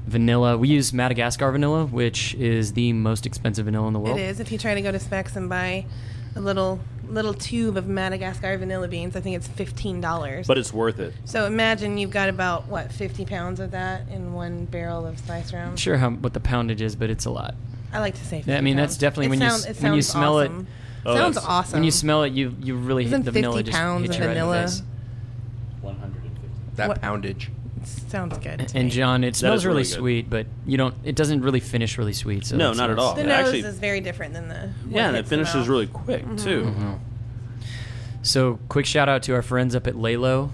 vanilla. 0.07 0.57
We 0.57 0.69
use 0.69 0.93
Madagascar 0.93 1.51
vanilla, 1.51 1.87
which 1.87 2.35
is 2.35 2.71
the 2.71 2.93
most 2.93 3.25
expensive 3.25 3.65
vanilla 3.65 3.87
in 3.87 3.93
the 3.93 3.99
world. 3.99 4.17
It 4.17 4.23
is. 4.23 4.39
If 4.39 4.49
you 4.49 4.57
try 4.57 4.75
to 4.75 4.81
go 4.81 4.93
to 4.93 4.99
Specs 4.99 5.35
and 5.35 5.49
buy 5.49 5.85
a 6.37 6.39
little 6.39 6.79
little 7.09 7.33
tube 7.33 7.77
of 7.77 7.87
Madagascar 7.87 8.57
vanilla 8.57 8.87
beans, 8.87 9.15
I 9.15 9.21
think 9.21 9.35
it's 9.35 9.47
fifteen 9.47 10.01
dollars. 10.01 10.47
But 10.47 10.57
it's 10.57 10.73
worth 10.73 10.99
it. 10.99 11.13
So 11.25 11.45
imagine 11.45 11.97
you've 11.97 12.11
got 12.11 12.29
about 12.29 12.67
what 12.67 12.91
fifty 12.91 13.25
pounds 13.25 13.59
of 13.59 13.71
that 13.71 14.07
in 14.09 14.33
one 14.33 14.65
barrel 14.65 15.05
of 15.05 15.17
spice 15.19 15.53
rum. 15.53 15.69
Not 15.69 15.79
sure 15.79 15.97
how 15.97 16.11
what 16.11 16.33
the 16.33 16.39
poundage 16.39 16.81
is, 16.81 16.95
but 16.95 17.09
it's 17.09 17.25
a 17.25 17.31
lot. 17.31 17.55
I 17.93 17.99
like 17.99 18.15
to 18.15 18.25
say. 18.25 18.37
50 18.39 18.51
Yeah, 18.51 18.57
I 18.57 18.61
mean 18.61 18.75
that's 18.77 18.97
definitely 18.97 19.27
It 19.27 19.29
when 19.29 19.39
sound- 19.39 19.65
you 19.77 19.83
when 19.83 19.93
you 19.93 20.01
smell 20.01 20.39
awesome. 20.39 20.59
it. 20.61 20.65
Oh, 21.07 21.15
sounds 21.15 21.37
awesome. 21.37 21.77
When 21.77 21.83
you 21.83 21.91
smell 21.91 22.23
it, 22.23 22.33
you 22.33 22.55
you 22.61 22.75
really 22.75 23.05
Isn't 23.05 23.19
hit 23.21 23.25
the 23.25 23.31
vanilla 23.31 23.57
50 23.57 23.71
pounds 23.71 24.01
hits 24.03 24.15
of 24.15 24.21
you 24.21 24.27
right 24.27 24.33
vanilla? 24.33 24.67
150. 25.81 26.29
That 26.75 26.87
What- 26.89 27.01
poundage. 27.01 27.49
Sounds 27.85 28.37
good. 28.37 28.67
to 28.67 28.77
And 28.77 28.85
me. 28.85 28.91
John, 28.91 29.23
it 29.23 29.31
That 29.33 29.35
smells 29.37 29.65
really, 29.65 29.77
really 29.83 29.83
sweet, 29.85 30.29
but 30.29 30.47
you 30.65 30.77
don't. 30.77 30.95
It 31.03 31.15
doesn't 31.15 31.41
really 31.41 31.59
finish 31.59 31.97
really 31.97 32.13
sweet. 32.13 32.45
So 32.45 32.55
No, 32.57 32.73
not 32.73 32.89
at 32.89 32.97
all. 32.99 33.15
the 33.15 33.21
it 33.21 33.27
nose 33.27 33.45
actually- 33.47 33.59
is 33.61 33.79
very 33.79 34.01
different 34.01 34.33
than 34.33 34.47
the. 34.47 34.69
Yeah, 34.89 35.07
and 35.07 35.17
it 35.17 35.27
finishes 35.27 35.55
mouth. 35.55 35.67
really 35.67 35.87
quick 35.87 36.23
mm-hmm. 36.23 36.35
too. 36.37 36.73
So, 38.21 38.59
quick 38.69 38.85
shout 38.87 39.07
out 39.07 39.21
to 39.23 39.33
our 39.35 39.41
friends 39.43 39.75
up 39.75 39.85
at 39.85 39.95
Lei 39.95 40.17
Low 40.17 40.49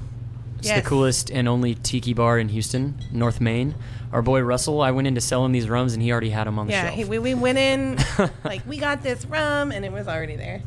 It's 0.60 0.68
Yes. 0.68 0.84
the 0.84 0.90
coolest 0.90 1.32
and 1.32 1.48
only 1.48 1.76
tiki 1.76 2.14
bar 2.14 2.38
in 2.38 2.50
Houston, 2.50 2.96
North 3.12 3.40
Main. 3.40 3.76
Our 4.12 4.22
boy 4.22 4.42
Russell, 4.42 4.82
I 4.82 4.92
went 4.92 5.08
in 5.08 5.16
to 5.16 5.22
sell 5.22 5.46
him 5.46 5.54
these 5.54 5.70
rums, 5.70 5.94
and 5.94 6.04
he 6.04 6.12
already 6.12 6.32
had 6.32 6.48
them 6.48 6.60
on 6.60 6.68
the 6.68 6.74
Yeah, 6.74 6.84
shelf. 6.88 6.96
he, 6.96 7.06
we, 7.06 7.18
we 7.18 7.34
went 7.34 7.58
in 7.58 7.98
like 8.44 8.62
we 8.68 8.78
got 8.78 9.02
this 9.04 9.26
rum, 9.26 9.72
and 9.72 9.86
it 9.86 9.92
was 9.92 10.08
already 10.10 10.36
there. 10.36 10.62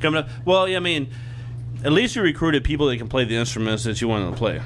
Coming 0.00 0.20
up. 0.24 0.28
Well, 0.44 0.68
yeah, 0.68 0.76
I 0.76 0.80
mean, 0.80 1.08
at 1.84 1.92
least 1.92 2.16
you 2.16 2.22
recruited 2.22 2.64
people 2.64 2.86
that 2.88 2.96
can 2.98 3.08
play 3.08 3.24
the 3.24 3.36
instruments 3.36 3.84
that 3.84 4.00
you 4.00 4.08
wanted 4.08 4.30
to 4.30 4.36
play. 4.36 4.60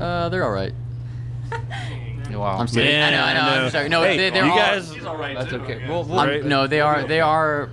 Uh, 0.00 0.28
they're 0.28 0.44
all 0.44 0.50
right. 0.52 0.72
Wow. 2.30 2.58
I'm 2.58 2.66
sorry. 2.66 2.90
Yeah, 2.90 3.06
I 3.06 3.10
know. 3.10 3.22
I 3.22 3.32
know. 3.34 3.40
I 3.40 3.56
know. 3.58 3.64
I'm 3.66 3.70
sorry. 3.70 3.88
No, 3.88 4.02
Hey, 4.02 4.16
they, 4.16 4.30
they're 4.30 4.44
you 4.44 4.50
all. 4.50 4.56
guys- 4.58 4.92
That's 4.92 5.52
okay. 5.52 5.84
We'll, 5.88 6.02
we'll, 6.02 6.18
I'm- 6.18 6.48
no, 6.48 6.66
they 6.66 6.80
are. 6.80 7.04
They 7.06 7.20
are 7.20 7.68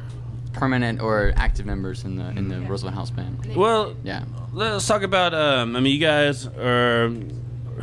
permanent 0.53 1.01
or 1.01 1.33
active 1.35 1.65
members 1.65 2.03
in 2.03 2.15
the 2.17 2.27
in 2.29 2.47
the 2.47 2.59
Roosevelt 2.61 2.93
House 2.93 3.09
band. 3.09 3.55
Well, 3.55 3.95
Yeah. 4.03 4.23
Let's 4.53 4.87
talk 4.87 5.03
about. 5.03 5.33
Um, 5.33 5.75
I 5.75 5.79
mean, 5.79 5.93
you 5.93 5.99
guys 5.99 6.47
are. 6.47 7.09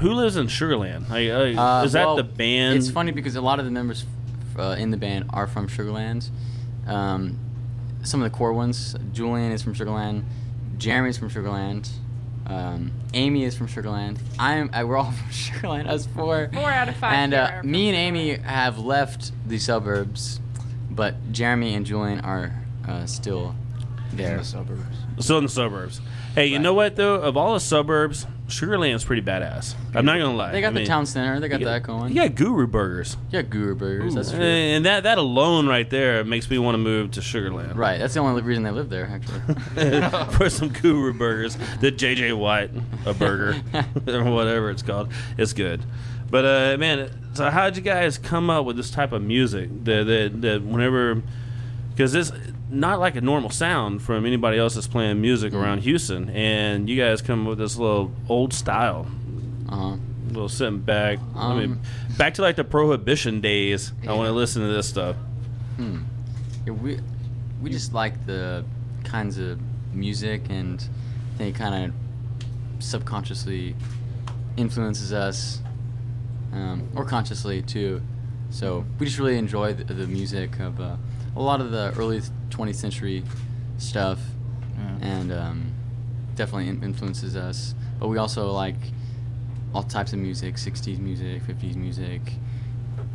Who 0.00 0.12
lives 0.12 0.36
in 0.36 0.46
Sugarland? 0.46 1.08
Like, 1.08 1.28
uh, 1.28 1.60
Uh, 1.60 1.82
is 1.84 1.92
that 1.92 2.06
well, 2.06 2.16
the 2.16 2.22
band? 2.22 2.78
It's 2.78 2.90
funny 2.90 3.10
because 3.10 3.34
a 3.34 3.40
lot 3.40 3.58
of 3.58 3.64
the 3.64 3.70
members 3.70 4.04
uh, 4.56 4.76
in 4.78 4.90
the 4.90 4.96
band 4.96 5.26
are 5.30 5.46
from 5.46 5.68
Sugarland. 5.68 6.28
Um, 6.86 7.38
some 8.04 8.22
of 8.22 8.30
the 8.30 8.36
core 8.36 8.52
ones. 8.52 8.94
Julian 9.12 9.50
is 9.52 9.62
from 9.62 9.74
Sugarland. 9.74 10.24
Jeremy's 10.78 11.18
from 11.18 11.30
Sugarland. 11.30 11.88
Um, 12.46 12.92
Amy 13.12 13.44
is 13.44 13.56
from 13.56 13.66
Sugarland. 13.66 14.18
I'm. 14.38 14.70
I, 14.72 14.84
we're 14.84 14.96
all 14.96 15.10
from 15.12 15.30
Sugarland. 15.30 15.88
Us 15.88 16.06
four. 16.06 16.48
Four 16.52 16.70
out 16.70 16.88
of 16.88 16.96
five 16.96 17.12
And 17.12 17.34
uh, 17.34 17.60
me 17.64 17.88
and 17.88 17.96
Amy 17.96 18.36
have 18.36 18.78
left 18.78 19.32
the 19.46 19.58
suburbs, 19.58 20.40
but 20.90 21.32
Jeremy 21.32 21.74
and 21.74 21.84
Julian 21.84 22.20
are 22.20 22.54
uh, 22.86 23.04
still 23.06 23.54
there. 24.12 24.32
in 24.32 24.38
the 24.38 24.44
suburbs. 24.44 24.96
Still 25.18 25.38
in 25.38 25.44
the 25.44 25.50
suburbs. 25.50 26.00
Hey, 26.38 26.46
you 26.46 26.60
know 26.60 26.72
what 26.72 26.94
though? 26.94 27.16
Of 27.16 27.36
all 27.36 27.54
the 27.54 27.58
suburbs, 27.58 28.24
Sugarland's 28.46 29.04
pretty 29.04 29.22
badass. 29.22 29.74
I'm 29.92 30.04
not 30.04 30.18
gonna 30.18 30.36
lie. 30.36 30.52
They 30.52 30.60
got 30.60 30.68
I 30.68 30.70
the 30.70 30.76
mean, 30.76 30.86
town 30.86 31.04
center. 31.04 31.40
They 31.40 31.48
got 31.48 31.60
that 31.62 31.82
going. 31.82 32.14
You 32.14 32.22
got 32.22 32.36
Guru 32.36 32.68
Burgers. 32.68 33.16
Yeah, 33.32 33.42
Guru 33.42 33.74
Burgers. 33.74 34.14
That's 34.14 34.30
true. 34.30 34.40
And 34.40 34.86
that 34.86 35.02
that 35.02 35.18
alone 35.18 35.66
right 35.66 35.90
there 35.90 36.22
makes 36.22 36.48
me 36.48 36.58
want 36.58 36.74
to 36.74 36.78
move 36.78 37.10
to 37.12 37.20
Sugarland. 37.20 37.74
Right. 37.74 37.98
That's 37.98 38.14
the 38.14 38.20
only 38.20 38.40
reason 38.42 38.62
they 38.62 38.70
live 38.70 38.88
there, 38.88 39.06
actually. 39.06 40.30
for 40.36 40.48
some 40.48 40.68
Guru 40.68 41.12
burgers, 41.12 41.56
the 41.80 41.90
JJ 41.90 42.38
White 42.38 42.70
a 43.04 43.12
burger 43.12 43.56
or 44.06 44.22
whatever 44.30 44.70
it's 44.70 44.82
called. 44.82 45.12
It's 45.36 45.52
good. 45.52 45.82
But 46.30 46.44
uh, 46.44 46.76
man, 46.78 47.10
so 47.34 47.50
how'd 47.50 47.74
you 47.74 47.82
guys 47.82 48.16
come 48.16 48.48
up 48.48 48.64
with 48.64 48.76
this 48.76 48.92
type 48.92 49.10
of 49.10 49.22
music? 49.22 49.70
That 49.82 50.06
that, 50.06 50.40
that 50.42 50.62
whenever, 50.62 51.20
because 51.90 52.12
this 52.12 52.30
not 52.70 53.00
like 53.00 53.16
a 53.16 53.20
normal 53.20 53.50
sound 53.50 54.02
from 54.02 54.26
anybody 54.26 54.58
else 54.58 54.74
that's 54.74 54.86
playing 54.86 55.20
music 55.20 55.52
Mm-hmm. 55.52 55.62
around 55.62 55.78
Houston, 55.80 56.28
and 56.30 56.88
you 56.88 56.96
guys 56.96 57.22
come 57.22 57.44
with 57.46 57.58
this 57.58 57.76
little 57.76 58.12
old 58.28 58.52
style. 58.52 59.06
Uh-huh. 59.68 59.96
little 60.28 60.48
sitting 60.48 60.78
back. 60.80 61.18
I 61.36 61.54
mean, 61.54 61.72
Um, 61.72 61.80
back 62.18 62.34
to 62.34 62.42
like 62.42 62.56
the 62.56 62.64
prohibition 62.64 63.40
days. 63.40 63.92
I 64.06 64.12
want 64.14 64.26
to 64.28 64.32
listen 64.32 64.62
to 64.62 64.68
this 64.68 64.88
stuff. 64.88 65.16
Hmm. 65.76 66.00
Yeah, 66.66 66.72
we 66.72 66.98
we 67.62 67.70
just 67.70 67.92
like 67.94 68.26
the 68.26 68.64
kinds 69.04 69.38
of 69.38 69.58
music, 69.94 70.42
and 70.50 70.82
I 71.34 71.38
think 71.38 71.56
it 71.56 71.58
kind 71.58 71.74
of 71.86 72.82
subconsciously 72.82 73.74
influences 74.56 75.12
us, 75.12 75.60
um, 76.52 76.88
or 76.94 77.04
consciously 77.04 77.62
too. 77.62 78.00
So 78.50 78.84
we 78.98 79.06
just 79.06 79.18
really 79.18 79.36
enjoy 79.38 79.74
the, 79.74 79.84
the 79.92 80.06
music 80.06 80.58
of 80.60 80.80
uh, 80.80 80.96
a 81.36 81.40
lot 81.42 81.60
of 81.60 81.70
the 81.70 81.92
early 81.96 82.20
20th 82.50 82.74
century 82.76 83.22
stuff, 83.78 84.18
and 85.00 85.32
um, 85.32 85.72
definitely 86.34 86.68
influences 86.68 87.36
us. 87.36 87.74
But 87.98 88.08
we 88.08 88.18
also 88.18 88.50
like 88.52 88.76
all 89.74 89.82
types 89.82 90.12
of 90.12 90.18
music 90.18 90.54
60s 90.54 90.98
music 90.98 91.42
50s 91.42 91.74
music 91.76 92.22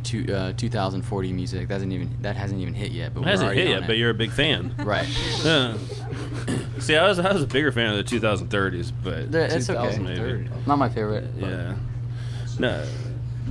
two, 0.04 0.24
uh, 0.32 0.52
2040 0.56 1.32
music 1.32 1.66
that 1.66 1.74
hasn't 1.74 1.92
even 1.92 2.16
that 2.22 2.36
hasn't 2.36 2.60
even 2.60 2.74
hit 2.74 2.92
yet 2.92 3.12
but 3.12 3.22
It 3.22 3.26
hasn't 3.26 3.54
hit 3.54 3.66
yet, 3.68 3.82
it. 3.82 3.86
but 3.88 3.96
you're 3.96 4.10
a 4.10 4.14
big 4.14 4.30
fan, 4.30 4.72
right 4.78 5.08
Yeah. 5.44 5.76
See, 6.78 6.94
I 6.96 7.08
was 7.08 7.18
I 7.18 7.32
was 7.32 7.42
a 7.42 7.46
bigger 7.46 7.72
fan 7.72 7.92
of 7.92 8.08
the 8.08 8.16
2030s, 8.18 8.92
but 9.02 9.30
Yeah, 9.32 9.54
it's 9.56 9.68
okay. 9.68 9.98
maybe. 9.98 10.48
not 10.66 10.78
my 10.78 10.88
favorite 10.88 11.28
but- 11.40 11.48
Yeah. 11.50 11.74
No. 12.60 12.84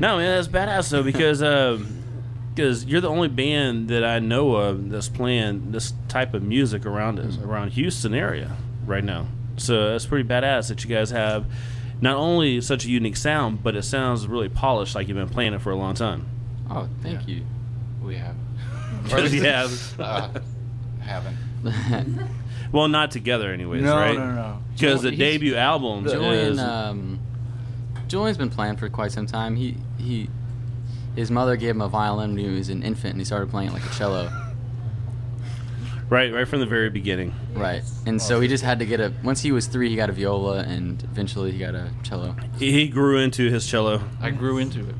no, 0.00 0.16
man, 0.16 0.36
that's 0.36 0.48
badass 0.48 0.90
though 0.90 1.02
because 1.02 1.42
because 2.60 2.84
you're 2.84 3.00
the 3.00 3.08
only 3.08 3.28
band 3.28 3.88
that 3.88 4.04
I 4.04 4.18
know 4.18 4.54
of 4.56 4.90
that's 4.90 5.08
playing 5.08 5.72
this 5.72 5.94
type 6.08 6.34
of 6.34 6.42
music 6.42 6.84
around 6.84 7.18
us 7.18 7.38
around 7.38 7.70
Houston 7.72 8.12
area 8.14 8.56
right 8.84 9.02
now. 9.04 9.26
So 9.56 9.90
that's 9.92 10.06
pretty 10.06 10.28
badass 10.28 10.68
that 10.68 10.84
you 10.84 10.90
guys 10.94 11.10
have 11.10 11.46
not 12.00 12.16
only 12.16 12.60
such 12.60 12.84
a 12.84 12.88
unique 12.88 13.16
sound, 13.16 13.62
but 13.62 13.76
it 13.76 13.82
sounds 13.82 14.26
really 14.26 14.48
polished, 14.48 14.94
like 14.94 15.08
you've 15.08 15.16
been 15.16 15.28
playing 15.28 15.52
it 15.54 15.60
for 15.60 15.70
a 15.70 15.76
long 15.76 15.94
time. 15.94 16.26
oh 16.70 16.88
thank 17.02 17.26
you 17.28 17.44
We 18.02 18.16
have. 18.16 18.34
Because 19.04 19.32
you 19.32 19.42
have. 19.44 20.00
Uh, 20.00 20.28
haven't. 21.00 21.36
Well, 22.72 22.86
not 22.86 23.10
together, 23.10 23.52
anyways, 23.52 23.82
No, 23.82 23.96
right? 23.96 24.16
no, 24.16 24.32
no. 24.32 24.62
Because 24.74 25.02
the 25.02 25.10
debut 25.10 25.56
album 25.56 26.04
Julian 26.04 26.52
is 26.52 26.58
um, 26.60 27.18
Julian's 28.06 28.38
been 28.38 28.50
playing 28.50 28.76
for 28.76 28.88
quite 28.88 29.10
some 29.10 29.26
time 29.26 29.56
he 29.56 29.76
he 29.98 30.28
his 31.20 31.30
mother 31.30 31.56
gave 31.56 31.70
him 31.70 31.80
a 31.82 31.88
violin 31.88 32.34
when 32.34 32.38
he 32.44 32.48
was 32.50 32.68
an 32.68 32.82
infant 32.82 33.12
and 33.12 33.20
he 33.20 33.24
started 33.24 33.48
playing 33.50 33.68
it 33.68 33.72
like 33.72 33.84
a 33.84 33.94
cello 33.94 34.28
right, 36.08 36.32
right 36.32 36.48
from 36.48 36.60
the 36.60 36.66
very 36.66 36.90
beginning. 36.90 37.32
right 37.54 37.82
and 38.06 38.20
so 38.20 38.40
he 38.40 38.48
just 38.48 38.64
had 38.64 38.78
to 38.80 38.86
get 38.86 39.00
a 39.00 39.12
once 39.22 39.40
he 39.42 39.52
was 39.52 39.66
three 39.66 39.88
he 39.88 39.96
got 39.96 40.08
a 40.10 40.12
viola 40.12 40.58
and 40.60 41.02
eventually 41.04 41.52
he 41.52 41.58
got 41.58 41.74
a 41.74 41.90
cello 42.02 42.34
He, 42.58 42.72
he 42.72 42.88
grew 42.88 43.18
into 43.18 43.50
his 43.50 43.66
cello. 43.66 44.02
I 44.20 44.30
grew 44.30 44.58
into 44.58 44.80
it. 44.88 44.94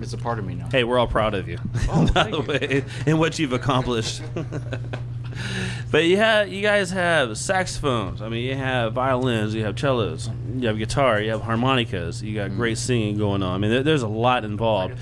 It's 0.00 0.12
a 0.14 0.18
part 0.18 0.38
of 0.38 0.44
me 0.46 0.54
now. 0.54 0.68
Hey, 0.70 0.84
we're 0.84 0.98
all 0.98 1.06
proud 1.06 1.34
of 1.34 1.48
you, 1.48 1.58
Oh, 1.90 2.06
by 2.06 2.24
thank 2.24 2.30
the 2.30 2.38
you. 2.40 2.46
way, 2.48 2.84
in 3.06 3.18
what 3.18 3.38
you've 3.38 3.52
accomplished. 3.52 4.22
but 5.90 6.04
you 6.04 6.16
have, 6.16 6.48
you 6.48 6.62
guys 6.62 6.90
have 6.90 7.36
saxophones. 7.38 8.20
I 8.22 8.28
mean, 8.28 8.44
you 8.44 8.54
have 8.54 8.92
violins, 8.94 9.54
you 9.54 9.64
have 9.64 9.78
cellos, 9.78 10.30
you 10.56 10.66
have 10.68 10.78
guitar, 10.78 11.20
you 11.20 11.30
have 11.30 11.42
harmonicas. 11.42 12.22
You 12.22 12.34
got 12.34 12.50
Mm. 12.50 12.56
great 12.56 12.78
singing 12.78 13.18
going 13.18 13.42
on. 13.42 13.54
I 13.54 13.58
mean, 13.58 13.70
there, 13.70 13.82
there's 13.82 14.02
a 14.02 14.08
lot 14.08 14.44
involved. 14.44 14.94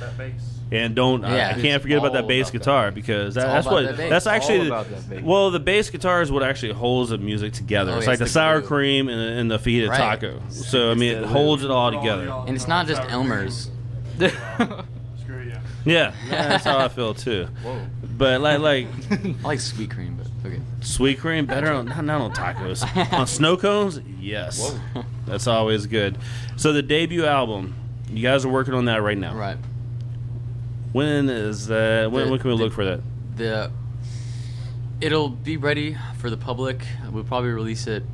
And 0.73 0.95
don't 0.95 1.25
I- 1.25 1.37
Yeah. 1.37 1.55
I, 1.57 1.61
can't 1.61 1.83
forget 1.83 1.99
about 1.99 2.15
that 2.15 2.27
bass 2.27 2.49
about 2.49 2.59
guitar 2.59 2.91
because 2.91 3.35
that, 3.35 3.47
that's 3.47 3.67
what 3.67 3.85
that 3.85 3.97
bass. 3.97 4.11
that's 4.11 4.27
All 4.27 4.33
actually 4.33 4.67
about 4.67 4.89
that 4.91 5.09
bass. 5.09 5.23
well 5.23 5.51
the 5.51 5.61
bass 5.61 5.91
guitar 5.91 6.23
is 6.23 6.33
what 6.33 6.43
actually 6.43 6.73
holds 6.73 7.11
the 7.11 7.19
music 7.19 7.53
together. 7.53 7.93
Oh, 7.93 7.97
it's 7.99 8.07
yeah, 8.07 8.11
like 8.13 8.19
the 8.19 8.25
the 8.25 8.31
sour 8.31 8.61
glue. 8.61 8.69
cream 8.69 9.09
and, 9.09 9.39
and 9.39 9.51
the 9.51 9.59
fajita 9.59 9.91
Right. 9.91 9.99
taco. 9.99 10.41
So 10.49 10.91
I 10.91 10.95
mean, 10.95 11.17
it 11.19 11.25
holds 11.27 11.63
it 11.63 11.71
all 11.71 11.93
together. 11.93 12.29
and 12.47 12.57
it's 12.57 12.67
not 12.67 12.87
just 12.87 13.03
Elmer's 13.09 13.71
Screw 14.17 14.29
you. 14.61 14.85
Yeah, 15.85 16.15
that's 16.31 16.65
how 16.65 16.79
I 16.79 16.89
feel 16.89 17.13
too. 17.15 17.47
Whoa. 17.63 17.79
But 18.17 18.41
like 18.41 18.61
like 18.61 18.87
I 19.11 19.35
like 19.43 19.61
sweet 19.61 19.91
cream 19.91 20.17
but 20.17 20.29
okay 20.49 20.61
sweet 20.81 21.19
cream 21.19 21.47
better 21.47 21.73
on 21.73 21.87
not, 21.87 22.05
not 22.05 22.21
on 22.21 22.33
tacos 22.33 23.13
on 23.13 23.27
snow 23.27 23.57
cones. 23.57 24.01
Yes, 24.21 24.75
that's 25.27 25.47
always 25.47 25.87
good. 25.87 26.17
So 26.57 26.73
the 26.73 26.83
debut 26.83 27.25
album, 27.27 27.75
you 28.09 28.23
guys 28.23 28.45
are 28.45 28.49
working 28.51 28.73
on 28.75 28.85
that 28.87 29.03
right 29.03 29.19
now. 29.19 29.35
right 29.35 29.59
When 30.93 31.29
is 31.29 31.67
that? 31.67 32.11
When, 32.11 32.27
The- 32.27 32.31
when 32.31 32.41
can 32.41 32.51
we 32.51 32.57
the- 32.57 32.63
look 32.65 32.73
for 32.73 32.85
that? 32.85 33.01
the 33.37 33.71
it'll 35.01 35.29
be 35.29 35.57
ready 35.57 35.97
for 36.19 36.31
the 36.31 36.37
public. 36.37 36.83
We'll 37.11 37.25
probably 37.25 37.51
release 37.51 37.87
it 37.87 38.05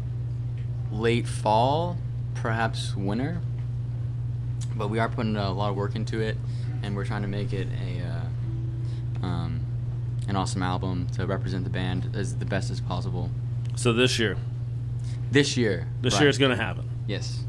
late 0.90 1.28
fall, 1.28 1.98
perhaps 2.34 2.96
winter. 2.96 3.40
But 4.74 4.88
we 4.88 4.98
are 4.98 5.08
putting 5.08 5.36
a 5.36 5.52
lot 5.52 5.70
of 5.70 5.76
work 5.76 5.94
into 5.94 6.20
it, 6.20 6.36
and 6.82 6.94
we're 6.96 7.04
trying 7.04 7.22
to 7.22 7.28
make 7.28 7.52
it 7.52 7.68
a 7.68 8.02
uh, 9.22 9.26
um, 9.26 9.60
an 10.28 10.36
awesome 10.36 10.62
album 10.62 11.06
to 11.16 11.26
represent 11.26 11.64
the 11.64 11.70
band 11.70 12.10
as 12.14 12.36
the 12.36 12.44
best 12.44 12.70
as 12.70 12.80
possible. 12.80 13.30
So 13.76 13.92
this 13.92 14.18
year, 14.18 14.36
This 15.30 15.56
year, 15.56 15.86
this 16.02 16.14
right. 16.14 16.20
year 16.22 16.28
is 16.30 16.38
gonna 16.38 16.56
happen. 16.56 16.88
yes, 17.06 17.42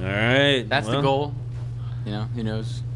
All 0.00 0.04
right, 0.06 0.64
that's 0.68 0.86
the 0.88 1.00
goal. 1.00 1.34
You 2.04 2.12
know, 2.12 2.22
who 2.34 2.42
knows? 2.42 2.82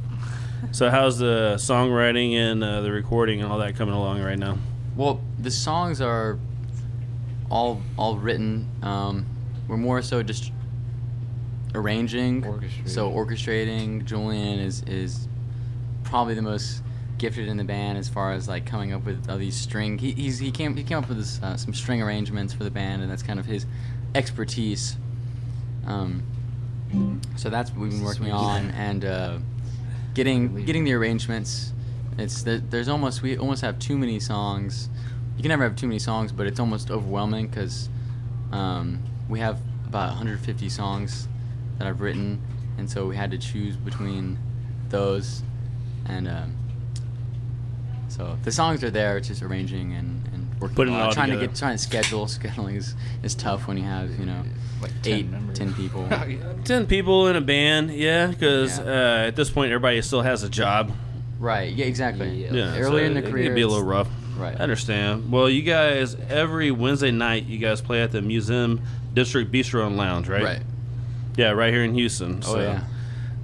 So 0.72 0.90
how's 0.90 1.18
the 1.18 1.54
songwriting 1.56 2.34
and 2.34 2.62
uh, 2.62 2.82
the 2.82 2.92
recording 2.92 3.40
and 3.40 3.50
all 3.50 3.58
that 3.60 3.76
coming 3.76 3.94
along 3.94 4.20
right 4.22 4.38
now? 4.38 4.58
Well, 4.94 5.22
the 5.38 5.50
songs 5.50 6.02
are 6.02 6.38
all 7.50 7.80
all 7.96 8.18
written. 8.18 8.68
Um, 8.82 9.24
we're 9.68 9.78
more 9.78 10.02
so 10.02 10.22
just 10.22 10.52
arranging, 11.74 12.42
so 12.84 13.10
orchestrating. 13.10 14.04
Julian 14.04 14.58
is 14.58 14.82
is 14.82 15.28
probably 16.10 16.34
the 16.34 16.42
most 16.42 16.82
gifted 17.18 17.48
in 17.48 17.56
the 17.56 17.64
band 17.64 17.96
as 17.98 18.08
far 18.08 18.32
as 18.32 18.48
like 18.48 18.66
coming 18.66 18.92
up 18.92 19.04
with 19.04 19.30
all 19.30 19.38
these 19.38 19.56
string. 19.56 19.96
He 19.96 20.12
he's, 20.12 20.38
he 20.38 20.50
came 20.50 20.76
he 20.76 20.82
came 20.82 20.98
up 20.98 21.08
with 21.08 21.18
this, 21.18 21.40
uh, 21.42 21.56
some 21.56 21.72
string 21.72 22.02
arrangements 22.02 22.52
for 22.52 22.64
the 22.64 22.70
band, 22.70 23.00
and 23.00 23.10
that's 23.10 23.22
kind 23.22 23.38
of 23.38 23.46
his 23.46 23.64
expertise. 24.14 24.96
Um, 25.86 26.24
so 27.36 27.48
that's 27.48 27.70
what 27.70 27.80
we've 27.80 27.92
been 27.92 28.02
working 28.02 28.32
on, 28.32 28.70
and 28.72 29.04
uh, 29.04 29.38
getting 30.14 30.64
getting 30.64 30.84
the 30.84 30.92
arrangements. 30.92 31.72
It's 32.18 32.42
there, 32.42 32.58
there's 32.58 32.88
almost 32.88 33.22
we 33.22 33.38
almost 33.38 33.62
have 33.62 33.78
too 33.78 33.96
many 33.96 34.18
songs. 34.18 34.90
You 35.36 35.42
can 35.42 35.48
never 35.50 35.62
have 35.62 35.76
too 35.76 35.86
many 35.86 36.00
songs, 36.00 36.32
but 36.32 36.46
it's 36.46 36.60
almost 36.60 36.90
overwhelming 36.90 37.46
because 37.46 37.88
um, 38.52 39.02
we 39.28 39.38
have 39.38 39.60
about 39.86 40.08
150 40.08 40.68
songs 40.68 41.28
that 41.78 41.86
I've 41.86 42.00
written, 42.00 42.42
and 42.76 42.90
so 42.90 43.06
we 43.06 43.16
had 43.16 43.30
to 43.30 43.38
choose 43.38 43.76
between 43.76 44.38
those, 44.90 45.42
and 46.10 46.28
um, 46.28 46.56
so 48.08 48.36
the 48.42 48.52
songs 48.52 48.82
are 48.82 48.90
there. 48.90 49.16
It's 49.16 49.28
just 49.28 49.42
arranging 49.42 49.92
and, 49.94 50.26
and 50.32 50.60
working. 50.60 50.74
Putting 50.76 50.94
it 50.94 50.96
lot. 50.98 51.06
all 51.06 51.12
trying 51.12 51.28
together. 51.28 51.46
to 51.46 51.52
get 51.52 51.58
trying 51.58 51.76
to 51.76 51.82
schedule. 51.82 52.26
Scheduling 52.26 52.76
is, 52.76 52.94
is 53.22 53.34
tough 53.34 53.66
when 53.66 53.76
you 53.76 53.84
have 53.84 54.10
you 54.18 54.26
know 54.26 54.42
Like 54.82 54.92
10 55.02 55.12
eight, 55.12 55.28
members. 55.30 55.58
ten 55.58 55.72
people. 55.74 56.08
Ten 56.64 56.86
people 56.86 57.28
in 57.28 57.36
a 57.36 57.40
band, 57.40 57.90
yeah, 57.92 58.26
because 58.26 58.78
uh, 58.78 59.24
at 59.28 59.36
this 59.36 59.50
point 59.50 59.72
everybody 59.72 60.02
still 60.02 60.22
has 60.22 60.42
a 60.42 60.48
job. 60.50 60.92
Right. 61.38 61.72
Yeah. 61.72 61.86
Exactly. 61.86 62.44
Yeah, 62.44 62.76
Early 62.76 62.82
so 62.82 62.96
in 63.06 63.14
the 63.14 63.22
career, 63.22 63.28
it 63.28 63.30
career, 63.30 63.44
could 63.48 63.54
be 63.54 63.62
a 63.62 63.68
little 63.68 63.84
rough. 63.84 64.08
Right. 64.36 64.54
I 64.58 64.62
understand. 64.62 65.30
Well, 65.30 65.48
you 65.48 65.62
guys 65.62 66.16
every 66.28 66.70
Wednesday 66.70 67.10
night 67.10 67.44
you 67.46 67.58
guys 67.58 67.80
play 67.80 68.02
at 68.02 68.10
the 68.10 68.20
Museum 68.22 68.80
District 69.14 69.50
Bistro 69.52 69.86
and 69.86 69.96
Lounge, 69.96 70.28
right? 70.28 70.42
Right. 70.42 70.62
Yeah, 71.36 71.50
right 71.50 71.72
here 71.72 71.84
in 71.84 71.94
Houston. 71.94 72.40
Oh, 72.44 72.54
so 72.54 72.60
yeah. 72.60 72.84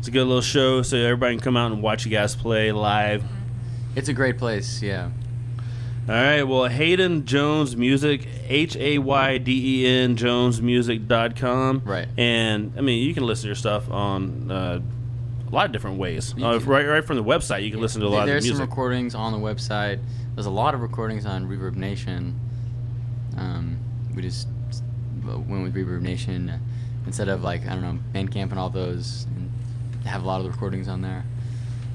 It's 0.07 0.11
a 0.11 0.13
good 0.13 0.29
little 0.29 0.41
show, 0.41 0.83
so 0.83 0.97
everybody 0.97 1.35
can 1.35 1.43
come 1.43 1.57
out 1.57 1.73
and 1.73 1.83
watch 1.83 2.05
you 2.05 2.13
guys 2.13 2.37
play 2.37 2.71
live. 2.71 3.25
It's 3.97 4.09
a 4.09 4.13
great 4.13 4.39
place. 4.39 4.81
Yeah. 4.81 5.11
All 6.09 6.15
right. 6.15 6.45
Well, 6.45 6.67
Hayden 6.67 7.27
Jones 7.27 7.77
Music, 7.77 8.29
H 8.47 8.77
A 8.77 8.99
Y 8.99 9.39
D 9.39 9.83
E 9.83 9.87
N 9.89 10.15
Jones 10.15 10.63
Music.com. 10.63 11.83
Right. 11.85 12.07
And 12.17 12.75
I 12.79 12.83
mean, 12.83 13.05
you 13.05 13.15
can 13.15 13.27
listen 13.27 13.43
to 13.43 13.49
your 13.49 13.57
stuff 13.57 13.91
on 13.91 14.49
uh, 14.49 14.81
a 15.45 15.51
lot 15.51 15.67
of 15.67 15.73
different 15.73 15.99
ways. 15.99 16.33
Uh, 16.41 16.61
right, 16.61 16.87
right 16.87 17.05
from 17.05 17.17
the 17.17 17.25
website, 17.25 17.65
you 17.65 17.73
can 17.73 17.81
listen 17.81 18.01
to 18.01 18.07
a 18.07 18.09
lot 18.09 18.29
of 18.29 18.29
music. 18.29 18.51
There's 18.51 18.59
some 18.59 18.69
recordings 18.69 19.17
on 19.17 19.33
the 19.33 19.41
website. 19.41 19.99
There's 20.37 20.47
a 20.47 20.51
lot 20.51 20.73
of 20.75 20.83
recordings 20.83 21.27
on 21.27 21.49
Reverb 21.49 21.75
Nation. 21.75 22.39
Um, 23.37 23.79
we 24.15 24.23
just 24.23 24.47
went 25.25 25.65
with 25.65 25.75
Reverb 25.75 26.03
Nation 26.03 26.49
uh, 26.49 26.59
instead 27.07 27.29
of 27.29 27.43
like 27.43 27.67
I 27.67 27.71
don't 27.71 27.83
know 27.83 27.99
Bandcamp 28.15 28.51
and 28.51 28.59
all 28.61 28.71
those, 28.71 29.27
and 29.35 29.46
have 30.07 30.23
a 30.23 30.27
lot 30.27 30.39
of 30.39 30.45
the 30.45 30.51
recordings 30.51 30.89
on 30.89 31.03
there. 31.03 31.25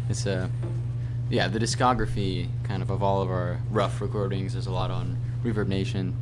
It's 0.10 0.26
a 0.26 0.50
yeah, 1.30 1.48
the 1.48 1.60
discography 1.60 2.50
kind 2.64 2.82
of 2.82 2.90
of 2.90 3.02
all 3.02 3.22
of 3.22 3.30
our 3.30 3.60
rough 3.70 4.02
recordings. 4.02 4.54
There's 4.54 4.68
a 4.68 4.72
lot 4.72 4.92
on 4.92 5.18
Reverb 5.44 5.68
Nation. 5.68 6.16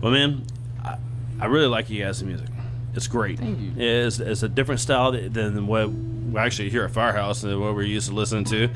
Well, 0.00 0.12
man, 0.12 0.44
I, 0.82 0.96
I 1.40 1.46
really 1.46 1.66
like 1.66 1.90
you 1.90 2.04
guys' 2.04 2.22
music. 2.22 2.48
It's 2.94 3.08
great. 3.08 3.38
Thank 3.38 3.58
you. 3.58 3.72
It's, 3.76 4.20
it's 4.20 4.42
a 4.42 4.48
different 4.48 4.80
style 4.80 5.12
than 5.12 5.66
what 5.66 5.90
we 5.90 6.38
actually 6.38 6.70
hear 6.70 6.84
at 6.84 6.90
Firehouse 6.90 7.42
and 7.42 7.60
what 7.60 7.74
we're 7.74 7.82
used 7.82 8.08
to 8.08 8.14
listening 8.14 8.44
to. 8.44 8.68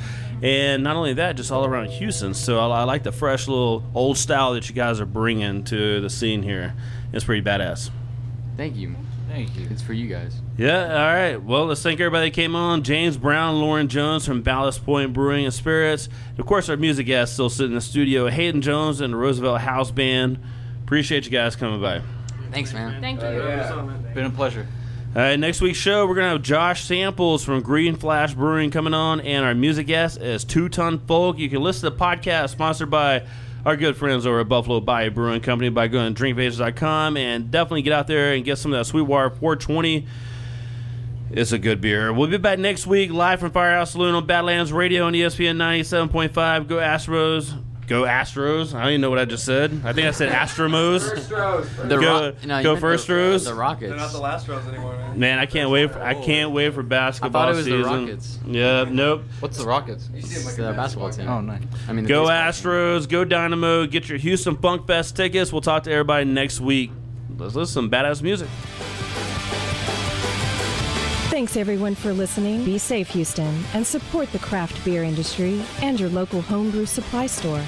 And 0.43 0.83
not 0.83 0.97
only 0.97 1.15
that, 1.15 1.37
just 1.37 1.53
all 1.53 1.65
around 1.65 1.91
Houston. 1.91 2.35
So 2.35 2.59
I, 2.59 2.81
I 2.81 2.85
like 2.85 3.03
the 3.03 3.13
fresh 3.13 3.47
little 3.47 3.85
old 3.95 4.19
style 4.19 4.55
that 4.55 4.69
you 4.69 4.75
guys 4.75 5.01
are 5.01 5.07
bringing 5.07 5.65
to 5.65 6.01
the 6.01 6.11
scene 6.11 6.43
here. 6.43 6.75
It's 7.13 7.25
pretty 7.25 7.43
badass. 7.43 7.91
Thank 8.57 8.77
you. 8.77 8.97
Thank 9.37 9.55
you. 9.55 9.69
It's 9.71 9.83
for 9.83 9.93
you 9.93 10.09
guys. 10.09 10.35
Yeah, 10.57 10.85
all 10.85 11.15
right. 11.15 11.37
Well, 11.37 11.67
let's 11.67 11.83
thank 11.83 12.01
everybody 12.01 12.31
that 12.31 12.35
came 12.35 12.57
on. 12.57 12.83
James 12.83 13.19
Brown, 13.19 13.61
Lauren 13.61 13.87
Jones 13.87 14.25
from 14.25 14.41
Ballast 14.41 14.83
Point 14.83 15.13
Brewing 15.13 15.45
and 15.45 15.53
Spirits. 15.53 16.09
Of 16.39 16.47
course, 16.47 16.71
our 16.71 16.79
music 16.79 17.05
guests 17.05 17.35
still 17.35 17.51
sitting 17.51 17.73
in 17.73 17.75
the 17.75 17.83
studio. 17.83 18.29
Hayden 18.29 18.63
Jones 18.63 19.03
and 19.03 19.13
the 19.13 19.19
Roosevelt 19.19 19.61
House 19.61 19.91
Band. 19.91 20.39
Appreciate 20.85 21.27
you 21.27 21.31
guys 21.31 21.55
coming 21.55 21.83
by. 21.83 22.01
Thanks, 22.51 22.73
man. 22.73 22.99
Thank 23.03 23.21
you. 23.21 23.27
Uh, 23.27 23.85
Been 24.15 24.25
a 24.25 24.31
pleasure. 24.31 24.67
All 25.15 25.21
right, 25.21 25.39
next 25.39 25.61
week's 25.61 25.77
show, 25.77 26.07
we're 26.07 26.15
going 26.15 26.29
to 26.29 26.31
have 26.33 26.43
Josh 26.43 26.85
Samples 26.85 27.45
from 27.45 27.61
Green 27.61 27.95
Flash 27.95 28.33
Brewing 28.33 28.71
coming 28.71 28.95
on, 28.95 29.21
and 29.21 29.45
our 29.45 29.55
music 29.55 29.87
guest 29.87 30.19
is 30.19 30.45
Two 30.45 30.71
Ton 30.71 30.99
Folk. 31.01 31.37
You 31.39 31.51
can 31.51 31.61
listen 31.61 31.91
to 31.91 31.95
the 31.95 32.03
podcast 32.03 32.53
sponsored 32.53 32.91
by 32.91 33.27
our 33.67 33.77
good 33.77 33.97
friends 33.97 34.25
over 34.27 34.39
at 34.39 34.49
Buffalo 34.49 34.79
Bayou 34.79 35.11
Brewing 35.11 35.41
Company 35.41 35.71
by 35.71 35.89
going 35.89 36.15
to 36.15 36.23
drinkofages.com 36.23 37.17
and 37.17 37.51
definitely 37.51 37.83
get 37.83 37.93
out 37.93 38.07
there 38.07 38.33
and 38.33 38.45
get 38.45 38.59
some 38.59 38.73
of 38.73 38.79
that 38.79 38.85
Sweetwater 38.85 39.29
420. 39.29 40.07
It's 41.33 41.51
a 41.51 41.59
good 41.59 41.81
beer. 41.81 42.13
We'll 42.13 42.31
be 42.31 42.39
back 42.39 42.61
next 42.61 42.87
week 42.87 43.11
live 43.11 43.41
from 43.41 43.51
Firehouse 43.51 43.91
Saloon 43.91 44.15
on 44.15 44.25
Badlands 44.25 44.73
Radio 44.73 45.05
on 45.07 45.15
ESPN 45.15 45.57
97.5. 45.57 46.69
Go 46.69 46.77
Astros. 46.77 47.61
Go 47.87 48.03
Astros. 48.03 48.75
I 48.75 48.83
don't 48.83 48.89
even 48.91 49.01
know 49.01 49.11
what 49.11 49.21
I 49.21 49.25
just 49.25 49.45
said. 49.45 49.71
I 49.85 49.93
think 49.93 50.09
I 50.09 50.11
said 50.11 50.33
Astromos. 50.33 51.29
The 51.29 51.97
go 51.97 51.97
Ro- 51.97 52.33
no, 52.45 52.63
go 52.63 52.73
meant 52.73 52.81
first 52.81 53.07
the- 53.07 53.13
Astros. 53.13 53.45
the 53.45 53.55
Rockets. 53.55 53.91
They're 53.91 53.97
not 53.97 54.11
the 54.11 54.19
last 54.21 54.49
rows 54.49 54.67
anymore, 54.67 54.97
man. 54.97 55.19
Man, 55.19 55.39
I 55.39 55.47
can't 55.47 55.71
wait. 55.71 55.93
For, 55.93 56.03
I 56.03 56.15
oh. 56.15 56.23
can't 56.25 56.51
wait 56.51 56.75
for 56.75 56.83
basketball 56.83 57.43
I 57.43 57.45
thought 57.47 57.53
it 57.53 57.57
was 57.57 57.67
the. 57.67 57.83
Rockets. 57.83 58.39
Yeah, 58.47 58.85
nope. 58.89 59.23
What's 59.39 59.59
the 59.59 59.67
Rockets? 59.67 60.11
It's 60.15 60.57
the 60.57 60.73
basketball 60.73 61.11
team. 61.11 61.29
Oh, 61.29 61.41
nice. 61.41 61.63
I 61.89 61.93
mean, 61.93 62.05
the 62.05 62.09
Go 62.09 62.27
baseball 62.27 62.73
Astros. 62.73 63.09
Go 63.09 63.25
Dynamo. 63.25 63.87
Get 63.87 64.09
your 64.09 64.19
Houston 64.19 64.57
Funk 64.57 64.87
Fest 64.87 65.15
tickets. 65.15 65.53
We'll 65.53 65.63
talk 65.63 65.85
to 65.85 65.93
everybody 65.93 66.25
next 66.25 66.61
week. 66.61 66.91
Let's 67.39 67.55
listen 67.55 67.89
to 67.89 67.89
some 67.89 67.91
badass 67.91 68.23
music. 68.23 68.49
Thanks 71.37 71.59
everyone 71.59 71.95
for 71.95 72.15
listening. 72.15 72.65
Be 72.65 72.79
safe, 72.79 73.11
Houston, 73.11 73.63
and 73.75 73.87
support 73.87 74.33
the 74.33 74.39
craft 74.39 74.83
beer 74.87 75.03
industry 75.03 75.61
and 75.83 76.01
your 76.01 76.09
local 76.09 76.41
homebrew 76.41 76.87
supply 76.87 77.27
store. 77.27 77.63